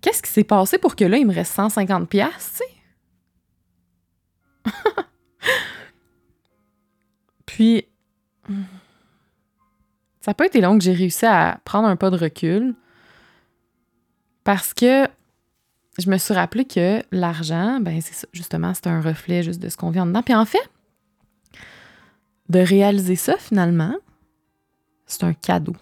Qu'est-ce 0.00 0.22
qui 0.22 0.30
s'est 0.30 0.44
passé 0.44 0.78
pour 0.78 0.96
que 0.96 1.04
là, 1.04 1.16
il 1.18 1.26
me 1.26 1.34
reste 1.34 1.56
150$, 1.56 2.06
tu 2.08 2.18
sais? 2.38 2.64
Puis, 7.46 7.86
ça 10.20 10.30
n'a 10.30 10.34
pas 10.34 10.46
été 10.46 10.60
long 10.60 10.76
que 10.78 10.84
j'ai 10.84 10.92
réussi 10.92 11.24
à 11.26 11.60
prendre 11.64 11.88
un 11.88 11.96
pas 11.96 12.10
de 12.10 12.16
recul 12.16 12.74
parce 14.44 14.74
que 14.74 15.08
je 15.98 16.10
me 16.10 16.18
suis 16.18 16.34
rappelé 16.34 16.64
que 16.64 17.02
l'argent, 17.10 17.80
ben 17.80 18.00
c'est 18.00 18.28
justement, 18.32 18.74
c'est 18.74 18.86
un 18.86 19.00
reflet 19.00 19.42
juste 19.42 19.60
de 19.60 19.68
ce 19.68 19.76
qu'on 19.76 19.90
vit 19.90 20.00
en 20.00 20.06
dedans. 20.06 20.22
Puis 20.22 20.34
en 20.34 20.44
fait, 20.44 20.70
de 22.48 22.58
réaliser 22.58 23.16
ça 23.16 23.36
finalement, 23.38 23.96
c'est 25.06 25.24
un 25.24 25.32
cadeau. 25.32 25.76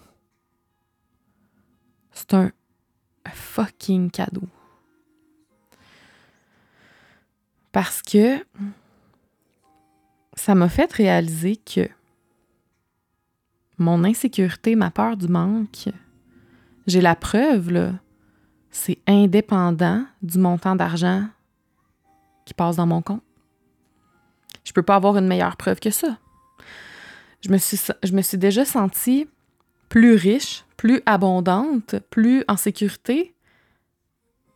C'est 2.12 2.33
un 2.35 2.53
fucking 3.33 4.11
cadeau. 4.11 4.49
Parce 7.74 8.02
que 8.02 8.38
ça 10.34 10.54
m'a 10.54 10.68
fait 10.68 10.92
réaliser 10.92 11.56
que 11.56 11.88
mon 13.78 14.04
insécurité, 14.04 14.76
ma 14.76 14.92
peur 14.92 15.16
du 15.16 15.26
manque, 15.26 15.88
j'ai 16.87 17.00
la 17.00 17.16
preuve, 17.16 17.72
là, 17.72 17.94
c'est 18.70 18.98
indépendant 19.08 20.04
du 20.22 20.38
montant 20.38 20.76
d'argent 20.76 21.26
qui 22.44 22.54
passe 22.54 22.76
dans 22.76 22.87
mon 22.87 23.02
compte. 23.02 23.24
Je 24.62 24.72
peux 24.72 24.84
pas 24.84 24.94
avoir 24.94 25.16
une 25.16 25.26
meilleure 25.26 25.56
preuve 25.56 25.80
que 25.80 25.90
ça. 25.90 26.16
je 27.40 27.50
me 27.50 27.58
suis, 27.58 27.80
je 28.04 28.12
me 28.12 28.22
suis 28.22 28.38
déjà 28.38 28.64
sentie 28.64 29.28
plus 29.88 30.14
riche, 30.14 30.64
plus 30.76 31.02
abondante, 31.06 31.96
plus 32.10 32.44
en 32.46 32.56
sécurité 32.56 33.34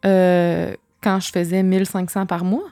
euh, 0.04 0.72
quand 1.02 1.18
je 1.18 1.33
faisais 1.33 1.64
1500 1.64 2.26
par 2.26 2.44
mois. 2.44 2.70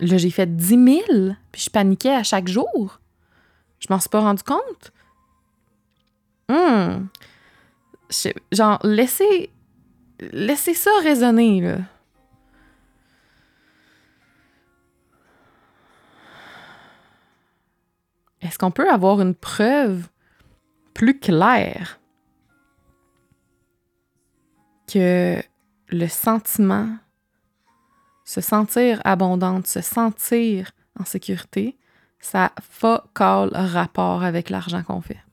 Là, 0.00 0.16
j'ai 0.16 0.30
fait 0.30 0.54
10 0.54 1.02
000, 1.06 1.34
puis 1.50 1.62
je 1.62 1.70
paniquais 1.70 2.14
à 2.14 2.22
chaque 2.22 2.48
jour. 2.48 3.00
Je 3.80 3.86
m'en 3.90 3.98
suis 3.98 4.08
pas 4.08 4.20
rendu 4.20 4.42
compte. 4.42 4.92
Hum. 6.48 7.08
Genre, 8.52 8.78
laissez, 8.84 9.50
laissez 10.20 10.74
ça 10.74 10.90
résonner, 11.02 11.60
là. 11.60 11.78
Est-ce 18.40 18.58
qu'on 18.58 18.70
peut 18.70 18.88
avoir 18.88 19.20
une 19.20 19.34
preuve 19.34 20.08
plus 20.94 21.18
claire 21.18 22.00
que 24.90 25.42
le 25.88 26.06
sentiment, 26.06 26.96
se 28.28 28.42
sentir 28.42 29.00
abondante, 29.06 29.66
se 29.66 29.80
sentir 29.80 30.72
en 31.00 31.06
sécurité, 31.06 31.78
ça 32.20 32.52
call 33.14 33.50
rapport 33.54 34.22
avec 34.22 34.50
l'argent 34.50 34.82
qu'on 34.82 35.00
fait. 35.00 35.24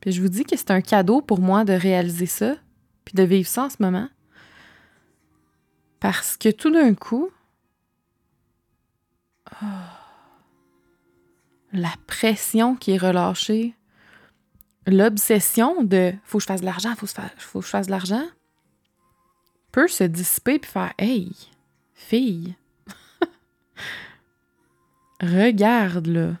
Puis 0.00 0.12
je 0.12 0.22
vous 0.22 0.30
dis 0.30 0.44
que 0.44 0.56
c'est 0.56 0.70
un 0.70 0.80
cadeau 0.80 1.20
pour 1.20 1.40
moi 1.40 1.66
de 1.66 1.74
réaliser 1.74 2.24
ça, 2.24 2.56
puis 3.04 3.12
de 3.12 3.22
vivre 3.22 3.46
ça 3.46 3.64
en 3.64 3.70
ce 3.70 3.76
moment. 3.80 4.08
Parce 6.00 6.38
que 6.38 6.48
tout 6.48 6.70
d'un 6.70 6.94
coup, 6.94 7.28
oh, 9.62 9.66
la 11.74 11.92
pression 12.06 12.76
qui 12.76 12.92
est 12.92 12.96
relâchée, 12.96 13.74
l'obsession 14.86 15.84
de 15.84 16.12
faut 16.24 16.38
que 16.38 16.42
je 16.42 16.46
fasse 16.46 16.60
de 16.60 16.66
l'argent, 16.66 16.94
faut, 16.96 17.06
faut 17.38 17.60
que 17.60 17.66
je 17.66 17.70
fasse 17.70 17.86
de 17.86 17.92
l'argent, 17.92 18.24
peut 19.70 19.88
se 19.88 20.04
dissiper 20.04 20.58
puis 20.58 20.70
faire 20.70 20.92
Hey, 20.98 21.32
fille, 21.94 22.56
regarde 25.20 26.06
là. 26.06 26.36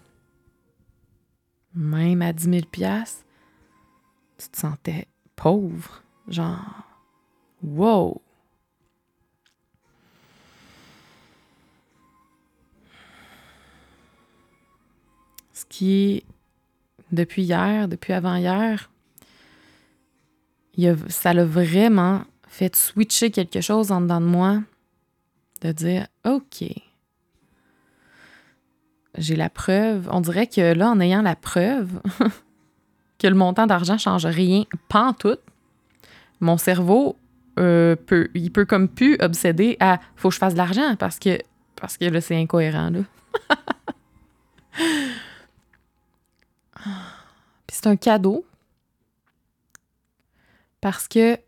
Même 1.74 2.20
à 2.20 2.34
10 2.34 2.44
000 2.44 2.60
tu 4.38 4.48
te 4.48 4.58
sentais 4.58 5.06
pauvre. 5.36 6.02
Genre, 6.28 6.82
wow! 7.62 8.20
Ce 15.52 15.64
qui 15.64 15.92
est 15.92 16.24
depuis 17.12 17.42
hier, 17.42 17.88
depuis 17.88 18.12
avant-hier, 18.12 18.90
ça 21.08 21.32
l'a 21.32 21.44
vraiment 21.44 22.22
fait 22.48 22.74
switcher 22.74 23.30
quelque 23.30 23.60
chose 23.60 23.92
en 23.92 24.00
dedans 24.00 24.20
de 24.20 24.26
moi, 24.26 24.62
de 25.60 25.72
dire 25.72 26.06
OK. 26.24 26.64
J'ai 29.18 29.36
la 29.36 29.50
preuve. 29.50 30.08
On 30.10 30.20
dirait 30.20 30.46
que 30.46 30.72
là, 30.72 30.90
en 30.90 30.98
ayant 31.00 31.22
la 31.22 31.36
preuve 31.36 32.00
que 33.18 33.26
le 33.26 33.34
montant 33.34 33.66
d'argent 33.66 33.98
change 33.98 34.26
rien, 34.26 34.64
pas 34.88 35.14
tout, 35.18 35.38
mon 36.40 36.56
cerveau 36.56 37.16
euh, 37.58 37.94
peut, 37.94 38.28
il 38.34 38.50
peut 38.50 38.64
comme 38.64 38.88
plus 38.88 39.16
obséder 39.20 39.76
à 39.78 40.00
faut 40.16 40.30
que 40.30 40.34
je 40.34 40.38
fasse 40.38 40.54
de 40.54 40.58
l'argent 40.58 40.96
parce 40.96 41.18
que 41.18 41.38
parce 41.76 41.98
que 41.98 42.06
là 42.06 42.22
c'est 42.22 42.36
incohérent 42.36 42.90
là. 42.90 43.00
Puis 46.84 47.76
c'est 47.76 47.86
un 47.86 47.96
cadeau 47.96 48.44
parce 50.80 51.06
que 51.08 51.38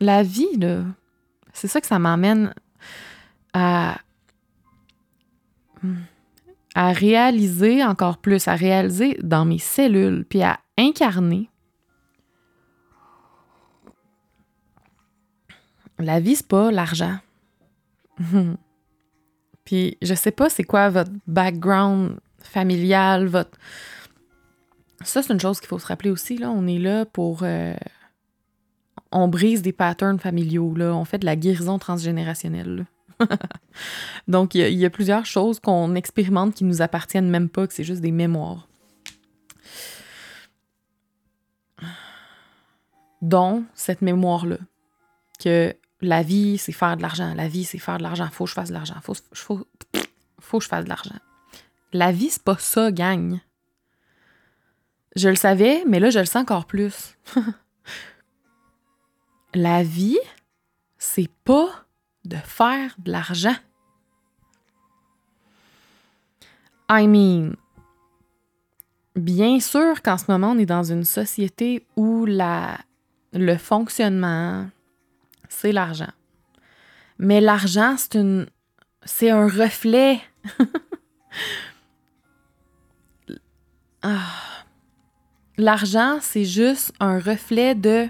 la 0.00 0.22
vie 0.22 0.56
là, 0.58 0.84
c'est 1.52 1.68
ça 1.68 1.80
que 1.80 1.86
ça 1.86 1.98
m'amène 1.98 2.54
à 3.54 3.98
réaliser 6.74 7.84
encore 7.84 8.18
plus, 8.18 8.48
à 8.48 8.54
réaliser 8.54 9.18
dans 9.22 9.44
mes 9.44 9.58
cellules, 9.58 10.24
puis 10.24 10.42
à 10.42 10.60
incarner. 10.78 11.48
La 15.98 16.20
vie, 16.20 16.36
c'est 16.36 16.48
pas 16.48 16.70
l'argent. 16.72 17.18
puis 19.64 19.96
je 20.02 20.14
sais 20.14 20.32
pas 20.32 20.50
c'est 20.50 20.64
quoi 20.64 20.90
votre 20.90 21.12
background 21.26 22.18
familial, 22.44 23.26
votre. 23.26 23.58
Ça, 25.04 25.22
c'est 25.22 25.32
une 25.32 25.40
chose 25.40 25.60
qu'il 25.60 25.68
faut 25.68 25.78
se 25.78 25.86
rappeler 25.86 26.10
aussi. 26.10 26.38
Là. 26.38 26.50
On 26.50 26.66
est 26.66 26.78
là 26.78 27.04
pour. 27.04 27.40
Euh, 27.42 27.74
on 29.10 29.28
brise 29.28 29.62
des 29.62 29.72
patterns 29.72 30.18
familiaux. 30.18 30.74
Là. 30.74 30.94
On 30.94 31.04
fait 31.04 31.18
de 31.18 31.26
la 31.26 31.36
guérison 31.36 31.78
transgénérationnelle. 31.78 32.86
Donc, 34.28 34.54
il 34.54 34.74
y, 34.74 34.84
a 34.84 34.90
plusieurs 34.90 35.26
choses 35.26 35.60
qu'on 35.60 35.94
expérimente 35.94 36.54
qui 36.54 36.64
nous 36.64 36.82
appartiennent 36.82 37.28
même 37.28 37.48
pas, 37.48 37.66
que 37.66 37.74
c'est 37.74 37.84
juste 37.84 38.00
des 38.00 38.12
mémoires. 38.12 38.68
Dont 43.20 43.64
cette 43.74 44.02
mémoire-là, 44.02 44.58
que 45.38 45.74
la 46.00 46.22
vie, 46.22 46.58
c'est 46.58 46.72
faire 46.72 46.96
de 46.96 47.02
l'argent. 47.02 47.34
La 47.34 47.48
vie, 47.48 47.64
c'est 47.64 47.78
faire 47.78 47.98
de 47.98 48.02
l'argent. 48.02 48.28
Faut 48.32 48.44
que 48.44 48.50
je 48.50 48.54
fasse 48.54 48.68
de 48.68 48.74
l'argent. 48.74 48.96
Faut, 49.02 49.14
faut, 49.32 49.66
faut 50.40 50.58
que 50.58 50.64
je 50.64 50.68
fasse 50.68 50.84
de 50.84 50.88
l'argent. 50.88 51.14
La 51.92 52.12
vie, 52.12 52.30
c'est 52.30 52.42
pas 52.42 52.56
ça, 52.58 52.90
gagne. 52.90 53.40
Je 55.14 55.28
le 55.28 55.36
savais, 55.36 55.84
mais 55.86 56.00
là, 56.00 56.10
je 56.10 56.18
le 56.18 56.24
sens 56.24 56.42
encore 56.42 56.64
plus. 56.64 57.18
la 59.54 59.82
vie, 59.82 60.18
c'est 60.96 61.30
pas 61.44 61.84
de 62.24 62.36
faire 62.36 62.94
de 62.98 63.10
l'argent. 63.10 63.54
I 66.90 67.06
mean, 67.06 67.54
bien 69.14 69.60
sûr 69.60 70.00
qu'en 70.02 70.16
ce 70.16 70.30
moment, 70.30 70.52
on 70.52 70.58
est 70.58 70.66
dans 70.66 70.82
une 70.82 71.04
société 71.04 71.86
où 71.96 72.24
la, 72.24 72.78
le 73.32 73.56
fonctionnement, 73.56 74.68
c'est 75.48 75.72
l'argent. 75.72 76.12
Mais 77.18 77.40
l'argent, 77.40 77.96
c'est 77.98 78.46
c'est 79.04 79.30
un 79.30 79.46
reflet. 79.46 80.20
Ah. 84.02 84.64
L'argent, 85.58 86.18
c'est 86.20 86.44
juste 86.44 86.92
un 86.98 87.18
reflet 87.18 87.74
de 87.74 88.08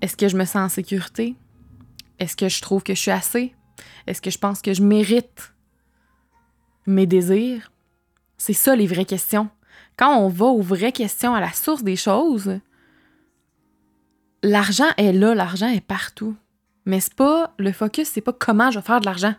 est-ce 0.00 0.16
que 0.16 0.28
je 0.28 0.36
me 0.36 0.44
sens 0.44 0.56
en 0.56 0.68
sécurité? 0.68 1.36
Est-ce 2.18 2.36
que 2.36 2.48
je 2.48 2.60
trouve 2.60 2.82
que 2.82 2.94
je 2.94 3.00
suis 3.00 3.10
assez? 3.10 3.54
Est-ce 4.06 4.22
que 4.22 4.30
je 4.30 4.38
pense 4.38 4.62
que 4.62 4.72
je 4.72 4.82
mérite 4.82 5.54
mes 6.86 7.06
désirs? 7.06 7.70
C'est 8.38 8.52
ça 8.52 8.76
les 8.76 8.86
vraies 8.86 9.04
questions. 9.04 9.50
Quand 9.96 10.16
on 10.16 10.28
va 10.28 10.46
aux 10.46 10.62
vraies 10.62 10.92
questions, 10.92 11.34
à 11.34 11.40
la 11.40 11.52
source 11.52 11.82
des 11.82 11.96
choses, 11.96 12.60
l'argent 14.42 14.88
est 14.96 15.12
là, 15.12 15.34
l'argent 15.34 15.68
est 15.68 15.80
partout. 15.80 16.36
Mais 16.84 17.00
c'est 17.00 17.14
pas 17.14 17.54
le 17.58 17.72
focus, 17.72 18.08
c'est 18.08 18.20
pas 18.20 18.32
comment 18.32 18.70
je 18.70 18.78
vais 18.78 18.84
faire 18.84 19.00
de 19.00 19.06
l'argent. 19.06 19.34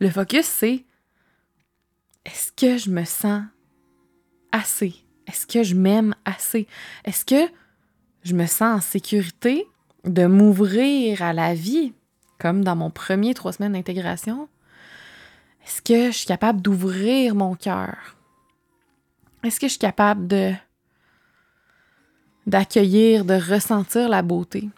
Le 0.00 0.10
focus, 0.10 0.46
c'est 0.46 0.84
est-ce 2.24 2.52
que 2.52 2.78
je 2.78 2.90
me 2.90 3.04
sens 3.04 3.42
assez? 4.52 4.94
Est-ce 5.26 5.46
que 5.46 5.62
je 5.62 5.74
m'aime 5.74 6.14
assez? 6.24 6.66
Est-ce 7.04 7.24
que 7.24 7.50
je 8.24 8.34
me 8.34 8.46
sens 8.46 8.78
en 8.78 8.80
sécurité 8.80 9.66
de 10.04 10.26
m'ouvrir 10.26 11.22
à 11.22 11.32
la 11.32 11.54
vie, 11.54 11.92
comme 12.38 12.64
dans 12.64 12.76
mon 12.76 12.90
premier 12.90 13.34
trois 13.34 13.52
semaines 13.52 13.72
d'intégration, 13.72 14.48
est-ce 15.64 15.82
que 15.82 16.10
je 16.10 16.16
suis 16.16 16.26
capable 16.26 16.62
d'ouvrir 16.62 17.34
mon 17.34 17.54
cœur? 17.54 18.16
Est-ce 19.44 19.60
que 19.60 19.66
je 19.66 19.72
suis 19.72 19.78
capable 19.78 20.26
de 20.26 20.52
d'accueillir, 22.46 23.26
de 23.26 23.34
ressentir 23.34 24.08
la 24.08 24.22
beauté? 24.22 24.70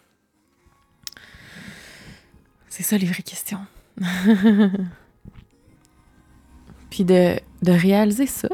C'est 2.67 2.83
ça 2.83 2.97
les 2.97 3.07
vraies 3.07 3.23
questions. 3.23 3.65
Puis 6.89 7.05
de, 7.05 7.39
de 7.61 7.71
réaliser 7.71 8.27
ça. 8.27 8.49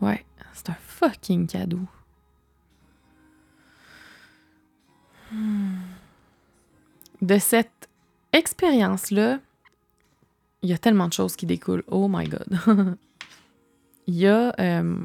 Ouais, 0.00 0.24
c'est 0.52 0.70
un 0.70 0.76
fucking 0.80 1.46
cadeau. 1.46 1.80
De 7.20 7.38
cette 7.38 7.88
expérience-là, 8.32 9.40
il 10.62 10.70
y 10.70 10.72
a 10.72 10.78
tellement 10.78 11.08
de 11.08 11.12
choses 11.12 11.36
qui 11.36 11.46
découlent. 11.46 11.84
Oh 11.88 12.08
my 12.08 12.28
God. 12.28 12.46
il 14.06 14.14
y 14.14 14.26
a 14.26 14.54
euh, 14.58 14.98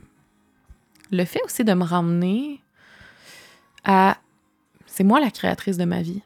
le 1.11 1.25
fait 1.25 1.41
aussi 1.43 1.63
de 1.63 1.73
me 1.73 1.83
ramener 1.83 2.61
à 3.83 4.17
c'est 4.85 5.03
moi 5.03 5.19
la 5.19 5.31
créatrice 5.31 5.77
de 5.77 5.85
ma 5.85 6.01
vie. 6.01 6.21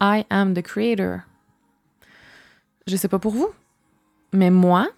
I 0.00 0.24
am 0.28 0.54
the 0.54 0.62
creator. 0.62 1.20
Je 2.86 2.96
sais 2.96 3.08
pas 3.08 3.18
pour 3.18 3.32
vous, 3.32 3.50
mais 4.32 4.50
moi, 4.50 4.88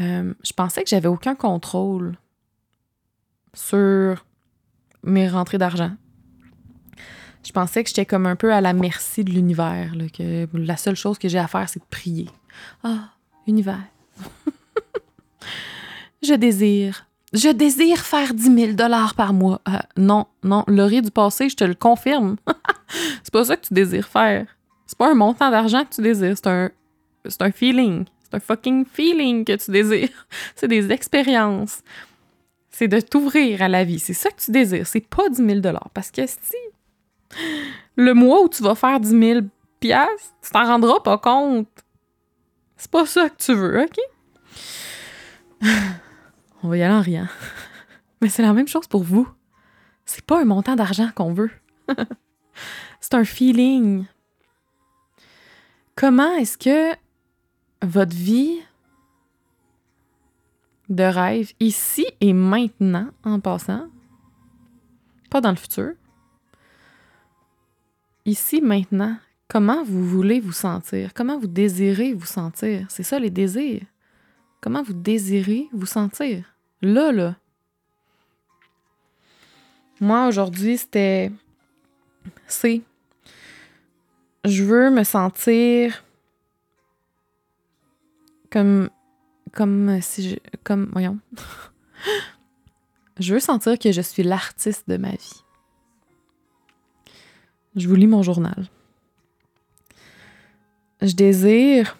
euh, 0.00 0.34
je 0.42 0.52
pensais 0.52 0.82
que 0.82 0.88
j'avais 0.88 1.08
aucun 1.08 1.34
contrôle 1.34 2.16
sur 3.54 4.24
mes 5.02 5.28
rentrées 5.28 5.58
d'argent. 5.58 5.92
Je 7.44 7.52
pensais 7.52 7.84
que 7.84 7.88
j'étais 7.88 8.06
comme 8.06 8.26
un 8.26 8.36
peu 8.36 8.52
à 8.52 8.60
la 8.60 8.72
merci 8.72 9.22
de 9.22 9.30
l'univers, 9.30 9.92
que 10.12 10.48
la 10.52 10.76
seule 10.76 10.96
chose 10.96 11.16
que 11.16 11.28
j'ai 11.28 11.38
à 11.38 11.46
faire, 11.46 11.68
c'est 11.68 11.78
de 11.78 11.84
prier. 11.88 12.28
Ah, 12.82 13.10
univers. 13.46 13.84
je 16.22 16.34
désire. 16.34 17.06
Je 17.32 17.48
désire 17.48 17.98
faire 17.98 18.34
10 18.34 18.54
000 18.54 18.72
dollars 18.72 19.14
par 19.14 19.32
mois. 19.32 19.60
Euh, 19.68 19.78
non, 19.96 20.26
non, 20.42 20.64
Laurie 20.66 21.02
du 21.02 21.10
passé, 21.10 21.48
je 21.48 21.56
te 21.56 21.64
le 21.64 21.74
confirme. 21.74 22.36
c'est 23.22 23.32
pas 23.32 23.44
ça 23.44 23.56
que 23.56 23.66
tu 23.66 23.74
désires 23.74 24.08
faire. 24.08 24.46
C'est 24.86 24.98
pas 24.98 25.10
un 25.10 25.14
montant 25.14 25.50
d'argent 25.50 25.84
que 25.84 25.94
tu 25.94 26.02
désires, 26.02 26.36
c'est 26.36 26.48
un, 26.48 26.70
c'est 27.26 27.42
un 27.42 27.52
feeling. 27.52 28.06
C'est 28.28 28.36
un 28.36 28.40
fucking 28.40 28.84
feeling 28.84 29.44
que 29.44 29.54
tu 29.56 29.70
désires. 29.70 30.26
C'est 30.56 30.66
des 30.66 30.90
expériences. 30.90 31.82
C'est 32.70 32.88
de 32.88 33.00
t'ouvrir 33.00 33.62
à 33.62 33.68
la 33.68 33.84
vie. 33.84 34.00
C'est 34.00 34.14
ça 34.14 34.30
que 34.30 34.42
tu 34.42 34.50
désires. 34.50 34.86
C'est 34.86 35.06
pas 35.06 35.28
10 35.28 35.62
000 35.62 35.78
Parce 35.94 36.10
que 36.10 36.26
si 36.26 36.56
le 37.94 38.14
mois 38.14 38.42
où 38.42 38.48
tu 38.48 38.64
vas 38.64 38.74
faire 38.74 38.98
10 38.98 39.08
000 39.08 39.40
piastres, 39.78 40.34
tu 40.42 40.50
t'en 40.50 40.66
rendras 40.66 41.00
pas 41.00 41.18
compte. 41.18 41.68
C'est 42.76 42.90
pas 42.90 43.06
ça 43.06 43.30
que 43.30 43.36
tu 43.36 43.54
veux, 43.54 43.80
OK? 43.80 43.96
On 46.62 46.68
va 46.68 46.76
y 46.76 46.82
aller 46.82 46.94
en 46.94 47.00
rien. 47.00 47.28
Mais 48.20 48.28
c'est 48.28 48.42
la 48.42 48.52
même 48.52 48.68
chose 48.68 48.88
pour 48.88 49.04
vous. 49.04 49.28
C'est 50.04 50.24
pas 50.24 50.40
un 50.40 50.44
montant 50.44 50.74
d'argent 50.74 51.10
qu'on 51.14 51.32
veut. 51.32 51.52
c'est 53.00 53.14
un 53.14 53.24
feeling. 53.24 54.04
Comment 55.94 56.34
est-ce 56.34 56.58
que 56.58 57.05
votre 57.82 58.14
vie 58.14 58.58
de 60.88 61.02
rêve, 61.02 61.52
ici 61.60 62.06
et 62.20 62.32
maintenant, 62.32 63.08
en 63.24 63.40
passant, 63.40 63.88
pas 65.30 65.40
dans 65.40 65.50
le 65.50 65.56
futur, 65.56 65.92
ici, 68.24 68.60
maintenant, 68.60 69.16
comment 69.48 69.84
vous 69.84 70.04
voulez 70.04 70.40
vous 70.40 70.52
sentir? 70.52 71.12
Comment 71.14 71.38
vous 71.38 71.48
désirez 71.48 72.12
vous 72.12 72.26
sentir? 72.26 72.86
C'est 72.88 73.02
ça 73.02 73.18
les 73.18 73.30
désirs. 73.30 73.84
Comment 74.60 74.82
vous 74.82 74.94
désirez 74.94 75.68
vous 75.72 75.86
sentir? 75.86 76.44
Là, 76.82 77.12
là. 77.12 77.36
Moi, 80.00 80.26
aujourd'hui, 80.28 80.76
c'était. 80.76 81.32
C'est. 82.46 82.82
Je 84.44 84.62
veux 84.62 84.90
me 84.90 85.04
sentir 85.04 86.04
comme. 88.56 88.88
Comme 89.52 90.00
si 90.00 90.30
je. 90.30 90.36
Comme. 90.64 90.88
Voyons. 90.92 91.18
je 93.20 93.34
veux 93.34 93.40
sentir 93.40 93.78
que 93.78 93.92
je 93.92 94.00
suis 94.00 94.22
l'artiste 94.22 94.88
de 94.88 94.96
ma 94.96 95.10
vie. 95.10 95.42
Je 97.74 97.86
vous 97.86 97.94
lis 97.94 98.06
mon 98.06 98.22
journal. 98.22 98.66
Je 101.02 101.12
désire 101.12 101.98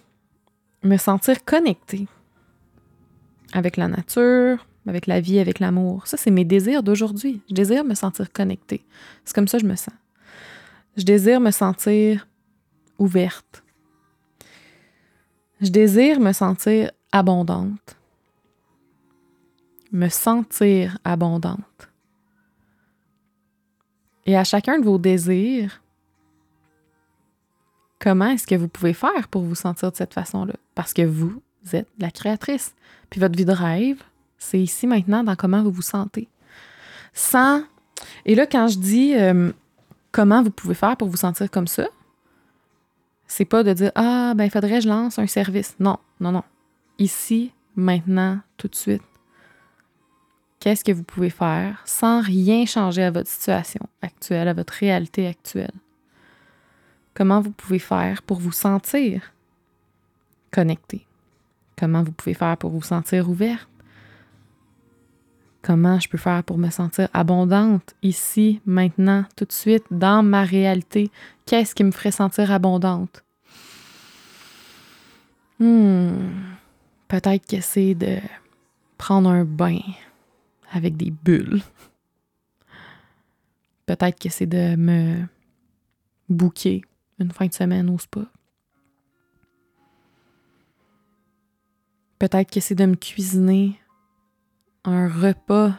me 0.82 0.96
sentir 0.96 1.44
connectée 1.44 2.08
avec 3.52 3.76
la 3.76 3.88
nature, 3.88 4.66
avec 4.86 5.06
la 5.06 5.20
vie, 5.20 5.38
avec 5.38 5.60
l'amour. 5.60 6.06
Ça, 6.06 6.16
c'est 6.16 6.30
mes 6.30 6.46
désirs 6.46 6.82
d'aujourd'hui. 6.82 7.42
Je 7.50 7.54
désire 7.54 7.84
me 7.84 7.94
sentir 7.94 8.32
connectée. 8.32 8.82
C'est 9.26 9.34
comme 9.34 9.48
ça 9.48 9.58
que 9.58 9.64
je 9.64 9.68
me 9.68 9.76
sens. 9.76 9.94
Je 10.96 11.04
désire 11.04 11.40
me 11.40 11.50
sentir 11.50 12.26
ouverte. 12.98 13.62
Je 15.60 15.70
désire 15.70 16.20
me 16.20 16.32
sentir 16.32 16.90
abondante. 17.12 17.96
Me 19.92 20.08
sentir 20.08 20.98
abondante. 21.04 21.88
Et 24.26 24.36
à 24.36 24.44
chacun 24.44 24.78
de 24.78 24.84
vos 24.84 24.98
désirs, 24.98 25.80
comment 27.98 28.28
est-ce 28.28 28.46
que 28.46 28.56
vous 28.56 28.68
pouvez 28.68 28.92
faire 28.92 29.28
pour 29.28 29.42
vous 29.42 29.54
sentir 29.54 29.90
de 29.90 29.96
cette 29.96 30.12
façon-là? 30.12 30.54
Parce 30.74 30.92
que 30.92 31.02
vous 31.02 31.40
êtes 31.72 31.88
la 31.98 32.10
créatrice. 32.10 32.74
Puis 33.08 33.20
votre 33.20 33.36
vie 33.36 33.44
de 33.44 33.52
rêve, 33.52 34.02
c'est 34.38 34.60
ici 34.60 34.86
maintenant 34.86 35.24
dans 35.24 35.36
comment 35.36 35.62
vous 35.62 35.70
vous 35.70 35.82
sentez. 35.82 36.28
Sans. 37.14 37.62
Et 38.26 38.34
là, 38.34 38.46
quand 38.46 38.68
je 38.68 38.78
dis 38.78 39.14
euh, 39.14 39.52
comment 40.12 40.42
vous 40.42 40.50
pouvez 40.50 40.74
faire 40.74 40.96
pour 40.96 41.08
vous 41.08 41.16
sentir 41.16 41.50
comme 41.50 41.66
ça, 41.66 41.86
c'est 43.26 43.44
pas 43.44 43.62
de 43.62 43.72
dire 43.72 43.92
Ah, 43.94 44.34
ben, 44.36 44.50
faudrait 44.50 44.78
que 44.78 44.80
je 44.80 44.88
lance 44.88 45.18
un 45.18 45.26
service. 45.26 45.74
Non, 45.80 45.98
non, 46.20 46.32
non. 46.32 46.44
Ici, 46.98 47.52
maintenant, 47.74 48.40
tout 48.56 48.68
de 48.68 48.74
suite. 48.74 49.02
Qu'est-ce 50.60 50.84
que 50.84 50.92
vous 50.92 51.04
pouvez 51.04 51.30
faire 51.30 51.82
sans 51.84 52.20
rien 52.20 52.66
changer 52.66 53.04
à 53.04 53.10
votre 53.10 53.28
situation 53.28 53.86
actuelle, 54.02 54.48
à 54.48 54.54
votre 54.54 54.72
réalité 54.72 55.26
actuelle? 55.26 55.74
Comment 57.14 57.40
vous 57.40 57.52
pouvez 57.52 57.78
faire 57.78 58.22
pour 58.22 58.40
vous 58.40 58.52
sentir 58.52 59.32
connecté? 60.50 61.06
Comment 61.78 62.02
vous 62.02 62.12
pouvez 62.12 62.34
faire 62.34 62.56
pour 62.56 62.70
vous 62.70 62.82
sentir 62.82 63.28
ouverte? 63.28 63.68
Comment 65.66 65.98
je 65.98 66.08
peux 66.08 66.16
faire 66.16 66.44
pour 66.44 66.58
me 66.58 66.70
sentir 66.70 67.08
abondante 67.12 67.96
ici, 68.00 68.60
maintenant, 68.66 69.24
tout 69.34 69.44
de 69.44 69.52
suite, 69.52 69.82
dans 69.90 70.22
ma 70.22 70.44
réalité? 70.44 71.10
Qu'est-ce 71.44 71.74
qui 71.74 71.82
me 71.82 71.90
ferait 71.90 72.12
sentir 72.12 72.52
abondante? 72.52 73.24
Hmm, 75.58 76.28
peut-être 77.08 77.44
que 77.48 77.60
c'est 77.60 77.96
de 77.96 78.18
prendre 78.96 79.28
un 79.28 79.44
bain 79.44 79.80
avec 80.70 80.96
des 80.96 81.10
bulles. 81.10 81.60
Peut-être 83.86 84.20
que 84.20 84.28
c'est 84.28 84.46
de 84.46 84.76
me 84.76 85.24
bouquer 86.28 86.82
une 87.18 87.32
fin 87.32 87.46
de 87.46 87.54
semaine 87.54 87.90
au 87.90 87.98
spa. 87.98 88.20
Peut-être 92.20 92.52
que 92.52 92.60
c'est 92.60 92.76
de 92.76 92.86
me 92.86 92.94
cuisiner 92.94 93.80
un 94.86 95.08
repas 95.08 95.72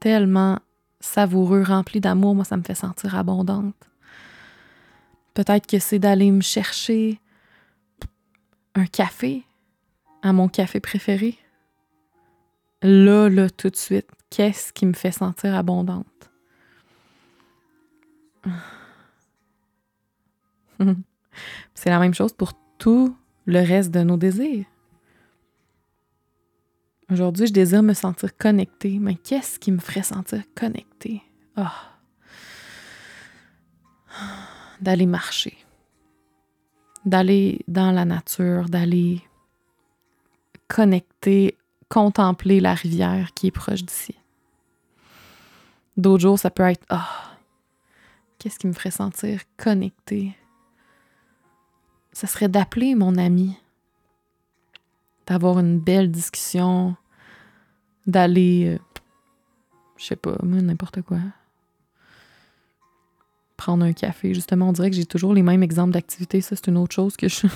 tellement 0.00 0.58
savoureux, 1.00 1.62
rempli 1.62 2.00
d'amour. 2.00 2.34
Moi, 2.34 2.44
ça 2.44 2.56
me 2.56 2.62
fait 2.62 2.74
sentir 2.74 3.14
abondante. 3.16 3.74
Peut-être 5.34 5.66
que 5.66 5.78
c'est 5.78 5.98
d'aller 5.98 6.30
me 6.30 6.40
chercher 6.40 7.20
un 8.74 8.86
café 8.86 9.44
à 10.22 10.32
mon 10.32 10.48
café 10.48 10.80
préféré. 10.80 11.36
Là, 12.82 13.28
là, 13.28 13.50
tout 13.50 13.68
de 13.70 13.76
suite, 13.76 14.08
qu'est-ce 14.30 14.72
qui 14.72 14.86
me 14.86 14.94
fait 14.94 15.12
sentir 15.12 15.54
abondante? 15.54 16.06
C'est 21.74 21.90
la 21.90 21.98
même 21.98 22.14
chose 22.14 22.32
pour 22.32 22.52
tout 22.78 23.16
le 23.46 23.58
reste 23.58 23.90
de 23.90 24.02
nos 24.02 24.16
désirs. 24.16 24.64
Aujourd'hui, 27.10 27.46
je 27.46 27.52
désire 27.52 27.82
me 27.82 27.94
sentir 27.94 28.36
connectée. 28.36 28.98
Mais 28.98 29.14
qu'est-ce 29.14 29.58
qui 29.58 29.72
me 29.72 29.78
ferait 29.78 30.02
sentir 30.02 30.42
connectée? 30.54 31.22
Ah. 31.56 31.72
D'aller 34.80 35.06
marcher. 35.06 35.56
D'aller 37.04 37.60
dans 37.66 37.92
la 37.92 38.04
nature, 38.04 38.68
d'aller 38.68 39.22
connecter, 40.68 41.56
contempler 41.88 42.60
la 42.60 42.74
rivière 42.74 43.32
qui 43.34 43.46
est 43.46 43.52
proche 43.52 43.82
d'ici. 43.82 44.14
D'autres 45.96 46.22
jours, 46.22 46.38
ça 46.38 46.50
peut 46.50 46.64
être 46.64 46.84
Ah, 46.90 47.08
qu'est-ce 48.38 48.58
qui 48.58 48.66
me 48.66 48.72
ferait 48.72 48.90
sentir 48.90 49.40
connectée? 49.56 50.36
Ça 52.12 52.26
serait 52.26 52.48
d'appeler 52.48 52.94
mon 52.94 53.16
ami 53.16 53.56
d'avoir 55.28 55.58
une 55.58 55.78
belle 55.78 56.10
discussion, 56.10 56.96
d'aller, 58.06 58.78
euh, 58.78 58.78
je 59.98 60.06
sais 60.06 60.16
pas, 60.16 60.36
n'importe 60.42 61.02
quoi. 61.02 61.18
Prendre 63.58 63.84
un 63.84 63.92
café, 63.92 64.32
justement, 64.32 64.70
on 64.70 64.72
dirait 64.72 64.88
que 64.88 64.96
j'ai 64.96 65.04
toujours 65.04 65.34
les 65.34 65.42
mêmes 65.42 65.62
exemples 65.62 65.92
d'activités. 65.92 66.40
Ça, 66.40 66.56
c'est 66.56 66.68
une 66.68 66.78
autre 66.78 66.94
chose 66.94 67.16
que 67.16 67.28
je, 67.28 67.46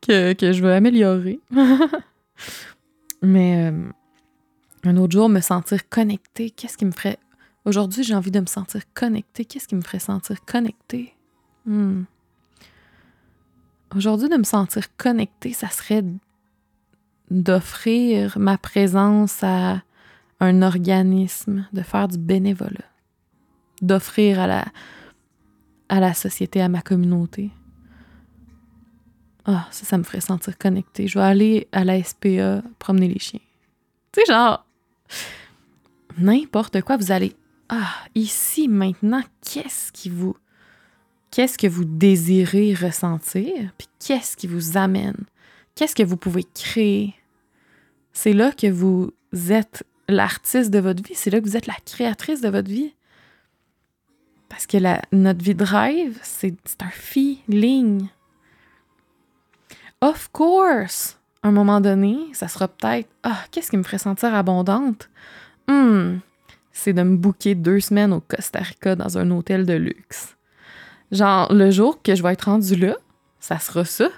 que, 0.00 0.52
je 0.52 0.62
veux 0.62 0.72
améliorer. 0.72 1.38
Mais 3.22 3.70
euh, 3.70 3.88
un 4.82 4.96
autre 4.96 5.12
jour, 5.12 5.28
me 5.28 5.40
sentir 5.40 5.88
connecté, 5.88 6.50
qu'est-ce 6.50 6.76
qui 6.76 6.86
me 6.86 6.92
ferait. 6.92 7.18
Aujourd'hui, 7.64 8.02
j'ai 8.02 8.14
envie 8.14 8.30
de 8.32 8.40
me 8.40 8.46
sentir 8.46 8.82
connecté. 8.94 9.44
Qu'est-ce 9.44 9.68
qui 9.68 9.76
me 9.76 9.82
ferait 9.82 9.98
sentir 10.00 10.44
connecté? 10.44 11.14
Hmm. 11.66 12.04
Aujourd'hui, 13.96 14.28
de 14.28 14.36
me 14.36 14.44
sentir 14.44 14.94
connectée, 14.96 15.52
ça 15.52 15.68
serait 15.68 16.04
d'offrir 17.30 18.38
ma 18.38 18.58
présence 18.58 19.42
à 19.42 19.82
un 20.40 20.62
organisme, 20.62 21.66
de 21.72 21.82
faire 21.82 22.08
du 22.08 22.18
bénévolat, 22.18 22.84
d'offrir 23.80 24.40
à 24.40 24.46
la, 24.46 24.64
à 25.88 26.00
la 26.00 26.14
société, 26.14 26.60
à 26.60 26.68
ma 26.68 26.82
communauté. 26.82 27.50
Ah, 29.46 29.66
ça, 29.70 29.86
ça 29.86 29.96
me 29.96 30.02
ferait 30.02 30.20
sentir 30.20 30.58
connecté. 30.58 31.08
Je 31.08 31.18
vais 31.18 31.24
aller 31.24 31.68
à 31.72 31.82
la 31.82 32.02
SPA 32.02 32.62
promener 32.78 33.08
les 33.08 33.18
chiens. 33.18 33.40
Tu 34.12 34.20
sais, 34.20 34.32
genre, 34.32 34.66
n'importe 36.18 36.82
quoi, 36.82 36.98
vous 36.98 37.12
allez. 37.12 37.34
Ah, 37.70 37.94
ici, 38.14 38.68
maintenant, 38.68 39.22
qu'est-ce 39.42 39.90
qui 39.92 40.10
vous. 40.10 40.36
Qu'est-ce 41.30 41.58
que 41.58 41.66
vous 41.66 41.84
désirez 41.84 42.74
ressentir? 42.74 43.72
Puis 43.76 43.88
qu'est-ce 43.98 44.36
qui 44.36 44.46
vous 44.46 44.76
amène? 44.76 45.24
Qu'est-ce 45.74 45.94
que 45.94 46.02
vous 46.02 46.16
pouvez 46.16 46.44
créer? 46.54 47.14
C'est 48.12 48.32
là 48.32 48.50
que 48.52 48.66
vous 48.66 49.12
êtes 49.50 49.84
l'artiste 50.08 50.70
de 50.70 50.78
votre 50.78 51.02
vie, 51.02 51.14
c'est 51.14 51.30
là 51.30 51.40
que 51.40 51.44
vous 51.44 51.56
êtes 51.56 51.66
la 51.66 51.76
créatrice 51.84 52.40
de 52.40 52.48
votre 52.48 52.68
vie. 52.68 52.94
Parce 54.48 54.66
que 54.66 54.78
notre 55.12 55.44
vie 55.44 55.54
de 55.54 55.64
rêve, 55.64 56.18
c'est 56.22 56.56
un 56.80 56.90
feeling. 56.90 58.08
Of 60.00 60.30
course, 60.32 61.18
à 61.42 61.48
un 61.48 61.52
moment 61.52 61.80
donné, 61.80 62.18
ça 62.32 62.48
sera 62.48 62.68
peut-être 62.68 63.08
Ah, 63.22 63.44
qu'est-ce 63.50 63.70
qui 63.70 63.76
me 63.76 63.82
ferait 63.82 63.98
sentir 63.98 64.34
abondante? 64.34 65.10
Hmm, 65.68 66.18
c'est 66.72 66.94
de 66.94 67.02
me 67.02 67.16
booker 67.16 67.54
deux 67.54 67.80
semaines 67.80 68.12
au 68.12 68.20
Costa 68.20 68.60
Rica 68.60 68.96
dans 68.96 69.18
un 69.18 69.30
hôtel 69.30 69.66
de 69.66 69.74
luxe. 69.74 70.37
Genre, 71.10 71.52
le 71.52 71.70
jour 71.70 72.02
que 72.02 72.14
je 72.14 72.22
vais 72.22 72.32
être 72.32 72.42
rendue 72.42 72.76
là, 72.76 72.96
ça 73.40 73.58
sera 73.58 73.84
ça. 73.84 74.08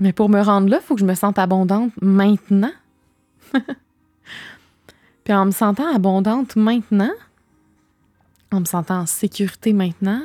Mais 0.00 0.12
pour 0.12 0.28
me 0.28 0.40
rendre 0.40 0.68
là, 0.68 0.78
il 0.82 0.84
faut 0.84 0.94
que 0.94 1.00
je 1.00 1.06
me 1.06 1.14
sente 1.14 1.38
abondante 1.38 1.92
maintenant. 2.00 2.72
Puis 5.24 5.34
en 5.34 5.46
me 5.46 5.50
sentant 5.50 5.94
abondante 5.94 6.56
maintenant, 6.56 7.12
en 8.50 8.60
me 8.60 8.64
sentant 8.64 9.00
en 9.00 9.06
sécurité 9.06 9.72
maintenant, 9.72 10.22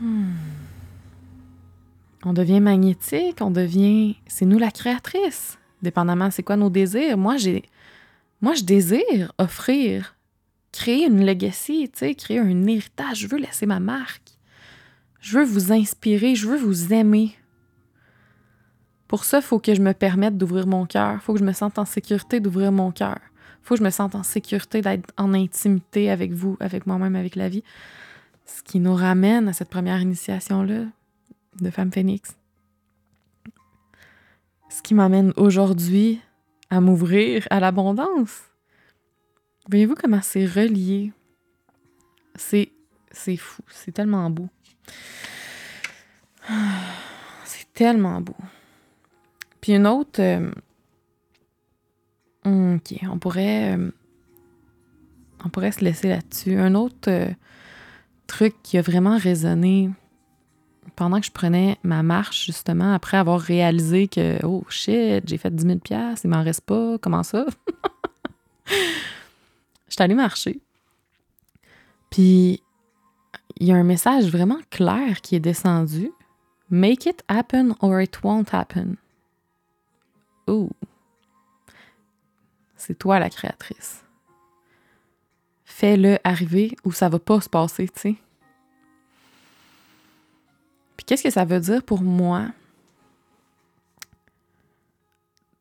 hmm, 0.00 0.32
on 2.24 2.32
devient 2.32 2.60
magnétique, 2.60 3.36
on 3.40 3.50
devient. 3.50 4.16
C'est 4.26 4.46
nous 4.46 4.58
la 4.58 4.70
créatrice, 4.70 5.58
dépendamment 5.82 6.30
c'est 6.30 6.42
quoi 6.42 6.56
nos 6.56 6.70
désirs. 6.70 7.18
Moi, 7.18 7.36
j'ai. 7.36 7.64
Moi, 8.40 8.54
je 8.54 8.64
désire 8.64 9.32
offrir, 9.38 10.13
créer 10.74 11.06
une 11.06 11.24
legacy, 11.24 11.88
créer 12.18 12.40
un 12.40 12.66
héritage. 12.66 13.20
Je 13.20 13.28
veux 13.28 13.38
laisser 13.38 13.64
ma 13.64 13.78
marque. 13.78 14.32
Je 15.20 15.38
veux 15.38 15.44
vous 15.44 15.72
inspirer, 15.72 16.34
je 16.34 16.48
veux 16.48 16.56
vous 16.56 16.92
aimer. 16.92 17.36
Pour 19.06 19.24
ça, 19.24 19.38
il 19.38 19.44
faut 19.44 19.60
que 19.60 19.72
je 19.72 19.80
me 19.80 19.92
permette 19.94 20.36
d'ouvrir 20.36 20.66
mon 20.66 20.84
cœur. 20.84 21.14
Il 21.14 21.20
faut 21.20 21.32
que 21.32 21.38
je 21.38 21.44
me 21.44 21.52
sente 21.52 21.78
en 21.78 21.84
sécurité 21.84 22.40
d'ouvrir 22.40 22.72
mon 22.72 22.90
cœur. 22.90 23.18
Il 23.62 23.66
faut 23.66 23.74
que 23.74 23.78
je 23.78 23.84
me 23.84 23.90
sente 23.90 24.16
en 24.16 24.24
sécurité 24.24 24.80
d'être 24.80 25.08
en 25.16 25.32
intimité 25.32 26.10
avec 26.10 26.32
vous, 26.32 26.56
avec 26.58 26.86
moi-même, 26.88 27.14
avec 27.14 27.36
la 27.36 27.48
vie. 27.48 27.62
Ce 28.44 28.62
qui 28.62 28.80
nous 28.80 28.94
ramène 28.94 29.46
à 29.48 29.52
cette 29.52 29.70
première 29.70 30.00
initiation-là 30.00 30.86
de 31.60 31.70
Femme 31.70 31.92
Phoenix. 31.92 32.36
Ce 34.68 34.82
qui 34.82 34.94
m'amène 34.94 35.32
aujourd'hui 35.36 36.20
à 36.68 36.80
m'ouvrir 36.80 37.46
à 37.50 37.60
l'abondance. 37.60 38.53
Voyez-vous 39.68 39.94
comment 39.94 40.20
c'est 40.22 40.46
relié? 40.46 41.12
C'est, 42.34 42.70
c'est 43.10 43.36
fou. 43.36 43.62
C'est 43.68 43.92
tellement 43.92 44.28
beau. 44.30 44.48
C'est 47.44 47.72
tellement 47.72 48.20
beau. 48.20 48.36
Puis 49.60 49.72
une 49.72 49.86
autre. 49.86 50.20
Euh, 50.20 50.50
ok, 52.44 52.98
on 53.10 53.18
pourrait. 53.18 53.76
Euh, 53.76 53.90
on 55.44 55.48
pourrait 55.48 55.72
se 55.72 55.84
laisser 55.84 56.08
là-dessus. 56.08 56.56
Un 56.56 56.74
autre 56.74 57.08
euh, 57.08 57.30
truc 58.26 58.54
qui 58.62 58.78
a 58.78 58.82
vraiment 58.82 59.18
résonné 59.18 59.90
pendant 60.96 61.20
que 61.20 61.26
je 61.26 61.32
prenais 61.32 61.78
ma 61.82 62.02
marche, 62.02 62.46
justement, 62.46 62.92
après 62.94 63.16
avoir 63.16 63.40
réalisé 63.40 64.08
que, 64.08 64.44
oh 64.44 64.64
shit, 64.68 65.26
j'ai 65.26 65.38
fait 65.38 65.54
10 65.54 65.66
000 65.66 65.78
il 66.22 66.30
m'en 66.30 66.42
reste 66.42 66.60
pas, 66.62 66.98
comment 66.98 67.22
ça? 67.22 67.46
je 69.94 69.96
suis 69.96 70.02
allée 70.02 70.16
marcher. 70.16 70.60
Puis, 72.10 72.60
il 73.60 73.68
y 73.68 73.70
a 73.70 73.76
un 73.76 73.84
message 73.84 74.24
vraiment 74.24 74.58
clair 74.68 75.20
qui 75.20 75.36
est 75.36 75.40
descendu. 75.40 76.10
Make 76.68 77.06
it 77.06 77.22
happen 77.28 77.76
or 77.78 78.00
it 78.00 78.20
won't 78.24 78.52
happen. 78.52 78.96
Oh, 80.48 80.68
c'est 82.76 82.98
toi 82.98 83.20
la 83.20 83.30
créatrice. 83.30 84.04
Fais-le 85.64 86.18
arriver 86.24 86.76
ou 86.84 86.90
ça 86.90 87.08
va 87.08 87.20
pas 87.20 87.40
se 87.40 87.48
passer, 87.48 87.88
tu 87.88 88.00
sais. 88.00 88.16
Puis 90.96 91.06
qu'est-ce 91.06 91.22
que 91.22 91.30
ça 91.30 91.44
veut 91.44 91.60
dire 91.60 91.84
pour 91.84 92.02
moi? 92.02 92.48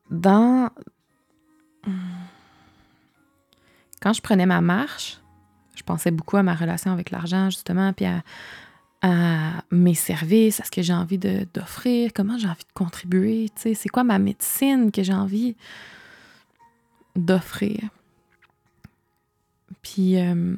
Dans. 0.10 0.72
Quand 4.04 4.12
je 4.12 4.22
prenais 4.22 4.46
ma 4.46 4.60
marche, 4.60 5.22
je 5.76 5.82
pensais 5.82 6.12
beaucoup 6.12 6.36
à 6.36 6.44
ma 6.44 6.56
relation 6.56 6.92
avec 6.92 7.10
l'argent, 7.10 7.50
justement, 7.50 7.94
puis 7.94 8.06
à, 8.06 8.22
mes 9.72 9.94
services, 9.94 10.60
à 10.60 10.66
ce 10.66 10.72
que 10.72 10.82
j'ai 10.82 10.94
envie 10.94 11.18
d'offrir, 11.18 12.12
comment 12.14 12.38
j'ai 12.38 12.48
envie 12.48 12.66
de 12.66 12.74
contribuer, 12.74 13.50
tu 13.56 13.62
sais, 13.62 13.74
c'est 13.76 13.88
quoi 13.88 14.04
ma 14.04 14.20
médecine 14.20 14.92
que 14.92 15.04
j'ai 15.04 15.14
envie 15.14 15.56
d'offrir? 17.16 17.80
Puis, 19.82 20.20
euh, 20.20 20.56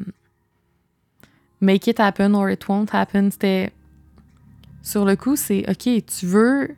make 1.62 1.86
it 1.86 2.00
happen 2.00 2.34
or 2.34 2.50
it 2.50 2.68
won't 2.68 2.88
happen, 2.94 3.30
c'était. 3.30 3.72
Sur 4.82 5.06
le 5.06 5.16
coup, 5.16 5.36
c'est 5.36 5.70
OK, 5.70 6.06
tu 6.06 6.26
veux 6.26 6.76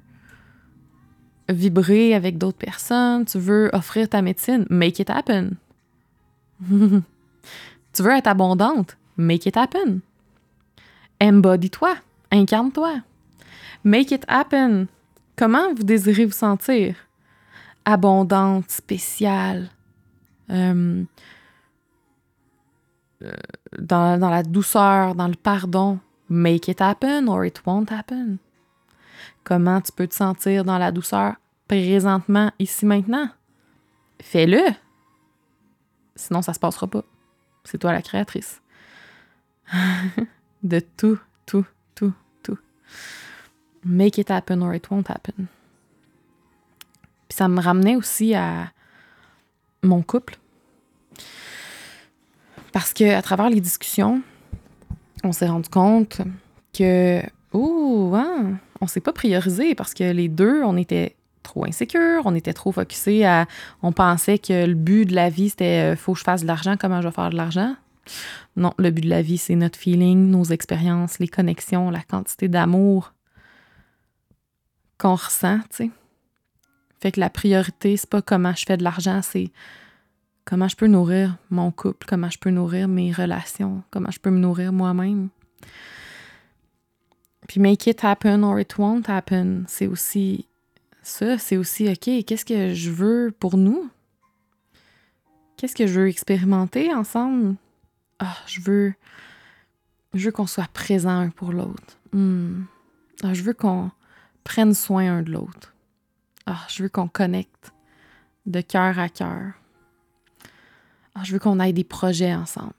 vibrer 1.49 2.13
avec 2.13 2.37
d'autres 2.37 2.57
personnes, 2.57 3.25
tu 3.25 3.39
veux 3.39 3.69
offrir 3.71 4.09
ta 4.09 4.21
médecine, 4.21 4.65
make 4.69 4.99
it 4.99 5.09
happen. 5.09 5.55
tu 6.69 8.03
veux 8.03 8.11
être 8.11 8.27
abondante, 8.27 8.97
make 9.17 9.45
it 9.45 9.57
happen. 9.57 10.01
Embody-toi, 11.21 11.95
incarne-toi. 12.31 13.01
Make 13.83 14.11
it 14.11 14.25
happen. 14.27 14.87
Comment 15.35 15.73
vous 15.73 15.83
désirez 15.83 16.25
vous 16.25 16.31
sentir? 16.31 16.95
Abondante, 17.85 18.69
spéciale, 18.69 19.69
euh, 20.49 21.03
euh, 23.23 23.31
dans, 23.79 24.19
dans 24.19 24.29
la 24.29 24.43
douceur, 24.43 25.15
dans 25.15 25.27
le 25.27 25.35
pardon. 25.35 25.99
Make 26.29 26.67
it 26.67 26.81
happen 26.81 27.27
or 27.29 27.45
it 27.45 27.61
won't 27.65 27.91
happen. 27.91 28.37
Comment 29.43 29.79
tu 29.79 29.91
peux 29.93 30.07
te 30.07 30.15
sentir 30.15 30.65
dans 30.65 30.77
la 30.77 30.91
douceur 30.91 31.35
présentement, 31.67 32.51
ici, 32.59 32.85
maintenant? 32.85 33.29
Fais-le. 34.21 34.61
Sinon, 36.17 36.41
ça 36.41 36.53
se 36.53 36.59
passera 36.59 36.87
pas. 36.87 37.03
C'est 37.63 37.77
toi 37.77 37.93
la 37.93 38.01
créatrice. 38.01 38.61
de 40.63 40.79
tout, 40.79 41.19
tout, 41.45 41.65
tout, 41.95 42.13
tout. 42.43 42.57
Make 43.85 44.17
it 44.17 44.31
happen 44.31 44.61
or 44.61 44.73
it 44.73 44.89
won't 44.89 45.09
happen. 45.09 45.47
Puis 47.29 47.37
ça 47.37 47.47
me 47.47 47.61
ramenait 47.61 47.95
aussi 47.95 48.33
à 48.33 48.71
mon 49.83 50.01
couple. 50.01 50.37
Parce 52.71 52.93
que 52.93 53.13
à 53.13 53.21
travers 53.21 53.49
les 53.49 53.61
discussions, 53.61 54.21
on 55.23 55.31
s'est 55.31 55.47
rendu 55.47 55.69
compte 55.69 56.21
que, 56.73 57.21
oh, 57.53 58.13
hein, 58.15 58.59
on 58.81 58.87
s'est 58.87 59.01
pas 59.01 59.13
priorisé 59.13 59.75
parce 59.75 59.93
que 59.93 60.03
les 60.03 60.29
deux, 60.29 60.63
on 60.63 60.77
était 60.77 61.16
trop 61.47 61.65
insécures, 61.65 62.21
on 62.25 62.35
était 62.35 62.53
trop 62.53 62.71
focusés 62.71 63.25
à. 63.25 63.47
On 63.81 63.91
pensait 63.91 64.37
que 64.37 64.65
le 64.65 64.73
but 64.73 65.05
de 65.05 65.15
la 65.15 65.29
vie, 65.29 65.49
c'était 65.49 65.93
euh, 65.93 65.95
faut 65.95 66.13
que 66.13 66.19
je 66.19 66.23
fasse 66.23 66.41
de 66.41 66.47
l'argent, 66.47 66.75
comment 66.79 67.01
je 67.01 67.07
vais 67.07 67.13
faire 67.13 67.29
de 67.29 67.37
l'argent? 67.37 67.75
Non, 68.55 68.73
le 68.77 68.91
but 68.91 69.01
de 69.01 69.09
la 69.09 69.21
vie, 69.21 69.37
c'est 69.37 69.55
notre 69.55 69.77
feeling, 69.77 70.29
nos 70.29 70.45
expériences, 70.45 71.19
les 71.19 71.27
connexions, 71.27 71.89
la 71.89 72.01
quantité 72.01 72.47
d'amour 72.47 73.13
qu'on 74.97 75.15
ressent, 75.15 75.59
tu 75.69 75.77
sais. 75.85 75.91
Fait 76.99 77.11
que 77.11 77.19
la 77.19 77.29
priorité, 77.29 77.95
c'est 77.97 78.09
pas 78.09 78.21
comment 78.21 78.53
je 78.55 78.65
fais 78.65 78.77
de 78.77 78.83
l'argent, 78.83 79.21
c'est 79.21 79.51
comment 80.45 80.67
je 80.67 80.75
peux 80.75 80.87
nourrir 80.87 81.37
mon 81.51 81.71
couple, 81.71 82.07
comment 82.07 82.29
je 82.29 82.39
peux 82.39 82.49
nourrir 82.49 82.87
mes 82.87 83.11
relations, 83.11 83.83
comment 83.91 84.09
je 84.09 84.19
peux 84.19 84.31
me 84.31 84.39
nourrir 84.39 84.73
moi-même. 84.73 85.29
Puis 87.47 87.59
make 87.59 87.85
it 87.87 88.03
happen 88.03 88.43
or 88.43 88.59
it 88.59 88.77
won't 88.77 89.03
happen, 89.07 89.63
c'est 89.67 89.87
aussi 89.87 90.47
ça, 91.07 91.37
c'est 91.37 91.55
aussi 91.55 91.87
OK, 91.87 92.25
qu'est-ce 92.25 92.43
que 92.43 92.73
je 92.73 92.91
veux 92.91 93.33
pour 93.39 93.55
nous? 93.55 93.89
Qu'est-ce 95.55 95.73
que 95.73 95.87
je 95.87 96.01
veux 96.01 96.09
expérimenter 96.09 96.93
ensemble? 96.93 97.55
Ah, 98.19 98.35
je 98.45 98.59
veux. 98.59 98.93
Je 100.13 100.25
veux 100.25 100.31
qu'on 100.31 100.47
soit 100.47 100.67
présent 100.67 101.17
un 101.17 101.29
pour 101.29 101.53
l'autre. 101.53 101.97
Hmm. 102.11 102.63
Ah, 103.23 103.33
je 103.33 103.41
veux 103.41 103.53
qu'on 103.53 103.89
prenne 104.43 104.73
soin 104.73 105.17
un 105.17 105.21
de 105.21 105.31
l'autre. 105.31 105.73
Ah, 106.45 106.65
je 106.67 106.83
veux 106.83 106.89
qu'on 106.89 107.07
connecte 107.07 107.71
de 108.45 108.59
cœur 108.59 108.99
à 108.99 109.07
cœur. 109.07 109.53
Ah, 111.15 111.23
je 111.23 111.31
veux 111.31 111.39
qu'on 111.39 111.59
ait 111.61 111.73
des 111.73 111.85
projets 111.85 112.35
ensemble. 112.35 112.73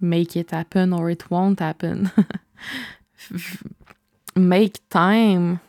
Make 0.00 0.34
it 0.34 0.52
happen 0.52 0.92
or 0.92 1.08
it 1.08 1.30
won't 1.30 1.60
happen. 1.60 2.10
Make 4.36 4.88
time. 4.88 5.60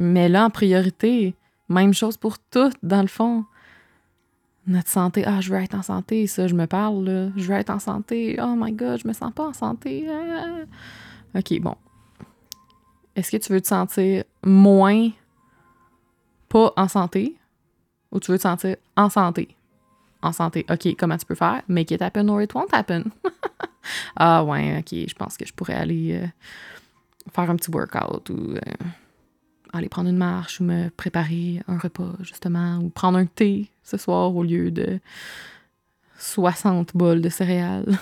Mais 0.00 0.30
là, 0.30 0.46
en 0.46 0.50
priorité, 0.50 1.34
même 1.68 1.92
chose 1.92 2.16
pour 2.16 2.38
tout, 2.38 2.72
dans 2.82 3.02
le 3.02 3.06
fond. 3.06 3.44
Notre 4.66 4.88
santé, 4.88 5.24
ah, 5.26 5.42
je 5.42 5.52
veux 5.52 5.60
être 5.60 5.74
en 5.74 5.82
santé, 5.82 6.26
ça, 6.26 6.46
je 6.46 6.54
me 6.54 6.66
parle, 6.66 7.04
là. 7.04 7.28
Je 7.36 7.46
veux 7.46 7.54
être 7.54 7.68
en 7.68 7.78
santé. 7.78 8.38
Oh 8.42 8.54
my 8.56 8.72
God, 8.72 9.00
je 9.02 9.06
me 9.06 9.12
sens 9.12 9.30
pas 9.34 9.48
en 9.48 9.52
santé. 9.52 10.06
Ah. 10.08 11.38
OK, 11.38 11.60
bon. 11.60 11.74
Est-ce 13.14 13.30
que 13.30 13.36
tu 13.36 13.52
veux 13.52 13.60
te 13.60 13.66
sentir 13.66 14.24
moins 14.42 15.10
pas 16.48 16.72
en 16.78 16.88
santé 16.88 17.36
ou 18.10 18.20
tu 18.20 18.32
veux 18.32 18.38
te 18.38 18.42
sentir 18.42 18.76
en 18.96 19.10
santé? 19.10 19.54
En 20.22 20.32
santé. 20.32 20.64
OK, 20.70 20.96
comment 20.98 21.18
tu 21.18 21.26
peux 21.26 21.34
faire? 21.34 21.60
Make 21.68 21.90
it 21.90 22.00
happen 22.00 22.30
or 22.30 22.40
it 22.40 22.54
won't 22.54 22.72
happen. 22.72 23.10
ah 24.16 24.44
ouais, 24.44 24.78
OK, 24.78 24.94
je 25.08 25.14
pense 25.14 25.36
que 25.36 25.44
je 25.44 25.52
pourrais 25.52 25.74
aller 25.74 26.22
euh, 26.22 26.26
faire 27.34 27.50
un 27.50 27.56
petit 27.56 27.70
workout 27.70 28.30
ou 28.30 28.52
euh, 28.54 28.86
aller 29.72 29.88
prendre 29.88 30.08
une 30.08 30.16
marche 30.16 30.60
ou 30.60 30.64
me 30.64 30.88
préparer 30.90 31.62
un 31.68 31.78
repas, 31.78 32.12
justement, 32.20 32.78
ou 32.78 32.88
prendre 32.88 33.18
un 33.18 33.26
thé 33.26 33.70
ce 33.82 33.96
soir 33.96 34.34
au 34.34 34.42
lieu 34.42 34.70
de 34.70 35.00
60 36.18 36.96
bols 36.96 37.20
de 37.20 37.28
céréales. 37.28 37.98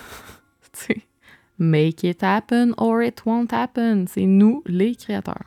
Make 1.58 2.04
it 2.04 2.22
happen 2.22 2.72
or 2.76 3.02
it 3.02 3.24
won't 3.26 3.52
happen. 3.52 4.06
C'est 4.06 4.26
nous, 4.26 4.62
les 4.66 4.94
créateurs. 4.94 5.44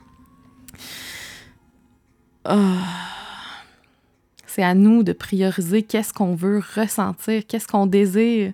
Ah. 2.43 2.79
C'est 4.45 4.63
à 4.63 4.73
nous 4.73 5.03
de 5.03 5.13
prioriser 5.13 5.83
qu'est-ce 5.83 6.11
qu'on 6.11 6.35
veut 6.35 6.61
ressentir, 6.75 7.47
qu'est-ce 7.47 7.67
qu'on 7.67 7.85
désire. 7.85 8.51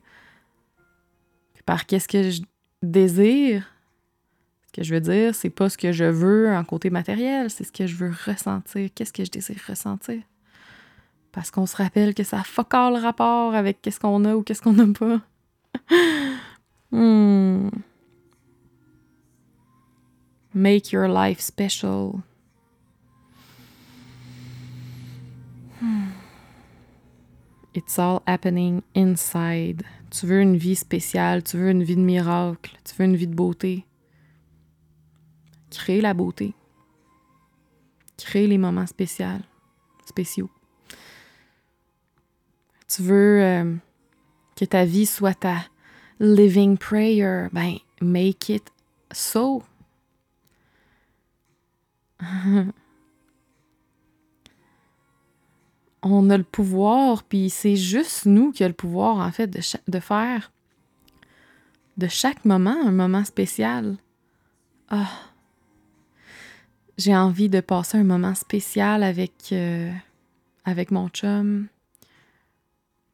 par 1.66 1.88
qu'est-ce 1.88 2.08
que 2.08 2.30
je 2.30 2.42
désire, 2.84 3.66
que 4.78 4.84
je 4.84 4.94
veux 4.94 5.02
dire, 5.02 5.34
c'est 5.34 5.50
pas 5.50 5.70
ce 5.70 5.78
que 5.78 5.92
je 5.92 6.06
veux 6.06 6.54
en 6.56 6.64
côté 6.64 6.90
matériel, 6.90 7.50
c'est 7.50 7.64
ce 7.64 7.72
que 7.72 7.88
je 7.88 7.96
veux 7.96 8.14
ressentir. 8.26 8.90
Qu'est-ce 8.94 9.12
que 9.12 9.26
je 9.26 9.32
désire 9.32 9.60
ressentir? 9.68 10.22
Parce 11.32 11.52
qu'on 11.52 11.66
se 11.66 11.76
rappelle 11.76 12.14
que 12.14 12.24
ça 12.24 12.40
a 12.40 12.44
fuck 12.44 12.74
all 12.74 12.96
rapport 12.96 13.56
avec 13.56 13.82
qu'est-ce 13.82 14.00
qu'on 14.00 14.24
a 14.26 14.36
ou 14.36 14.44
qu'est-ce 14.44 14.62
qu'on 14.62 14.74
n'a 14.74 14.88
pas. 14.94 15.22
Hmm. 16.90 17.68
Make 20.54 20.94
your 20.94 21.10
life 21.10 21.42
special. 21.42 22.24
Hmm. 25.82 26.12
It's 27.74 28.00
all 28.00 28.22
happening 28.26 28.84
inside. 28.96 29.84
Tu 30.10 30.28
veux 30.28 30.40
une 30.40 30.56
vie 30.56 30.78
spéciale, 30.78 31.44
tu 31.44 31.58
veux 31.58 31.72
une 31.72 31.84
vie 31.84 31.98
de 31.98 32.02
miracle, 32.02 32.78
tu 32.86 32.96
veux 32.96 33.04
une 33.04 33.18
vie 33.18 33.28
de 33.28 33.36
beauté. 33.36 33.87
Crée 35.72 36.02
la 36.02 36.14
beauté. 36.14 36.54
Crée 38.18 38.48
les 38.48 38.58
moments 38.58 38.88
spéciaux. 38.88 39.26
spéciaux. 40.06 40.50
Tu 42.88 43.02
veux 43.02 43.42
euh, 43.44 43.76
que 44.56 44.66
ta 44.66 44.86
vie 44.86 45.06
soit 45.06 45.34
ta 45.34 45.66
living 46.20 46.78
prayer, 46.78 47.48
ben, 47.52 47.76
make 48.02 48.50
it 48.50 48.72
so. 49.12 49.64
On 56.04 56.30
a 56.30 56.38
le 56.38 56.44
pouvoir, 56.44 57.24
puis 57.24 57.50
c'est 57.50 57.76
juste 57.76 58.26
nous 58.26 58.52
qui 58.52 58.64
a 58.64 58.68
le 58.68 58.74
pouvoir, 58.74 59.18
en 59.18 59.32
fait, 59.32 59.48
de, 59.48 59.60
de 59.88 60.00
faire 60.00 60.52
de 61.98 62.08
chaque 62.08 62.46
moment 62.46 62.78
un 62.86 62.92
moment 62.92 63.26
spécial. 63.26 63.98
Ah! 64.90 65.10
J'ai 66.98 67.16
envie 67.16 67.50
de 67.50 67.60
passer 67.60 67.98
un 67.98 68.04
moment 68.04 68.36
spécial 68.36 69.04
avec, 69.04 69.50
euh, 69.52 69.92
avec 70.66 70.92
mon 70.92 71.10
chum 71.10 71.68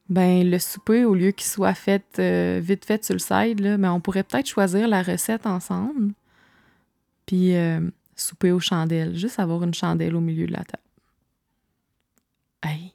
ben 0.10 0.50
le 0.50 0.60
souper, 0.60 1.06
au 1.06 1.16
lieu 1.16 1.32
qu'il 1.32 1.48
soit 1.48 1.74
fait 1.74 2.06
euh, 2.20 2.60
vite 2.62 2.86
fait 2.86 3.04
sur 3.04 3.14
le 3.14 3.20
side, 3.20 3.60
là, 3.60 3.78
ben, 3.78 3.92
on 3.92 4.00
pourrait 4.00 4.24
peut-être 4.24 4.48
choisir 4.48 4.88
la 4.88 5.02
recette 5.02 5.46
ensemble. 5.46 6.14
Puis 7.26 7.56
euh, 7.56 7.80
souper 8.16 8.52
aux 8.52 8.60
chandelles. 8.60 9.16
Juste 9.16 9.40
avoir 9.40 9.64
une 9.64 9.74
chandelle 9.74 10.16
au 10.16 10.22
milieu 10.22 10.46
de 10.46 10.52
la 10.52 10.64
table. 10.64 10.84
Hey, 12.64 12.94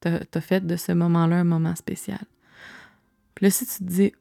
t'as 0.00 0.40
fait 0.40 0.66
de 0.66 0.76
ce 0.76 0.92
moment-là 0.92 1.36
un 1.36 1.44
moment 1.44 1.76
spécial. 1.76 2.24
Puis 3.34 3.46
là, 3.46 3.50
si 3.50 3.66
tu 3.66 3.78
te 3.78 3.84
dis 3.84 4.12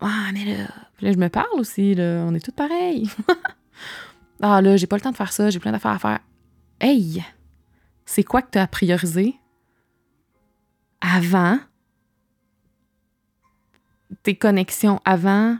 Ah, 0.00 0.30
mais 0.32 0.44
là, 0.44 0.68
là, 1.00 1.12
je 1.12 1.18
me 1.18 1.28
parle 1.28 1.58
aussi, 1.58 1.94
là, 1.94 2.24
on 2.26 2.34
est 2.34 2.44
tous 2.44 2.52
pareils. 2.52 3.10
ah 4.40 4.62
là, 4.62 4.76
j'ai 4.76 4.86
pas 4.86 4.96
le 4.96 5.02
temps 5.02 5.10
de 5.10 5.16
faire 5.16 5.32
ça, 5.32 5.50
j'ai 5.50 5.58
plein 5.58 5.72
d'affaires 5.72 5.92
à 5.92 5.98
faire. 5.98 6.20
Hey! 6.80 7.24
C'est 8.06 8.22
quoi 8.22 8.40
que 8.42 8.52
tu 8.52 8.58
as 8.58 8.66
priorisé 8.66 9.34
avant 11.00 11.58
tes 14.22 14.36
connexions 14.36 15.00
avant 15.04 15.58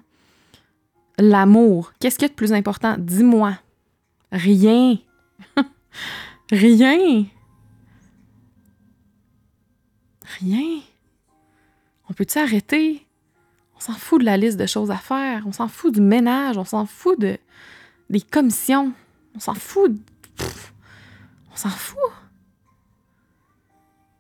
l'amour? 1.19 1.93
Qu'est-ce 1.99 2.19
qui 2.19 2.25
est 2.25 2.31
de 2.31 2.35
plus 2.35 2.53
important? 2.53 2.97
Dis-moi. 2.99 3.59
Rien. 4.33 4.99
Rien. 6.51 7.27
Rien. 10.41 10.81
On 12.09 12.13
peut-tu 12.13 12.39
arrêter? 12.39 13.07
On 13.77 13.81
s'en 13.81 13.95
fout 13.95 14.21
de 14.21 14.25
la 14.25 14.37
liste 14.37 14.59
de 14.59 14.67
choses 14.67 14.91
à 14.91 14.97
faire. 14.97 15.45
On 15.47 15.53
s'en 15.53 15.69
fout 15.69 15.93
du 15.93 16.01
ménage. 16.01 16.57
On 16.59 16.65
s'en 16.65 16.87
fout 16.87 17.19
de, 17.21 17.39
des 18.11 18.21
commissions. 18.21 18.93
On 19.35 19.41
s'en 19.41 19.55
fout. 19.55 19.93
on 21.53 21.57
s'en 21.57 21.69
fout. 21.69 21.99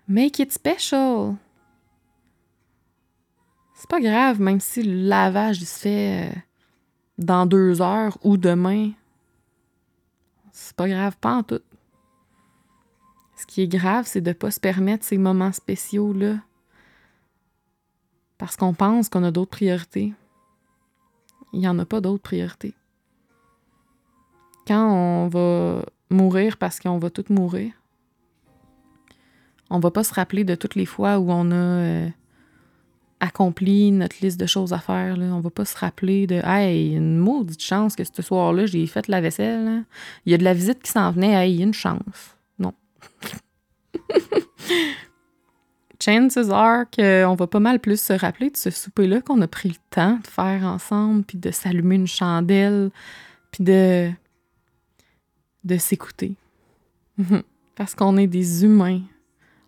Make 0.07 0.39
it 0.39 0.53
special. 0.53 1.37
C'est 3.75 3.89
pas 3.89 4.01
grave, 4.01 4.41
même 4.41 4.61
si 4.61 4.83
le 4.83 5.09
lavage 5.09 5.61
se 5.61 5.79
fait 5.79 6.29
euh, 6.29 6.39
dans 7.19 7.47
deux 7.47 7.81
heures 7.81 8.19
ou 8.23 8.37
demain. 8.37 8.91
C'est 10.51 10.75
pas 10.75 10.89
grave, 10.89 11.17
pas 11.21 11.37
en 11.37 11.43
tout. 11.43 11.61
Ce 13.37 13.47
qui 13.47 13.63
est 13.63 13.69
grave, 13.69 14.07
c'est 14.09 14.21
de 14.21 14.33
pas 14.33 14.51
se 14.51 14.59
permettre 14.59 15.05
ces 15.05 15.19
moments 15.19 15.53
spéciaux-là. 15.53 16.39
Parce 18.37 18.57
qu'on 18.57 18.75
pense 18.75 19.09
qu'on 19.09 19.23
a 19.23 19.31
d'autres 19.31 19.51
priorités. 19.51 20.13
Il 21.53 21.61
n'y 21.61 21.69
en 21.69 21.79
a 21.79 21.85
pas 21.85 22.01
d'autres 22.01 22.23
priorités. 22.23 22.75
Quand 24.69 24.93
on 24.93 25.29
va 25.29 25.83
mourir 26.11 26.59
parce 26.59 26.79
qu'on 26.79 26.99
va 26.99 27.09
tous 27.09 27.33
mourir, 27.33 27.73
on 29.71 29.81
va 29.81 29.91
pas 29.91 30.05
se 30.05 30.13
rappeler 30.13 30.45
de 30.45 30.55
toutes 30.55 30.75
les 30.75 30.85
fois 30.85 31.19
où 31.19 31.31
on 31.31 31.51
a 31.51 31.55
euh, 31.55 32.09
accompli 33.21 33.91
notre 33.93 34.17
liste 34.21 34.39
de 34.39 34.45
choses 34.45 34.75
à 34.75 34.79
faire. 34.79 35.17
Là. 35.17 35.25
On 35.27 35.41
va 35.41 35.49
pas 35.49 35.65
se 35.65 35.77
rappeler 35.77 36.27
de 36.27 36.43
Hey, 36.45 36.95
une 36.95 37.17
maudite 37.17 37.63
chance 37.63 37.97
que 37.97 38.05
ce 38.05 38.21
soir-là, 38.21 38.67
j'ai 38.67 38.87
fait 38.87 39.09
la 39.09 39.23
vaisselle. 39.23 39.85
Il 40.27 40.33
y 40.33 40.35
a 40.35 40.39
de 40.39 40.45
la 40.45 40.53
visite 40.53 40.83
qui 40.83 40.91
s'en 40.91 41.13
venait. 41.13 41.33
Hey, 41.33 41.63
une 41.63 41.73
chance. 41.73 42.37
Non. 42.59 42.75
Chances 46.01 46.51
are 46.51 46.85
qu'on 46.95 47.35
va 47.35 47.47
pas 47.47 47.59
mal 47.59 47.81
plus 47.81 48.01
se 48.01 48.13
rappeler 48.13 48.51
de 48.51 48.57
ce 48.57 48.71
souper-là 48.71 49.23
qu'on 49.23 49.41
a 49.41 49.49
pris 49.49 49.71
le 49.71 49.75
temps 49.91 50.19
de 50.23 50.27
faire 50.27 50.63
ensemble, 50.65 51.25
puis 51.25 51.39
de 51.39 51.51
s'allumer 51.51 51.97
une 51.97 52.07
chandelle, 52.07 52.91
puis 53.51 53.65
de, 53.65 54.11
de 55.65 55.77
s'écouter. 55.77 56.35
Parce 57.75 57.95
qu'on 57.95 58.17
est 58.17 58.27
des 58.27 58.65
humains. 58.65 59.03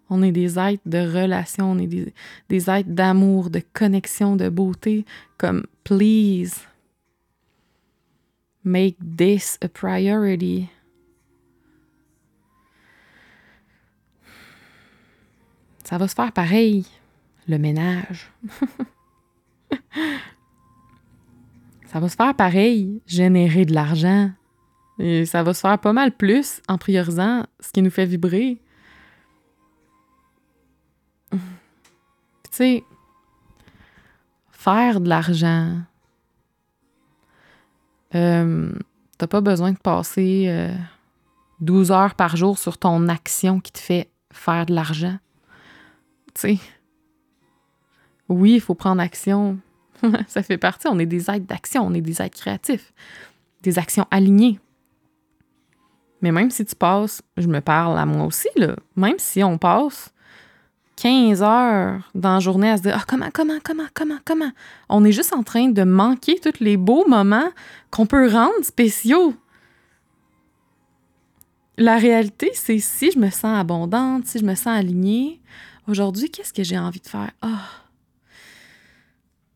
On 0.08 0.22
est 0.22 0.32
des 0.32 0.58
êtres 0.58 0.82
de 0.86 0.98
relation, 0.98 1.70
on 1.70 1.78
est 1.78 1.86
des, 1.86 2.12
des 2.48 2.68
êtres 2.68 2.90
d'amour, 2.90 3.48
de 3.48 3.62
connexion, 3.72 4.34
de 4.34 4.48
beauté, 4.48 5.04
comme 5.38 5.64
please, 5.84 6.66
make 8.64 8.96
this 9.16 9.56
a 9.62 9.68
priority. 9.68 10.68
Ça 15.84 15.96
va 15.98 16.08
se 16.08 16.14
faire 16.14 16.32
pareil, 16.32 16.86
le 17.48 17.58
ménage. 17.58 18.32
ça 21.86 22.00
va 22.00 22.08
se 22.08 22.16
faire 22.16 22.34
pareil, 22.34 23.00
générer 23.06 23.64
de 23.64 23.74
l'argent. 23.74 24.30
Et 25.00 25.24
ça 25.26 25.42
va 25.42 25.54
se 25.54 25.60
faire 25.60 25.78
pas 25.78 25.92
mal 25.92 26.12
plus 26.12 26.60
en 26.68 26.78
priorisant 26.78 27.46
ce 27.58 27.72
qui 27.72 27.82
nous 27.82 27.90
fait 27.90 28.06
vibrer 28.06 28.60
tu 32.50 32.56
sais, 32.56 32.84
faire 34.50 35.00
de 35.00 35.08
l'argent, 35.08 35.78
euh, 38.14 38.72
T'as 39.18 39.26
pas 39.26 39.42
besoin 39.42 39.72
de 39.72 39.76
passer 39.76 40.70
12 41.60 41.90
euh, 41.90 41.94
heures 41.94 42.14
par 42.14 42.36
jour 42.36 42.58
sur 42.58 42.78
ton 42.78 43.06
action 43.08 43.60
qui 43.60 43.70
te 43.70 43.78
fait 43.78 44.08
faire 44.32 44.64
de 44.64 44.74
l'argent. 44.74 45.18
Tu 46.34 46.40
sais. 46.40 46.58
Oui, 48.30 48.54
il 48.54 48.60
faut 48.62 48.74
prendre 48.74 49.02
action. 49.02 49.58
ça 50.26 50.42
fait 50.42 50.56
partie. 50.56 50.88
On 50.88 50.98
est 50.98 51.04
des 51.04 51.30
êtres 51.30 51.44
d'action, 51.44 51.84
on 51.84 51.92
est 51.92 52.00
des 52.00 52.22
êtres 52.22 52.38
créatifs, 52.38 52.94
des 53.62 53.78
actions 53.78 54.06
alignées. 54.10 54.58
Mais 56.22 56.32
même 56.32 56.50
si 56.50 56.64
tu 56.64 56.74
passes, 56.74 57.22
je 57.36 57.46
me 57.46 57.60
parle 57.60 57.98
à 57.98 58.06
moi 58.06 58.26
aussi, 58.26 58.48
là, 58.56 58.76
même 58.96 59.18
si 59.18 59.42
on 59.42 59.58
passe 59.58 60.12
15 60.96 61.42
heures 61.42 62.10
dans 62.14 62.34
la 62.34 62.40
journée 62.40 62.68
à 62.68 62.76
se 62.76 62.82
dire 62.82 62.96
Ah, 62.98 63.04
comment, 63.08 63.30
comment, 63.32 63.58
comment, 63.64 63.86
comment, 63.94 64.18
comment? 64.24 64.50
On 64.88 65.04
est 65.04 65.12
juste 65.12 65.32
en 65.32 65.42
train 65.42 65.68
de 65.68 65.82
manquer 65.82 66.38
tous 66.38 66.60
les 66.62 66.76
beaux 66.76 67.08
moments 67.08 67.50
qu'on 67.90 68.06
peut 68.06 68.30
rendre 68.30 68.62
spéciaux. 68.62 69.34
La 71.78 71.96
réalité, 71.96 72.50
c'est 72.52 72.78
si 72.78 73.10
je 73.10 73.18
me 73.18 73.30
sens 73.30 73.58
abondante, 73.58 74.26
si 74.26 74.38
je 74.38 74.44
me 74.44 74.54
sens 74.54 74.78
alignée, 74.78 75.40
aujourd'hui, 75.88 76.30
qu'est-ce 76.30 76.52
que 76.52 76.62
j'ai 76.62 76.78
envie 76.78 77.00
de 77.00 77.08
faire? 77.08 77.30
Ah, 77.40 77.66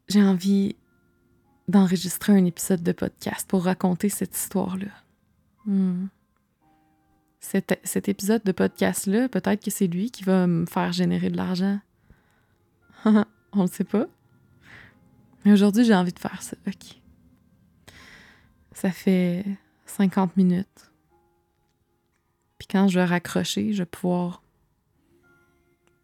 j'ai 0.09 0.23
envie 0.23 0.77
d'enregistrer 1.69 2.33
un 2.33 2.45
épisode 2.47 2.83
de 2.83 2.93
podcast 2.93 3.47
pour 3.47 3.65
raconter 3.65 4.09
cette 4.09 4.35
histoire-là. 4.35 4.89
Hmm 5.67 6.07
cet, 7.45 8.09
épisode 8.09 8.43
de 8.43 8.53
podcast-là, 8.53 9.29
peut-être 9.29 9.63
que 9.63 9.71
c'est 9.71 9.87
lui 9.87 10.11
qui 10.11 10.25
va 10.25 10.47
me 10.47 10.67
faire 10.67 10.93
générer 10.93 11.31
de 11.31 11.37
l'argent. 11.37 11.79
On 13.05 13.63
ne 13.63 13.67
sait 13.67 13.85
pas. 13.85 14.07
Mais 15.45 15.53
aujourd'hui, 15.53 15.85
j'ai 15.85 15.95
envie 15.95 16.13
de 16.13 16.19
faire 16.19 16.43
ça. 16.43 16.57
OK. 16.67 17.01
Ça 18.73 18.91
fait 18.91 19.45
50 19.87 20.37
minutes. 20.37 20.91
Puis 22.59 22.67
quand 22.69 22.89
je 22.89 22.99
vais 22.99 23.05
raccrocher, 23.05 23.73
je 23.73 23.83
vais 23.83 23.87
pouvoir 23.87 24.43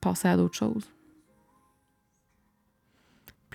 passer 0.01 0.29
à 0.29 0.37
d'autres 0.37 0.57
choses 0.57 0.91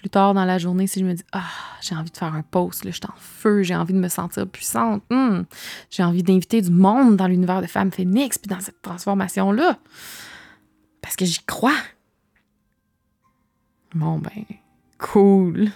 plus 0.06 0.12
tard 0.12 0.36
dans 0.36 0.46
la 0.46 0.60
journée, 0.60 0.86
si 0.86 1.00
je 1.00 1.06
me 1.06 1.16
dis 1.16 1.24
Ah, 1.32 1.50
j'ai 1.82 1.96
envie 1.96 2.12
de 2.12 2.18
faire 2.18 2.36
un 2.36 2.44
post, 2.44 2.86
là, 2.86 2.92
je 2.92 2.98
suis 2.98 3.06
en 3.12 3.18
feu, 3.18 3.64
j'ai 3.64 3.76
envie 3.76 3.94
de 3.94 3.98
me 3.98 4.08
sentir 4.08 4.48
puissante, 4.48 5.02
hmm, 5.10 5.42
j'ai 5.90 6.04
envie 6.04 6.22
d'inviter 6.22 6.62
du 6.62 6.70
monde 6.70 7.18
dans 7.18 7.26
l'univers 7.26 7.60
de 7.60 7.66
Femmes 7.66 7.92
Phoenix, 7.92 8.38
puis 8.38 8.48
dans 8.48 8.60
cette 8.60 8.84
transformation-là. 8.84 9.80
Parce 11.02 11.16
que 11.16 11.26
j'y 11.26 11.44
crois. 11.44 11.74
Bon, 13.96 14.20
ben, 14.20 14.46
cool. 15.00 15.72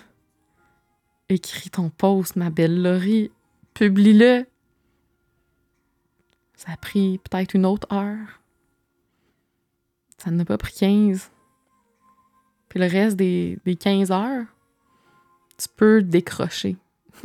Écris 1.27 1.71
ton 1.71 1.89
post, 1.89 2.35
ma 2.35 2.51
belle 2.51 2.83
Laurie. 2.83 3.31
Publie-le. 3.73 4.45
Ça 6.55 6.73
a 6.73 6.77
pris 6.77 7.19
peut-être 7.27 7.55
une 7.55 7.65
autre 7.65 7.87
heure. 7.91 8.41
Ça 10.19 10.29
n'a 10.29 10.45
pas 10.45 10.59
pris 10.59 10.73
15. 10.73 11.31
Puis 12.69 12.79
le 12.79 12.85
reste 12.85 13.17
des, 13.17 13.57
des 13.65 13.75
15 13.75 14.11
heures, 14.11 14.45
tu 15.57 15.67
peux 15.75 16.01
décrocher. 16.01 16.77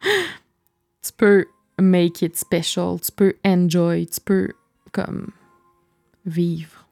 tu 0.00 1.12
peux 1.16 1.46
make 1.78 2.22
it 2.22 2.36
special, 2.36 3.00
tu 3.00 3.10
peux 3.12 3.34
enjoy, 3.44 4.06
tu 4.06 4.20
peux 4.20 4.52
comme 4.92 5.30
vivre. 6.24 6.86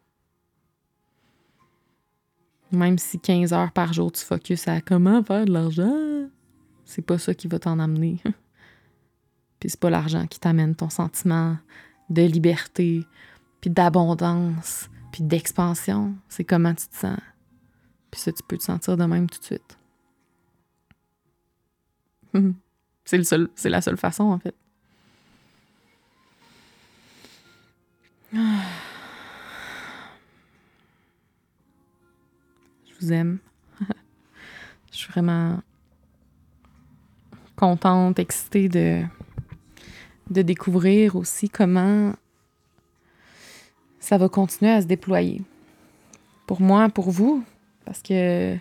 Même 2.72 2.98
si 2.98 3.20
15 3.20 3.52
heures 3.52 3.72
par 3.72 3.92
jour, 3.92 4.10
tu 4.10 4.24
focuses 4.24 4.66
à 4.66 4.80
comment 4.80 5.22
faire 5.22 5.44
de 5.44 5.52
l'argent, 5.52 6.28
c'est 6.84 7.02
pas 7.02 7.18
ça 7.18 7.34
qui 7.34 7.46
va 7.46 7.58
t'en 7.58 7.78
amener. 7.78 8.20
puis 9.60 9.70
c'est 9.70 9.80
pas 9.80 9.90
l'argent 9.90 10.26
qui 10.26 10.40
t'amène 10.40 10.74
ton 10.74 10.90
sentiment 10.90 11.56
de 12.10 12.22
liberté, 12.22 13.04
puis 13.60 13.70
d'abondance, 13.70 14.90
puis 15.12 15.22
d'expansion. 15.22 16.14
C'est 16.28 16.44
comment 16.44 16.74
tu 16.74 16.88
te 16.88 16.96
sens. 16.96 17.18
Puis 18.14 18.20
ça, 18.20 18.30
tu 18.30 18.44
peux 18.44 18.56
te 18.56 18.62
sentir 18.62 18.96
de 18.96 19.04
même 19.06 19.28
tout 19.28 19.40
de 19.40 19.44
suite. 19.44 19.76
c'est, 23.04 23.16
le 23.16 23.24
seul, 23.24 23.48
c'est 23.56 23.68
la 23.68 23.80
seule 23.80 23.96
façon, 23.96 24.22
en 24.22 24.38
fait. 24.38 24.54
Je 32.86 32.94
vous 33.00 33.12
aime. 33.12 33.40
Je 34.92 34.96
suis 34.96 35.10
vraiment 35.10 35.60
contente, 37.56 38.20
excitée 38.20 38.68
de, 38.68 39.02
de 40.30 40.42
découvrir 40.42 41.16
aussi 41.16 41.48
comment 41.48 42.14
ça 43.98 44.18
va 44.18 44.28
continuer 44.28 44.70
à 44.70 44.82
se 44.82 44.86
déployer. 44.86 45.42
Pour 46.46 46.60
moi, 46.60 46.88
pour 46.90 47.10
vous, 47.10 47.44
parce 47.84 48.02
que 48.02 48.56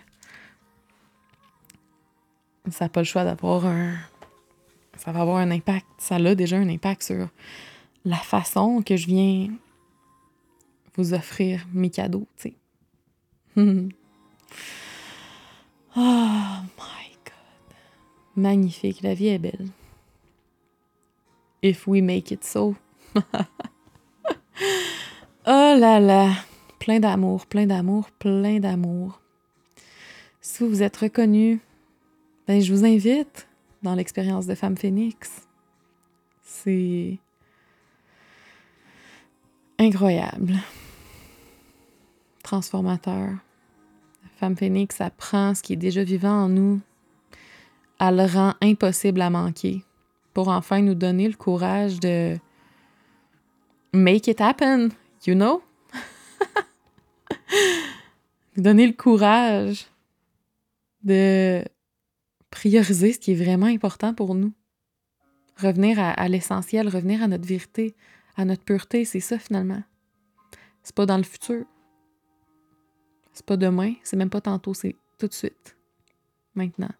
ça 2.70 2.86
n'a 2.86 2.88
pas 2.88 3.00
le 3.00 3.04
choix 3.04 3.24
d'avoir 3.24 3.66
un. 3.66 3.94
Ça 4.96 5.12
va 5.12 5.20
avoir 5.20 5.38
un 5.38 5.50
impact. 5.50 5.86
Ça 5.98 6.16
a 6.16 6.34
déjà 6.34 6.56
un 6.56 6.68
impact 6.68 7.02
sur 7.02 7.28
la 8.04 8.16
façon 8.16 8.82
que 8.82 8.96
je 8.96 9.06
viens 9.06 9.48
vous 10.96 11.14
offrir 11.14 11.66
mes 11.72 11.90
cadeaux, 11.90 12.26
tu 12.36 12.50
sais. 12.50 12.54
oh 13.56 13.90
my 15.96 17.10
God. 17.24 17.74
Magnifique. 18.36 19.02
La 19.02 19.14
vie 19.14 19.28
est 19.28 19.38
belle. 19.38 19.68
If 21.62 21.86
we 21.86 22.02
make 22.02 22.30
it 22.30 22.44
so. 22.44 22.76
oh 25.46 25.74
là 25.78 26.00
là 26.00 26.30
plein 26.84 27.00
d'amour, 27.00 27.46
plein 27.46 27.64
d'amour, 27.64 28.10
plein 28.18 28.60
d'amour. 28.60 29.22
Si 30.42 30.68
vous 30.68 30.82
êtes 30.82 30.98
reconnu, 30.98 31.62
ben, 32.46 32.60
je 32.60 32.74
vous 32.74 32.84
invite 32.84 33.48
dans 33.82 33.94
l'expérience 33.94 34.46
de 34.46 34.54
Femme 34.54 34.76
Phoenix. 34.76 35.48
C'est 36.42 37.18
incroyable. 39.78 40.56
Transformateur. 42.42 43.30
Femme 44.36 44.54
Phoenix 44.54 45.00
apprend 45.00 45.54
ce 45.54 45.62
qui 45.62 45.72
est 45.72 45.76
déjà 45.76 46.04
vivant 46.04 46.44
en 46.44 46.48
nous, 46.50 46.82
elle 47.98 48.16
le 48.16 48.26
rend 48.26 48.52
impossible 48.60 49.22
à 49.22 49.30
manquer 49.30 49.82
pour 50.34 50.48
enfin 50.48 50.82
nous 50.82 50.94
donner 50.94 51.28
le 51.28 51.34
courage 51.36 51.98
de 51.98 52.36
make 53.94 54.28
it 54.28 54.42
happen, 54.42 54.90
you 55.26 55.34
know? 55.34 55.62
donner 58.56 58.86
le 58.86 58.92
courage 58.92 59.86
de 61.02 61.64
prioriser 62.50 63.12
ce 63.12 63.18
qui 63.18 63.32
est 63.32 63.44
vraiment 63.44 63.66
important 63.66 64.14
pour 64.14 64.34
nous. 64.34 64.52
Revenir 65.56 65.98
à, 66.00 66.28
l'essentiel, 66.28 66.88
revenir 66.88 67.22
à 67.22 67.28
notre 67.28 67.46
vérité, 67.46 67.94
à 68.36 68.44
notre 68.44 68.64
pureté, 68.64 69.04
c'est 69.04 69.20
ça 69.20 69.38
finalement. 69.38 69.82
C'est 70.82 70.94
pas 70.94 71.06
dans 71.06 71.16
le 71.16 71.22
futur. 71.22 71.64
C'est 73.32 73.46
pas 73.46 73.56
demain, 73.56 73.94
c'est 74.02 74.16
même 74.16 74.30
pas 74.30 74.40
tantôt, 74.40 74.74
c'est 74.74 74.96
tout 75.18 75.28
de 75.28 75.32
suite. 75.32 75.76
Maintenant. 76.54 76.90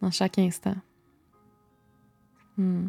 Dans 0.00 0.10
chaque 0.10 0.38
instant. 0.38 0.76
Hmm. 2.56 2.88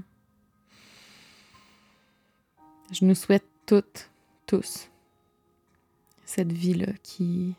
Je 2.91 3.05
nous 3.05 3.15
souhaite 3.15 3.45
toutes, 3.67 4.09
tous, 4.47 4.88
cette 6.30 6.51
vie-là 6.51 6.93
qui 7.01 7.55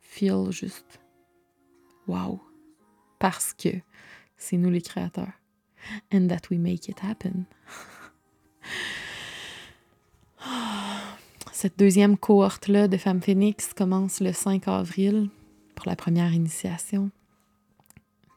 feel 0.00 0.52
juste 0.52 1.00
wow. 2.06 2.40
Parce 3.18 3.52
que 3.52 3.70
c'est 4.36 4.56
nous 4.56 4.70
les 4.70 4.80
créateurs. 4.80 5.32
And 6.14 6.28
that 6.28 6.42
we 6.48 6.58
make 6.58 6.88
it 6.88 7.02
happen. 7.02 7.46
Cette 11.52 11.76
deuxième 11.76 12.16
cohorte-là 12.16 12.86
de 12.86 12.96
Femmes 12.96 13.20
Phoenix 13.20 13.74
commence 13.74 14.20
le 14.20 14.32
5 14.32 14.68
avril 14.68 15.28
pour 15.74 15.88
la 15.88 15.96
première 15.96 16.32
initiation. 16.32 17.10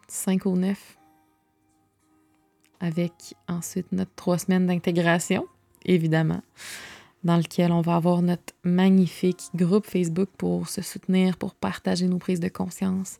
5 0.07 0.47
au 0.47 0.55
9. 0.55 0.97
Avec 2.79 3.35
ensuite 3.47 3.91
notre 3.91 4.13
trois 4.15 4.39
semaines 4.39 4.65
d'intégration, 4.65 5.47
évidemment 5.85 6.41
dans 7.25 7.37
lequel 7.37 7.71
on 7.71 7.81
va 7.81 7.95
avoir 7.95 8.21
notre 8.21 8.53
magnifique 8.63 9.49
groupe 9.55 9.87
Facebook 9.87 10.29
pour 10.37 10.69
se 10.69 10.83
soutenir, 10.83 11.37
pour 11.37 11.55
partager 11.55 12.07
nos 12.07 12.19
prises 12.19 12.39
de 12.39 12.49
conscience, 12.49 13.17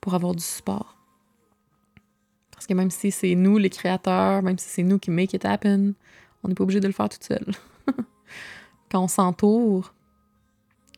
pour 0.00 0.14
avoir 0.14 0.36
du 0.36 0.42
support. 0.42 0.96
Parce 2.52 2.68
que 2.68 2.74
même 2.74 2.92
si 2.92 3.10
c'est 3.10 3.34
nous 3.34 3.58
les 3.58 3.68
créateurs, 3.68 4.42
même 4.42 4.56
si 4.56 4.68
c'est 4.68 4.82
nous 4.84 5.00
qui 5.00 5.10
make 5.10 5.34
it 5.34 5.44
happen, 5.44 5.94
on 6.44 6.48
n'est 6.48 6.54
pas 6.54 6.62
obligé 6.62 6.78
de 6.78 6.86
le 6.86 6.92
faire 6.92 7.08
tout 7.08 7.18
seul. 7.20 7.44
quand 8.90 9.02
on 9.02 9.08
s'entoure, 9.08 9.92